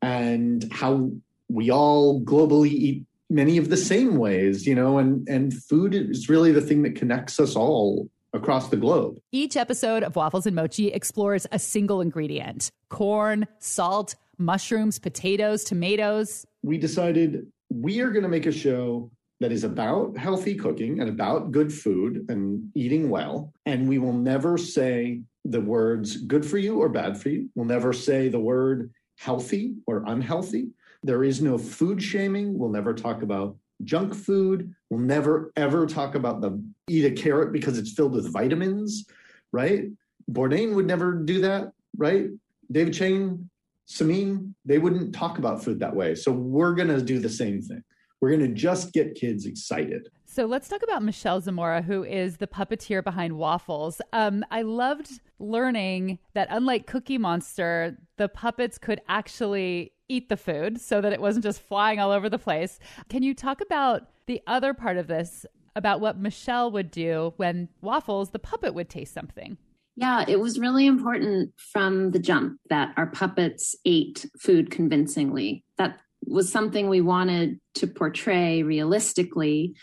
and 0.00 0.66
how 0.72 1.10
we 1.48 1.70
all 1.70 2.22
globally 2.22 2.70
eat 2.70 3.04
many 3.30 3.58
of 3.58 3.68
the 3.68 3.76
same 3.76 4.16
ways, 4.16 4.66
you 4.66 4.74
know, 4.74 4.98
and 4.98 5.28
and 5.28 5.52
food 5.52 5.94
is 5.94 6.28
really 6.28 6.52
the 6.52 6.60
thing 6.60 6.82
that 6.82 6.94
connects 6.94 7.38
us 7.38 7.54
all 7.54 8.08
across 8.32 8.68
the 8.68 8.76
globe. 8.76 9.18
Each 9.30 9.56
episode 9.56 10.02
of 10.02 10.16
Waffles 10.16 10.46
and 10.46 10.56
Mochi 10.56 10.88
explores 10.88 11.46
a 11.52 11.58
single 11.58 12.00
ingredient 12.00 12.70
corn, 12.88 13.46
salt, 13.58 14.14
mushrooms, 14.38 14.98
potatoes, 14.98 15.64
tomatoes. 15.64 16.46
We 16.62 16.78
decided 16.78 17.46
we 17.70 18.00
are 18.00 18.10
going 18.10 18.22
to 18.22 18.28
make 18.28 18.46
a 18.46 18.52
show 18.52 19.10
that 19.40 19.52
is 19.52 19.64
about 19.64 20.16
healthy 20.16 20.54
cooking 20.54 21.00
and 21.00 21.08
about 21.08 21.52
good 21.52 21.72
food 21.72 22.26
and 22.28 22.70
eating 22.74 23.10
well. 23.10 23.52
And 23.66 23.88
we 23.88 23.98
will 23.98 24.12
never 24.12 24.56
say 24.56 25.20
the 25.44 25.60
words 25.60 26.16
good 26.16 26.46
for 26.46 26.58
you 26.58 26.80
or 26.80 26.88
bad 26.88 27.20
for 27.20 27.28
you. 27.28 27.50
We'll 27.54 27.66
never 27.66 27.92
say 27.92 28.28
the 28.28 28.38
word 28.38 28.90
healthy 29.18 29.74
or 29.86 30.04
unhealthy. 30.06 30.68
There 31.02 31.24
is 31.24 31.42
no 31.42 31.58
food 31.58 32.02
shaming. 32.02 32.58
We'll 32.58 32.70
never 32.70 32.94
talk 32.94 33.22
about 33.22 33.56
junk 33.82 34.14
food. 34.14 34.74
We'll 34.88 35.00
never 35.00 35.52
ever 35.56 35.86
talk 35.86 36.14
about 36.14 36.40
the 36.40 36.62
eat 36.88 37.04
a 37.04 37.10
carrot 37.10 37.52
because 37.52 37.76
it's 37.76 37.92
filled 37.92 38.12
with 38.12 38.32
vitamins, 38.32 39.04
right? 39.52 39.86
Bourdain 40.30 40.74
would 40.74 40.86
never 40.86 41.12
do 41.12 41.40
that, 41.42 41.72
right? 41.96 42.28
David 42.70 42.94
Chang 42.94 43.50
Samin, 43.88 44.54
they 44.64 44.78
wouldn't 44.78 45.14
talk 45.14 45.38
about 45.38 45.62
food 45.62 45.78
that 45.80 45.94
way. 45.94 46.14
So 46.14 46.32
we're 46.32 46.74
going 46.74 46.88
to 46.88 47.02
do 47.02 47.18
the 47.18 47.28
same 47.28 47.60
thing. 47.60 47.82
We're 48.20 48.30
going 48.30 48.48
to 48.48 48.54
just 48.54 48.92
get 48.92 49.14
kids 49.14 49.44
excited. 49.44 50.08
So 50.24 50.46
let's 50.46 50.68
talk 50.68 50.82
about 50.82 51.02
Michelle 51.02 51.40
Zamora, 51.40 51.82
who 51.82 52.02
is 52.04 52.38
the 52.38 52.46
puppeteer 52.46 53.04
behind 53.04 53.36
Waffles. 53.36 54.00
Um, 54.12 54.44
I 54.50 54.62
loved 54.62 55.20
learning 55.38 56.18
that 56.32 56.48
unlike 56.50 56.86
Cookie 56.86 57.18
Monster, 57.18 57.98
the 58.16 58.28
puppets 58.28 58.78
could 58.78 59.00
actually 59.08 59.92
eat 60.08 60.28
the 60.28 60.36
food 60.36 60.80
so 60.80 61.00
that 61.00 61.12
it 61.12 61.20
wasn't 61.20 61.44
just 61.44 61.60
flying 61.60 61.98
all 62.00 62.10
over 62.10 62.28
the 62.28 62.38
place. 62.38 62.78
Can 63.08 63.22
you 63.22 63.34
talk 63.34 63.60
about 63.60 64.08
the 64.26 64.40
other 64.46 64.72
part 64.72 64.96
of 64.96 65.06
this, 65.06 65.44
about 65.76 66.00
what 66.00 66.18
Michelle 66.18 66.70
would 66.70 66.90
do 66.90 67.34
when 67.36 67.68
Waffles, 67.82 68.30
the 68.30 68.38
puppet, 68.38 68.74
would 68.74 68.88
taste 68.88 69.12
something? 69.12 69.58
Yeah, 69.96 70.24
it 70.26 70.40
was 70.40 70.58
really 70.58 70.86
important 70.86 71.52
from 71.56 72.10
the 72.10 72.18
jump 72.18 72.58
that 72.68 72.92
our 72.96 73.06
puppets 73.06 73.76
ate 73.84 74.26
food 74.38 74.70
convincingly. 74.70 75.64
That 75.78 75.98
was 76.26 76.50
something 76.50 76.88
we 76.88 77.00
wanted 77.00 77.60
to 77.74 77.86
portray 77.86 78.62
realistically. 78.62 79.74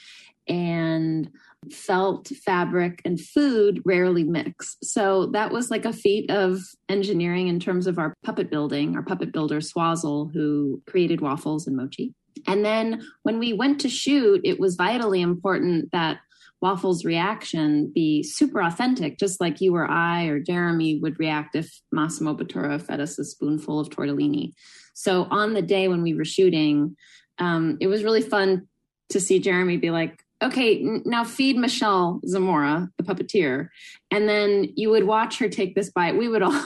And 0.48 1.32
felt, 1.70 2.30
fabric, 2.44 3.02
and 3.06 3.20
food 3.20 3.82
rarely 3.86 4.24
mix. 4.24 4.78
So 4.82 5.28
that 5.28 5.52
was 5.52 5.70
like 5.70 5.86
a 5.86 5.94
feat 5.94 6.30
of 6.32 6.60
engineering 6.90 7.48
in 7.48 7.60
terms 7.60 7.88
of 7.88 8.00
our 8.00 8.16
puppet 8.24 8.50
building, 8.50 8.96
our 8.96 9.04
puppet 9.04 9.32
builder, 9.32 9.60
Swazzle, 9.60 10.34
who 10.34 10.82
created 10.88 11.22
waffles 11.22 11.68
and 11.68 11.78
mochi. 11.78 12.14
And 12.48 12.66
then 12.66 13.04
when 13.24 13.38
we 13.38 13.54
went 13.54 13.80
to 13.82 13.90
shoot, 13.90 14.42
it 14.44 14.60
was 14.60 14.76
vitally 14.76 15.22
important 15.22 15.92
that 15.92 16.20
Waffles' 16.62 17.04
reaction 17.04 17.92
be 17.94 18.22
super 18.24 18.62
authentic, 18.62 19.18
just 19.18 19.42
like 19.42 19.62
you 19.62 19.76
or 19.76 19.90
I 19.90 20.26
or 20.26 20.40
Jeremy 20.40 21.00
would 21.00 21.20
react 21.20 21.56
if 21.56 21.82
Massimo 21.92 22.36
Bottura 22.36 22.82
fed 22.82 23.00
us 23.00 23.18
a 23.18 23.26
spoonful 23.26 23.80
of 23.80 23.90
tortellini. 23.90 24.54
So 24.94 25.28
on 25.32 25.54
the 25.54 25.62
day 25.62 25.88
when 25.88 26.04
we 26.04 26.14
were 26.14 26.26
shooting, 26.26 26.96
um, 27.40 27.78
it 27.82 27.88
was 27.88 28.04
really 28.04 28.22
fun 28.22 28.68
to 29.10 29.20
see 29.20 29.40
Jeremy 29.40 29.78
be 29.78 29.90
like, 29.90 30.24
okay, 30.44 30.82
now 31.06 31.24
feed 31.24 31.58
Michelle 31.58 32.22
Zamora, 32.26 32.90
the 32.98 33.04
puppeteer. 33.04 33.70
And 34.10 34.28
then 34.28 34.70
you 34.76 34.90
would 34.90 35.06
watch 35.06 35.40
her 35.40 35.50
take 35.50 35.76
this 35.76 35.92
bite. 35.92 36.18
We 36.18 36.28
would 36.28 36.42
all 36.44 36.62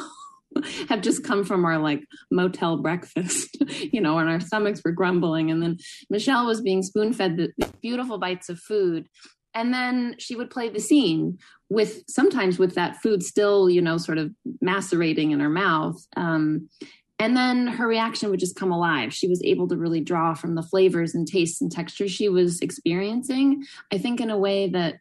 have 0.90 1.02
just 1.02 1.24
come 1.24 1.44
from 1.44 1.66
our 1.66 1.78
like 1.78 2.04
motel 2.32 2.78
breakfast, 2.78 3.58
you 3.94 4.00
know, 4.00 4.18
and 4.18 4.30
our 4.30 4.40
stomachs 4.40 4.82
were 4.84 4.92
grumbling. 4.92 5.52
And 5.52 5.62
then 5.62 5.78
Michelle 6.10 6.46
was 6.46 6.62
being 6.62 6.84
spoon 6.84 7.14
fed 7.14 7.38
the 7.38 7.72
beautiful 7.82 8.18
bites 8.18 8.50
of 8.50 8.60
food. 8.60 9.08
And 9.56 9.74
then 9.74 10.16
she 10.20 10.36
would 10.36 10.50
play 10.52 10.70
the 10.70 10.80
scene 10.80 11.40
with 11.70 12.04
sometimes 12.08 12.60
with 12.60 12.76
that 12.76 13.02
food 13.02 13.24
still, 13.24 13.70
you 13.70 13.82
know, 13.82 13.98
sort 13.98 14.18
of 14.18 14.32
macerating 14.62 15.32
in 15.32 15.40
her 15.40 15.50
mouth. 15.50 15.98
Um, 16.16 16.70
and 17.18 17.36
then 17.36 17.68
her 17.68 17.88
reaction 17.88 18.30
would 18.30 18.42
just 18.42 18.58
come 18.58 18.72
alive. 18.72 19.14
She 19.14 19.28
was 19.30 19.42
able 19.44 19.68
to 19.70 19.78
really 19.78 20.02
draw 20.02 20.34
from 20.34 20.56
the 20.56 20.62
flavors 20.62 21.16
and 21.16 21.26
tastes 21.26 21.62
and 21.62 21.72
textures 21.72 22.12
she 22.12 22.28
was 22.28 22.60
experiencing, 22.60 23.64
I 23.92 23.98
think, 23.98 24.20
in 24.20 24.30
a 24.30 24.38
way 24.38 24.70
that 24.70 24.96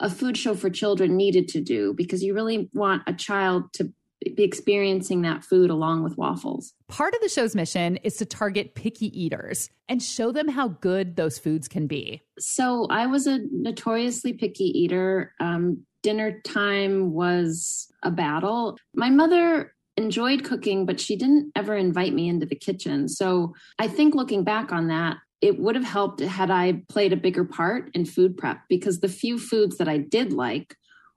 a 0.00 0.10
food 0.10 0.36
show 0.36 0.54
for 0.54 0.68
children 0.68 1.16
needed 1.16 1.48
to 1.48 1.60
do 1.60 1.94
because 1.94 2.22
you 2.22 2.34
really 2.34 2.68
want 2.74 3.02
a 3.06 3.14
child 3.14 3.72
to 3.74 3.92
be 4.36 4.42
experiencing 4.42 5.22
that 5.22 5.44
food 5.44 5.70
along 5.70 6.02
with 6.02 6.16
waffles. 6.16 6.72
Part 6.88 7.14
of 7.14 7.20
the 7.20 7.28
show's 7.28 7.54
mission 7.54 7.96
is 7.98 8.16
to 8.16 8.26
target 8.26 8.74
picky 8.74 9.06
eaters 9.18 9.70
and 9.88 10.02
show 10.02 10.32
them 10.32 10.48
how 10.48 10.68
good 10.68 11.16
those 11.16 11.38
foods 11.38 11.68
can 11.68 11.86
be. 11.86 12.22
So 12.38 12.86
I 12.90 13.06
was 13.06 13.26
a 13.26 13.40
notoriously 13.50 14.32
picky 14.32 14.64
eater. 14.64 15.34
Um, 15.40 15.84
dinner 16.02 16.40
time 16.40 17.12
was 17.12 17.92
a 18.02 18.10
battle. 18.10 18.78
My 18.94 19.10
mother 19.10 19.74
enjoyed 19.96 20.44
cooking, 20.44 20.86
but 20.86 21.00
she 21.00 21.16
didn't 21.16 21.52
ever 21.54 21.76
invite 21.76 22.12
me 22.12 22.28
into 22.28 22.46
the 22.46 22.56
kitchen. 22.56 23.08
So 23.08 23.54
I 23.78 23.88
think 23.88 24.14
looking 24.14 24.44
back 24.44 24.72
on 24.72 24.88
that, 24.88 25.18
it 25.40 25.58
would 25.58 25.74
have 25.74 25.84
helped 25.84 26.20
had 26.20 26.50
I 26.50 26.82
played 26.88 27.12
a 27.12 27.16
bigger 27.16 27.44
part 27.44 27.90
in 27.94 28.06
food 28.06 28.36
prep 28.36 28.62
because 28.68 29.00
the 29.00 29.08
few 29.08 29.38
foods 29.38 29.76
that 29.76 29.88
I 29.88 29.98
did 29.98 30.32
like 30.32 30.76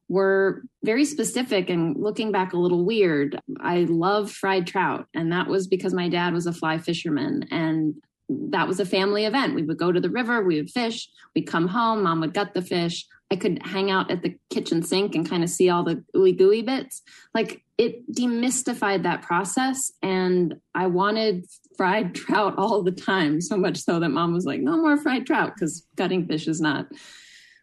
were 0.10 0.64
very 0.84 1.06
specific 1.06 1.70
and 1.70 1.98
looking 1.98 2.32
back 2.32 2.54
a 2.54 2.58
little 2.58 2.86
weird. 2.86 3.40
I 3.60 3.80
love 3.90 4.32
fried 4.32 4.68
trout, 4.68 5.08
and 5.14 5.32
that 5.32 5.48
was 5.48 5.68
because 5.68 5.94
my 5.94 6.10
dad 6.10 6.34
was 6.34 6.48
a 6.48 6.54
fly 6.54 6.78
fisherman 6.78 7.48
and 7.52 7.96
that 8.30 8.68
was 8.68 8.80
a 8.80 8.86
family 8.86 9.26
event. 9.26 9.56
We 9.56 9.64
would 9.64 9.78
go 9.78 9.92
to 9.92 10.02
the 10.02 10.10
river, 10.10 10.44
we 10.44 10.58
would 10.58 10.70
fish, 10.70 11.10
we'd 11.34 11.48
come 11.48 11.68
home, 11.68 12.04
mom 12.04 12.22
would 12.22 12.34
gut 12.34 12.54
the 12.54 12.62
fish. 12.62 13.06
I 13.32 13.36
could 13.36 13.62
hang 13.66 13.92
out 13.92 14.10
at 14.10 14.22
the 14.22 14.38
kitchen 14.50 14.84
sink 14.84 15.14
and 15.14 15.30
kind 15.30 15.44
of 15.44 15.50
see 15.50 15.70
all 15.70 15.84
the 15.84 16.04
ooey 16.16 16.38
gooey 16.38 16.62
bits. 16.62 17.02
Like 17.34 17.64
it 17.78 18.10
demystified 18.12 19.04
that 19.04 19.22
process. 19.22 19.92
And 20.02 20.56
I 20.74 20.88
wanted 20.88 21.46
fried 21.76 22.16
trout 22.16 22.56
all 22.58 22.84
the 22.84 22.92
time, 22.92 23.42
so 23.42 23.58
much 23.58 23.78
so 23.78 24.00
that 24.00 24.10
mom 24.10 24.34
was 24.34 24.46
like, 24.46 24.62
no 24.62 24.78
more 24.78 24.98
fried 24.98 25.26
trout 25.26 25.54
because 25.56 25.86
gutting 25.96 26.28
fish 26.28 26.48
is 26.48 26.62
not 26.62 26.88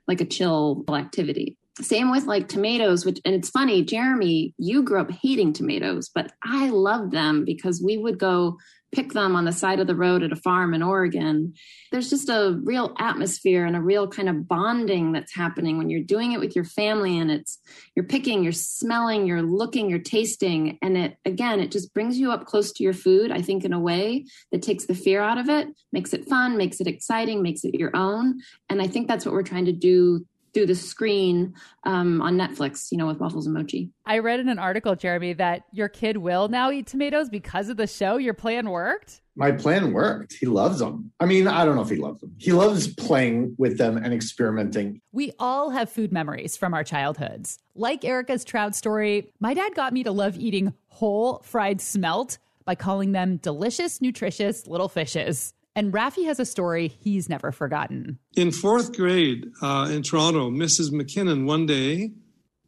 like 0.07 0.21
a 0.21 0.27
chill 0.27 0.85
activity. 0.91 1.57
Same 1.81 2.11
with 2.11 2.25
like 2.25 2.49
tomatoes, 2.49 3.05
which, 3.05 3.20
and 3.25 3.35
it's 3.35 3.51
funny, 3.51 3.85
Jeremy, 3.85 4.55
you 4.59 4.83
grew 4.83 5.01
up 5.01 5.11
hating 5.11 5.53
tomatoes, 5.53 6.09
but 6.14 6.31
I 6.45 6.68
loved 6.70 7.11
them 7.11 7.45
because 7.45 7.83
we 7.83 7.99
would 7.99 8.18
go 8.18 8.59
pick 8.95 9.12
them 9.12 9.35
on 9.35 9.45
the 9.45 9.53
side 9.53 9.81
of 9.81 9.87
the 9.87 9.97
road 9.97 10.22
at 10.22 10.33
a 10.33 10.37
farm 10.37 10.72
in 10.72 10.83
Oregon. 10.83 11.53
There's 11.91 12.11
just 12.11 12.29
a 12.29 12.61
real 12.62 12.95
atmosphere 12.99 13.66
and 13.66 13.75
a 13.75 13.81
real 13.81 14.07
kind 14.09 14.29
of 14.29 14.47
bonding 14.47 15.12
that's 15.12 15.35
happening 15.35 15.79
when 15.79 15.91
you're 15.91 16.05
doing 16.05 16.33
it 16.33 16.41
with 16.41 16.55
your 16.55 16.64
family 16.64 17.18
and 17.18 17.31
it's 17.31 17.59
you're 17.97 18.05
picking, 18.05 18.45
you're 18.45 18.53
smelling, 18.53 19.27
you're 19.27 19.43
looking, 19.43 19.91
you're 19.91 19.99
tasting 19.99 20.79
and 20.81 20.97
it 20.97 21.16
again 21.25 21.61
it 21.61 21.72
just 21.72 21.93
brings 21.93 22.18
you 22.18 22.31
up 22.31 22.47
close 22.47 22.72
to 22.72 22.85
your 22.85 22.93
food 22.93 23.33
I 23.33 23.43
think 23.43 23.64
in 23.64 23.72
a 23.72 23.81
way 23.81 24.27
that 24.53 24.62
takes 24.62 24.87
the 24.87 24.95
fear 24.95 25.20
out 25.20 25.39
of 25.39 25.49
it, 25.49 25.68
makes 25.93 26.12
it 26.12 26.29
fun, 26.29 26.57
makes 26.57 26.81
it 26.81 26.87
exciting, 26.87 27.43
makes 27.43 27.64
it 27.64 27.75
your 27.75 27.91
own 27.95 28.41
and 28.68 28.81
I 28.81 28.87
think 28.87 29.09
that's 29.09 29.25
what 29.25 29.35
we're 29.35 29.43
trying 29.43 29.66
to 29.66 29.72
do 29.72 30.25
through 30.55 30.67
the 30.67 30.75
screen 30.75 31.55
um, 31.85 32.23
on 32.23 32.39
Netflix, 32.39 32.91
you 32.91 32.97
know, 32.97 33.07
with 33.07 33.19
waffles 33.19 33.47
and 33.47 33.55
mochi. 33.55 33.91
I 34.07 34.21
read 34.21 34.41
in 34.41 34.49
an 34.49 34.59
article, 34.59 34.95
Jeremy, 34.95 35.35
that 35.35 35.63
your 35.73 35.89
kid 35.89 36.17
will 36.17 36.49
now 36.49 36.71
eat 36.71 36.87
tomatoes 36.87 37.29
because 37.29 37.69
of 37.69 37.77
the 37.77 37.87
show. 37.87 38.17
Your 38.17 38.35
plan 38.35 38.71
worked. 38.71 39.21
My 39.37 39.51
plan 39.51 39.93
worked. 39.93 40.35
He 40.35 40.47
loves 40.47 40.79
them. 40.79 41.11
I 41.19 41.27
mean, 41.27 41.49
I 41.49 41.65
don't 41.65 41.75
know 41.75 41.83
if 41.83 41.91
he 41.91 41.97
loves 41.97 42.21
them. 42.21 42.37
He 42.39 42.53
loves 42.53 42.87
playing 42.95 43.57
with 43.59 43.79
them 43.79 43.97
and 43.97 44.15
experimenting. 44.15 45.01
We 45.11 45.33
all 45.41 45.71
have 45.71 45.91
food 45.91 46.13
memories 46.13 46.57
from 46.57 46.73
our 46.73 46.85
childhoods. 46.85 47.59
Like 47.75 48.05
Erica's 48.05 48.45
trout 48.45 48.77
story, 48.77 49.33
my 49.41 49.53
dad 49.53 49.75
got 49.75 49.93
me 49.93 50.05
to 50.05 50.13
love 50.13 50.37
eating 50.37 50.73
whole 50.87 51.43
fried 51.45 51.81
smelt 51.81 52.39
by 52.65 52.77
calling 52.77 53.13
them 53.13 53.39
delicious, 53.39 54.01
nutritious 54.01 54.69
little 54.69 54.89
fishes. 54.89 55.53
And 55.77 55.93
Raffi 55.93 56.25
has 56.27 56.39
a 56.39 56.45
story 56.45 56.89
he's 56.89 57.29
never 57.29 57.51
forgotten. 57.51 58.18
In 58.37 58.53
fourth 58.53 58.97
grade 58.97 59.51
uh, 59.61 59.89
in 59.91 60.03
Toronto, 60.03 60.51
Mrs. 60.51 60.91
McKinnon 60.93 61.47
one 61.47 61.66
day 61.66 62.12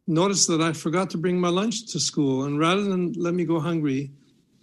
noticed 0.07 0.47
that 0.49 0.61
I 0.61 0.73
forgot 0.73 1.09
to 1.11 1.17
bring 1.17 1.39
my 1.39 1.49
lunch 1.49 1.87
to 1.91 1.99
school. 1.99 2.43
And 2.43 2.59
rather 2.59 2.83
than 2.83 3.13
let 3.13 3.33
me 3.33 3.45
go 3.45 3.59
hungry, 3.59 4.11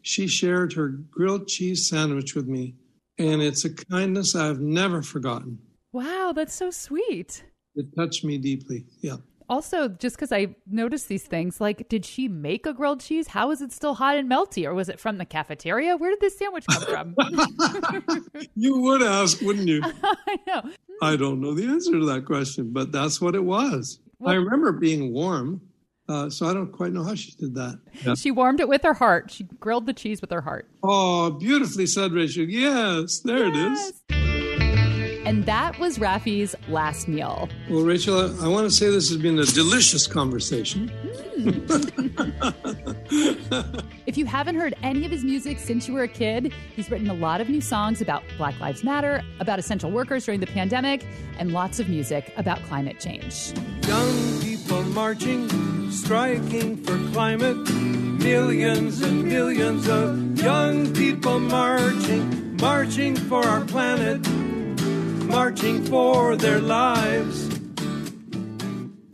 she 0.02 0.26
shared 0.26 0.74
her 0.74 0.88
grilled 0.88 1.48
cheese 1.48 1.88
sandwich 1.88 2.34
with 2.34 2.46
me. 2.46 2.74
And 3.18 3.40
it's 3.40 3.64
a 3.64 3.72
kindness 3.72 4.34
I've 4.34 4.60
never 4.60 5.02
forgotten. 5.02 5.58
Wow, 5.92 6.32
that's 6.34 6.54
so 6.54 6.70
sweet. 6.70 7.44
It 7.76 7.86
touched 7.96 8.24
me 8.24 8.38
deeply. 8.38 8.84
Yeah 9.00 9.16
also 9.48 9.88
just 9.88 10.16
because 10.16 10.32
i 10.32 10.46
noticed 10.66 11.08
these 11.08 11.24
things 11.24 11.60
like 11.60 11.88
did 11.88 12.04
she 12.04 12.28
make 12.28 12.66
a 12.66 12.72
grilled 12.72 13.00
cheese 13.00 13.28
how 13.28 13.50
is 13.50 13.60
it 13.60 13.72
still 13.72 13.94
hot 13.94 14.16
and 14.16 14.30
melty 14.30 14.66
or 14.66 14.74
was 14.74 14.88
it 14.88 14.98
from 14.98 15.18
the 15.18 15.24
cafeteria 15.24 15.96
where 15.96 16.10
did 16.10 16.20
this 16.20 16.38
sandwich 16.38 16.64
come 16.66 17.14
from 17.14 17.14
you 18.54 18.78
would 18.80 19.02
ask 19.02 19.40
wouldn't 19.40 19.68
you 19.68 19.82
i 20.04 20.38
know 20.46 20.62
i 21.02 21.16
don't 21.16 21.40
know 21.40 21.54
the 21.54 21.64
answer 21.64 21.92
to 21.92 22.06
that 22.06 22.24
question 22.24 22.70
but 22.72 22.92
that's 22.92 23.20
what 23.20 23.34
it 23.34 23.44
was 23.44 24.00
well, 24.18 24.32
i 24.32 24.36
remember 24.36 24.72
being 24.72 25.12
warm 25.12 25.60
uh, 26.06 26.28
so 26.28 26.46
I 26.46 26.52
don't 26.52 26.70
quite 26.70 26.92
know 26.92 27.02
how 27.02 27.14
she 27.14 27.30
did 27.32 27.54
that. 27.54 27.80
Yeah. 28.04 28.14
She 28.14 28.30
warmed 28.30 28.60
it 28.60 28.68
with 28.68 28.82
her 28.82 28.92
heart. 28.92 29.30
She 29.30 29.44
grilled 29.44 29.86
the 29.86 29.94
cheese 29.94 30.20
with 30.20 30.30
her 30.30 30.42
heart. 30.42 30.68
Oh, 30.82 31.30
beautifully 31.30 31.86
said, 31.86 32.12
Rachel. 32.12 32.44
Yes, 32.44 33.20
there 33.20 33.46
yes. 33.46 33.88
it 34.10 34.14
is. 34.14 34.23
And 35.24 35.46
that 35.46 35.78
was 35.78 35.98
Raffi's 35.98 36.54
last 36.68 37.08
meal. 37.08 37.48
Well, 37.70 37.82
Rachel, 37.82 38.18
I, 38.18 38.44
I 38.44 38.48
want 38.48 38.68
to 38.68 38.70
say 38.70 38.90
this 38.90 39.08
has 39.08 39.16
been 39.16 39.38
a 39.38 39.46
delicious 39.46 40.06
conversation. 40.06 40.90
Mm. 41.38 41.64
if 44.06 44.18
you 44.18 44.26
haven't 44.26 44.56
heard 44.56 44.74
any 44.82 45.06
of 45.06 45.10
his 45.10 45.24
music 45.24 45.58
since 45.58 45.88
you 45.88 45.94
were 45.94 46.02
a 46.02 46.08
kid, 46.08 46.52
he's 46.76 46.90
written 46.90 47.08
a 47.08 47.14
lot 47.14 47.40
of 47.40 47.48
new 47.48 47.62
songs 47.62 48.02
about 48.02 48.22
Black 48.36 48.60
Lives 48.60 48.84
Matter, 48.84 49.22
about 49.40 49.58
essential 49.58 49.90
workers 49.90 50.26
during 50.26 50.40
the 50.40 50.46
pandemic, 50.46 51.06
and 51.38 51.52
lots 51.52 51.80
of 51.80 51.88
music 51.88 52.34
about 52.36 52.62
climate 52.64 53.00
change. 53.00 53.54
Young 53.88 54.40
people 54.42 54.82
marching, 54.82 55.90
striking 55.90 56.76
for 56.76 56.98
climate, 57.12 57.56
millions 57.56 59.00
and 59.00 59.24
millions 59.24 59.88
of 59.88 60.38
young 60.38 60.92
people 60.92 61.40
marching, 61.40 62.56
marching 62.58 63.16
for 63.16 63.42
our 63.46 63.64
planet 63.64 64.20
marching 65.34 65.84
for 65.86 66.36
their 66.36 66.60
lives. 66.60 67.48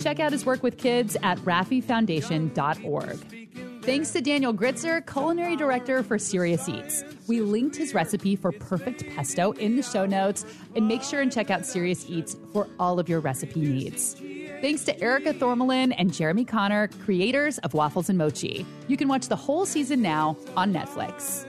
Check 0.03 0.21
out 0.21 0.33
his 0.33 0.45
work 0.45 0.62
with 0.62 0.77
kids 0.77 1.16
at 1.23 1.39
RaffiFoundation.org. 1.39 3.83
Thanks 3.83 4.11
to 4.11 4.21
Daniel 4.21 4.53
Gritzer, 4.53 5.11
culinary 5.11 5.57
director 5.57 6.03
for 6.03 6.18
Serious 6.18 6.68
Eats. 6.68 7.03
We 7.27 7.41
linked 7.41 7.75
his 7.75 7.95
recipe 7.95 8.37
for 8.37 8.53
perfect 8.53 9.03
pesto 9.16 9.53
in 9.53 9.77
the 9.77 9.83
show 9.83 10.05
notes, 10.05 10.45
and 10.77 10.87
make 10.87 11.03
sure 11.03 11.23
and 11.23 11.33
check 11.33 11.51
out 11.51 11.64
Serious 11.64 12.05
Eats 12.07 12.37
for 12.53 12.68
all 12.79 13.01
of 13.01 13.09
your 13.09 13.21
recipe 13.21 13.62
needs. 13.62 14.14
Thanks 14.61 14.85
to 14.85 15.01
Erica 15.01 15.33
Thormahlen 15.33 15.95
and 15.97 16.12
Jeremy 16.12 16.45
Konner, 16.45 16.89
creators 17.03 17.57
of 17.59 17.73
Waffles 17.73 18.11
and 18.11 18.18
Mochi. 18.18 18.66
You 18.89 18.99
can 18.99 19.09
watch 19.09 19.29
the 19.29 19.37
whole 19.37 19.64
season 19.64 20.03
now 20.03 20.37
on 20.55 20.75
Netflix. 20.75 21.47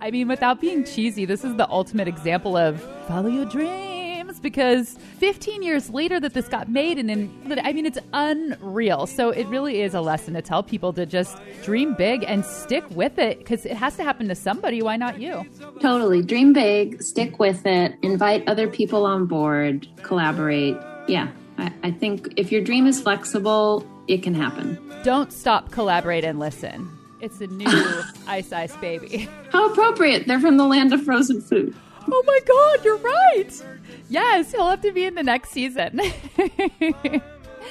I 0.00 0.10
mean, 0.10 0.26
without 0.26 0.60
being 0.60 0.84
cheesy, 0.84 1.24
this 1.24 1.44
is 1.44 1.54
the 1.54 1.68
ultimate 1.68 2.08
example 2.08 2.56
of 2.56 2.82
follow 3.06 3.28
your 3.28 3.44
dream 3.44 3.97
because 4.38 4.96
15 5.18 5.62
years 5.62 5.90
later 5.90 6.20
that 6.20 6.34
this 6.34 6.48
got 6.48 6.68
made, 6.68 6.98
and 6.98 7.08
then, 7.08 7.60
I 7.62 7.72
mean, 7.72 7.86
it's 7.86 7.98
unreal. 8.12 9.06
So 9.06 9.30
it 9.30 9.46
really 9.48 9.82
is 9.82 9.94
a 9.94 10.00
lesson 10.00 10.34
to 10.34 10.42
tell 10.42 10.62
people 10.62 10.92
to 10.94 11.06
just 11.06 11.38
dream 11.62 11.94
big 11.94 12.24
and 12.26 12.44
stick 12.44 12.84
with 12.90 13.18
it 13.18 13.38
because 13.38 13.66
it 13.66 13.76
has 13.76 13.96
to 13.96 14.04
happen 14.04 14.28
to 14.28 14.34
somebody. 14.34 14.82
Why 14.82 14.96
not 14.96 15.20
you? 15.20 15.44
Totally. 15.80 16.22
Dream 16.22 16.52
big, 16.52 17.02
stick 17.02 17.38
with 17.38 17.66
it, 17.66 17.94
invite 18.02 18.46
other 18.48 18.68
people 18.68 19.04
on 19.04 19.26
board, 19.26 19.88
collaborate. 20.02 20.76
Yeah. 21.06 21.28
I, 21.58 21.72
I 21.82 21.90
think 21.90 22.32
if 22.36 22.52
your 22.52 22.62
dream 22.62 22.86
is 22.86 23.00
flexible, 23.00 23.86
it 24.06 24.22
can 24.22 24.34
happen. 24.34 24.78
Don't 25.02 25.32
stop, 25.32 25.70
collaborate, 25.70 26.24
and 26.24 26.38
listen. 26.38 26.90
It's 27.20 27.40
a 27.40 27.46
new 27.46 27.66
Ice 28.26 28.52
Ice 28.52 28.76
Baby. 28.76 29.28
How 29.50 29.70
appropriate. 29.70 30.26
They're 30.26 30.40
from 30.40 30.56
the 30.56 30.66
land 30.66 30.92
of 30.92 31.02
frozen 31.04 31.40
food. 31.40 31.74
Oh 32.10 32.22
my 32.26 32.40
God, 32.46 32.84
you're 32.84 32.96
right. 32.96 33.50
Yes, 34.08 34.52
he'll 34.52 34.68
have 34.68 34.80
to 34.82 34.92
be 34.92 35.04
in 35.04 35.14
the 35.14 35.22
next 35.22 35.50
season. 35.50 36.00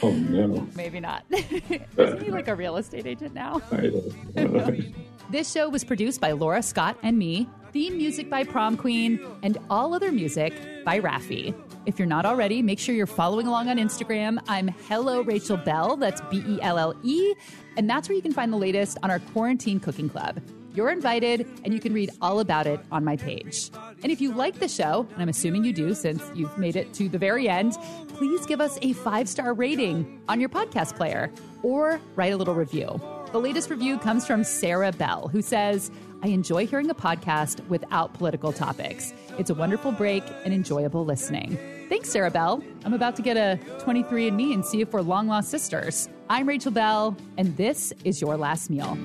oh 0.04 0.12
no. 0.12 0.68
Maybe 0.76 1.00
not. 1.00 1.24
Isn't 1.32 2.22
he 2.22 2.32
like 2.32 2.48
a 2.48 2.56
real 2.56 2.78
estate 2.78 3.06
agent 3.06 3.34
now? 3.34 3.62
This 5.30 5.52
show 5.52 5.68
was 5.68 5.84
produced 5.84 6.22
by 6.22 6.32
Laura 6.32 6.64
Scott 6.64 6.98
and 7.04 7.18
me. 7.20 7.50
Theme 7.74 7.98
music 7.98 8.30
by 8.30 8.46
Prom 8.46 8.78
Queen, 8.78 9.20
and 9.44 9.58
all 9.70 9.94
other 9.94 10.10
music 10.10 10.54
by 10.86 11.02
Raffi. 11.02 11.54
If 11.86 12.00
you're 12.00 12.08
not 12.08 12.26
already, 12.26 12.62
make 12.62 12.80
sure 12.80 12.96
you're 12.96 13.06
following 13.06 13.46
along 13.46 13.68
on 13.68 13.76
Instagram. 13.76 14.40
I'm 14.48 14.70
Hello 14.88 15.20
Rachel 15.22 15.58
Belle, 15.58 15.98
That's 15.98 16.22
B 16.32 16.42
E 16.48 16.60
L 16.62 16.78
L 16.78 16.96
E. 17.04 17.34
And 17.76 17.90
that's 17.90 18.08
where 18.08 18.16
you 18.16 18.22
can 18.22 18.32
find 18.32 18.54
the 18.54 18.58
latest 18.58 18.98
on 19.04 19.12
our 19.12 19.20
quarantine 19.20 19.82
cooking 19.82 20.10
club. 20.10 20.40
You're 20.78 20.92
invited, 20.92 21.48
and 21.66 21.74
you 21.74 21.80
can 21.80 21.92
read 21.92 22.12
all 22.22 22.40
about 22.40 22.68
it 22.68 22.80
on 22.92 23.04
my 23.04 23.18
page. 23.18 23.72
And 24.04 24.12
if 24.12 24.22
you 24.22 24.32
like 24.32 24.60
the 24.60 24.68
show, 24.68 25.08
and 25.12 25.24
I'm 25.24 25.28
assuming 25.28 25.64
you 25.64 25.74
do 25.74 25.96
since 25.96 26.22
you've 26.36 26.56
made 26.56 26.76
it 26.76 26.94
to 26.94 27.10
the 27.10 27.18
very 27.18 27.50
end, 27.50 27.74
please 28.10 28.46
give 28.46 28.62
us 28.62 28.78
a 28.84 28.94
five 28.94 29.28
star 29.28 29.56
rating 29.56 30.22
on 30.30 30.40
your 30.40 30.50
podcast 30.50 30.96
player 30.96 31.32
or 31.64 32.00
write 32.16 32.32
a 32.32 32.38
little 32.38 32.54
review. 32.54 33.02
The 33.32 33.40
latest 33.40 33.72
review 33.72 33.98
comes 33.98 34.28
from 34.28 34.44
Sarah 34.44 34.92
Bell, 34.92 35.30
who 35.30 35.42
says, 35.42 35.90
I 36.22 36.28
enjoy 36.28 36.68
hearing 36.68 36.92
a 36.92 36.96
podcast 36.96 37.68
without 37.70 38.14
political 38.14 38.54
topics. 38.54 39.16
It's 39.40 39.50
a 39.50 39.56
wonderful 39.56 39.92
break 39.92 40.24
and 40.46 40.54
enjoyable 40.54 41.06
listening. 41.06 41.58
Thanks, 41.90 42.12
Sarah 42.12 42.30
Bell. 42.30 42.64
I'm 42.86 42.94
about 42.94 43.16
to 43.16 43.24
get 43.24 43.36
a 43.36 43.60
23andMe 43.80 44.54
and 44.54 44.64
see 44.64 44.82
if 44.82 44.94
we're 44.94 45.02
long 45.02 45.28
lost 45.28 45.50
sisters. 45.50 46.08
I'm 46.30 46.48
Rachel 46.48 46.72
Belle, 46.72 47.18
and 47.36 47.58
this 47.58 47.94
is 48.04 48.22
Your 48.22 48.38
Last 48.38 48.70
Meal. 48.70 48.96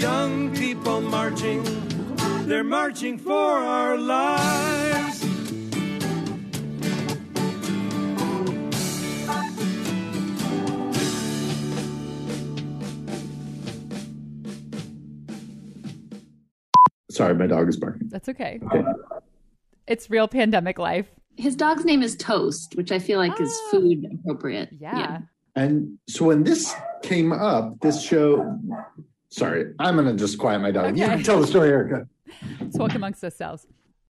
Young 0.00 0.54
people 0.56 1.00
marching, 1.02 1.62
they're 2.46 2.64
marching 2.64 3.18
for 3.18 3.32
our 3.32 3.96
lives. 3.98 5.20
Sorry, 17.10 17.34
my 17.34 17.46
dog 17.46 17.68
is 17.68 17.76
barking. 17.76 18.08
That's 18.08 18.28
okay. 18.28 18.60
Okay. 18.64 18.84
It's 19.86 20.08
real 20.08 20.28
pandemic 20.28 20.78
life. 20.78 21.06
His 21.36 21.56
dog's 21.56 21.84
name 21.84 22.02
is 22.02 22.16
Toast, 22.16 22.76
which 22.76 22.92
I 22.92 22.98
feel 22.98 23.18
like 23.18 23.40
is 23.40 23.52
Ah. 23.66 23.70
food 23.70 24.06
appropriate. 24.20 24.68
Yeah. 24.78 24.96
Yeah. 24.98 25.18
And 25.56 25.98
so 26.08 26.26
when 26.26 26.44
this 26.44 26.74
came 27.02 27.32
up, 27.32 27.80
this 27.80 28.00
show. 28.00 28.58
Sorry, 29.30 29.74
I'm 29.78 29.96
gonna 29.96 30.14
just 30.14 30.38
quiet 30.38 30.60
my 30.60 30.70
dog. 30.70 30.98
You 30.98 31.06
can 31.06 31.22
tell 31.22 31.40
the 31.40 31.46
story, 31.46 31.68
Erica. 31.68 32.08
Let's 32.60 32.78
walk 32.78 32.94
amongst 32.94 33.22
ourselves. 33.22 33.66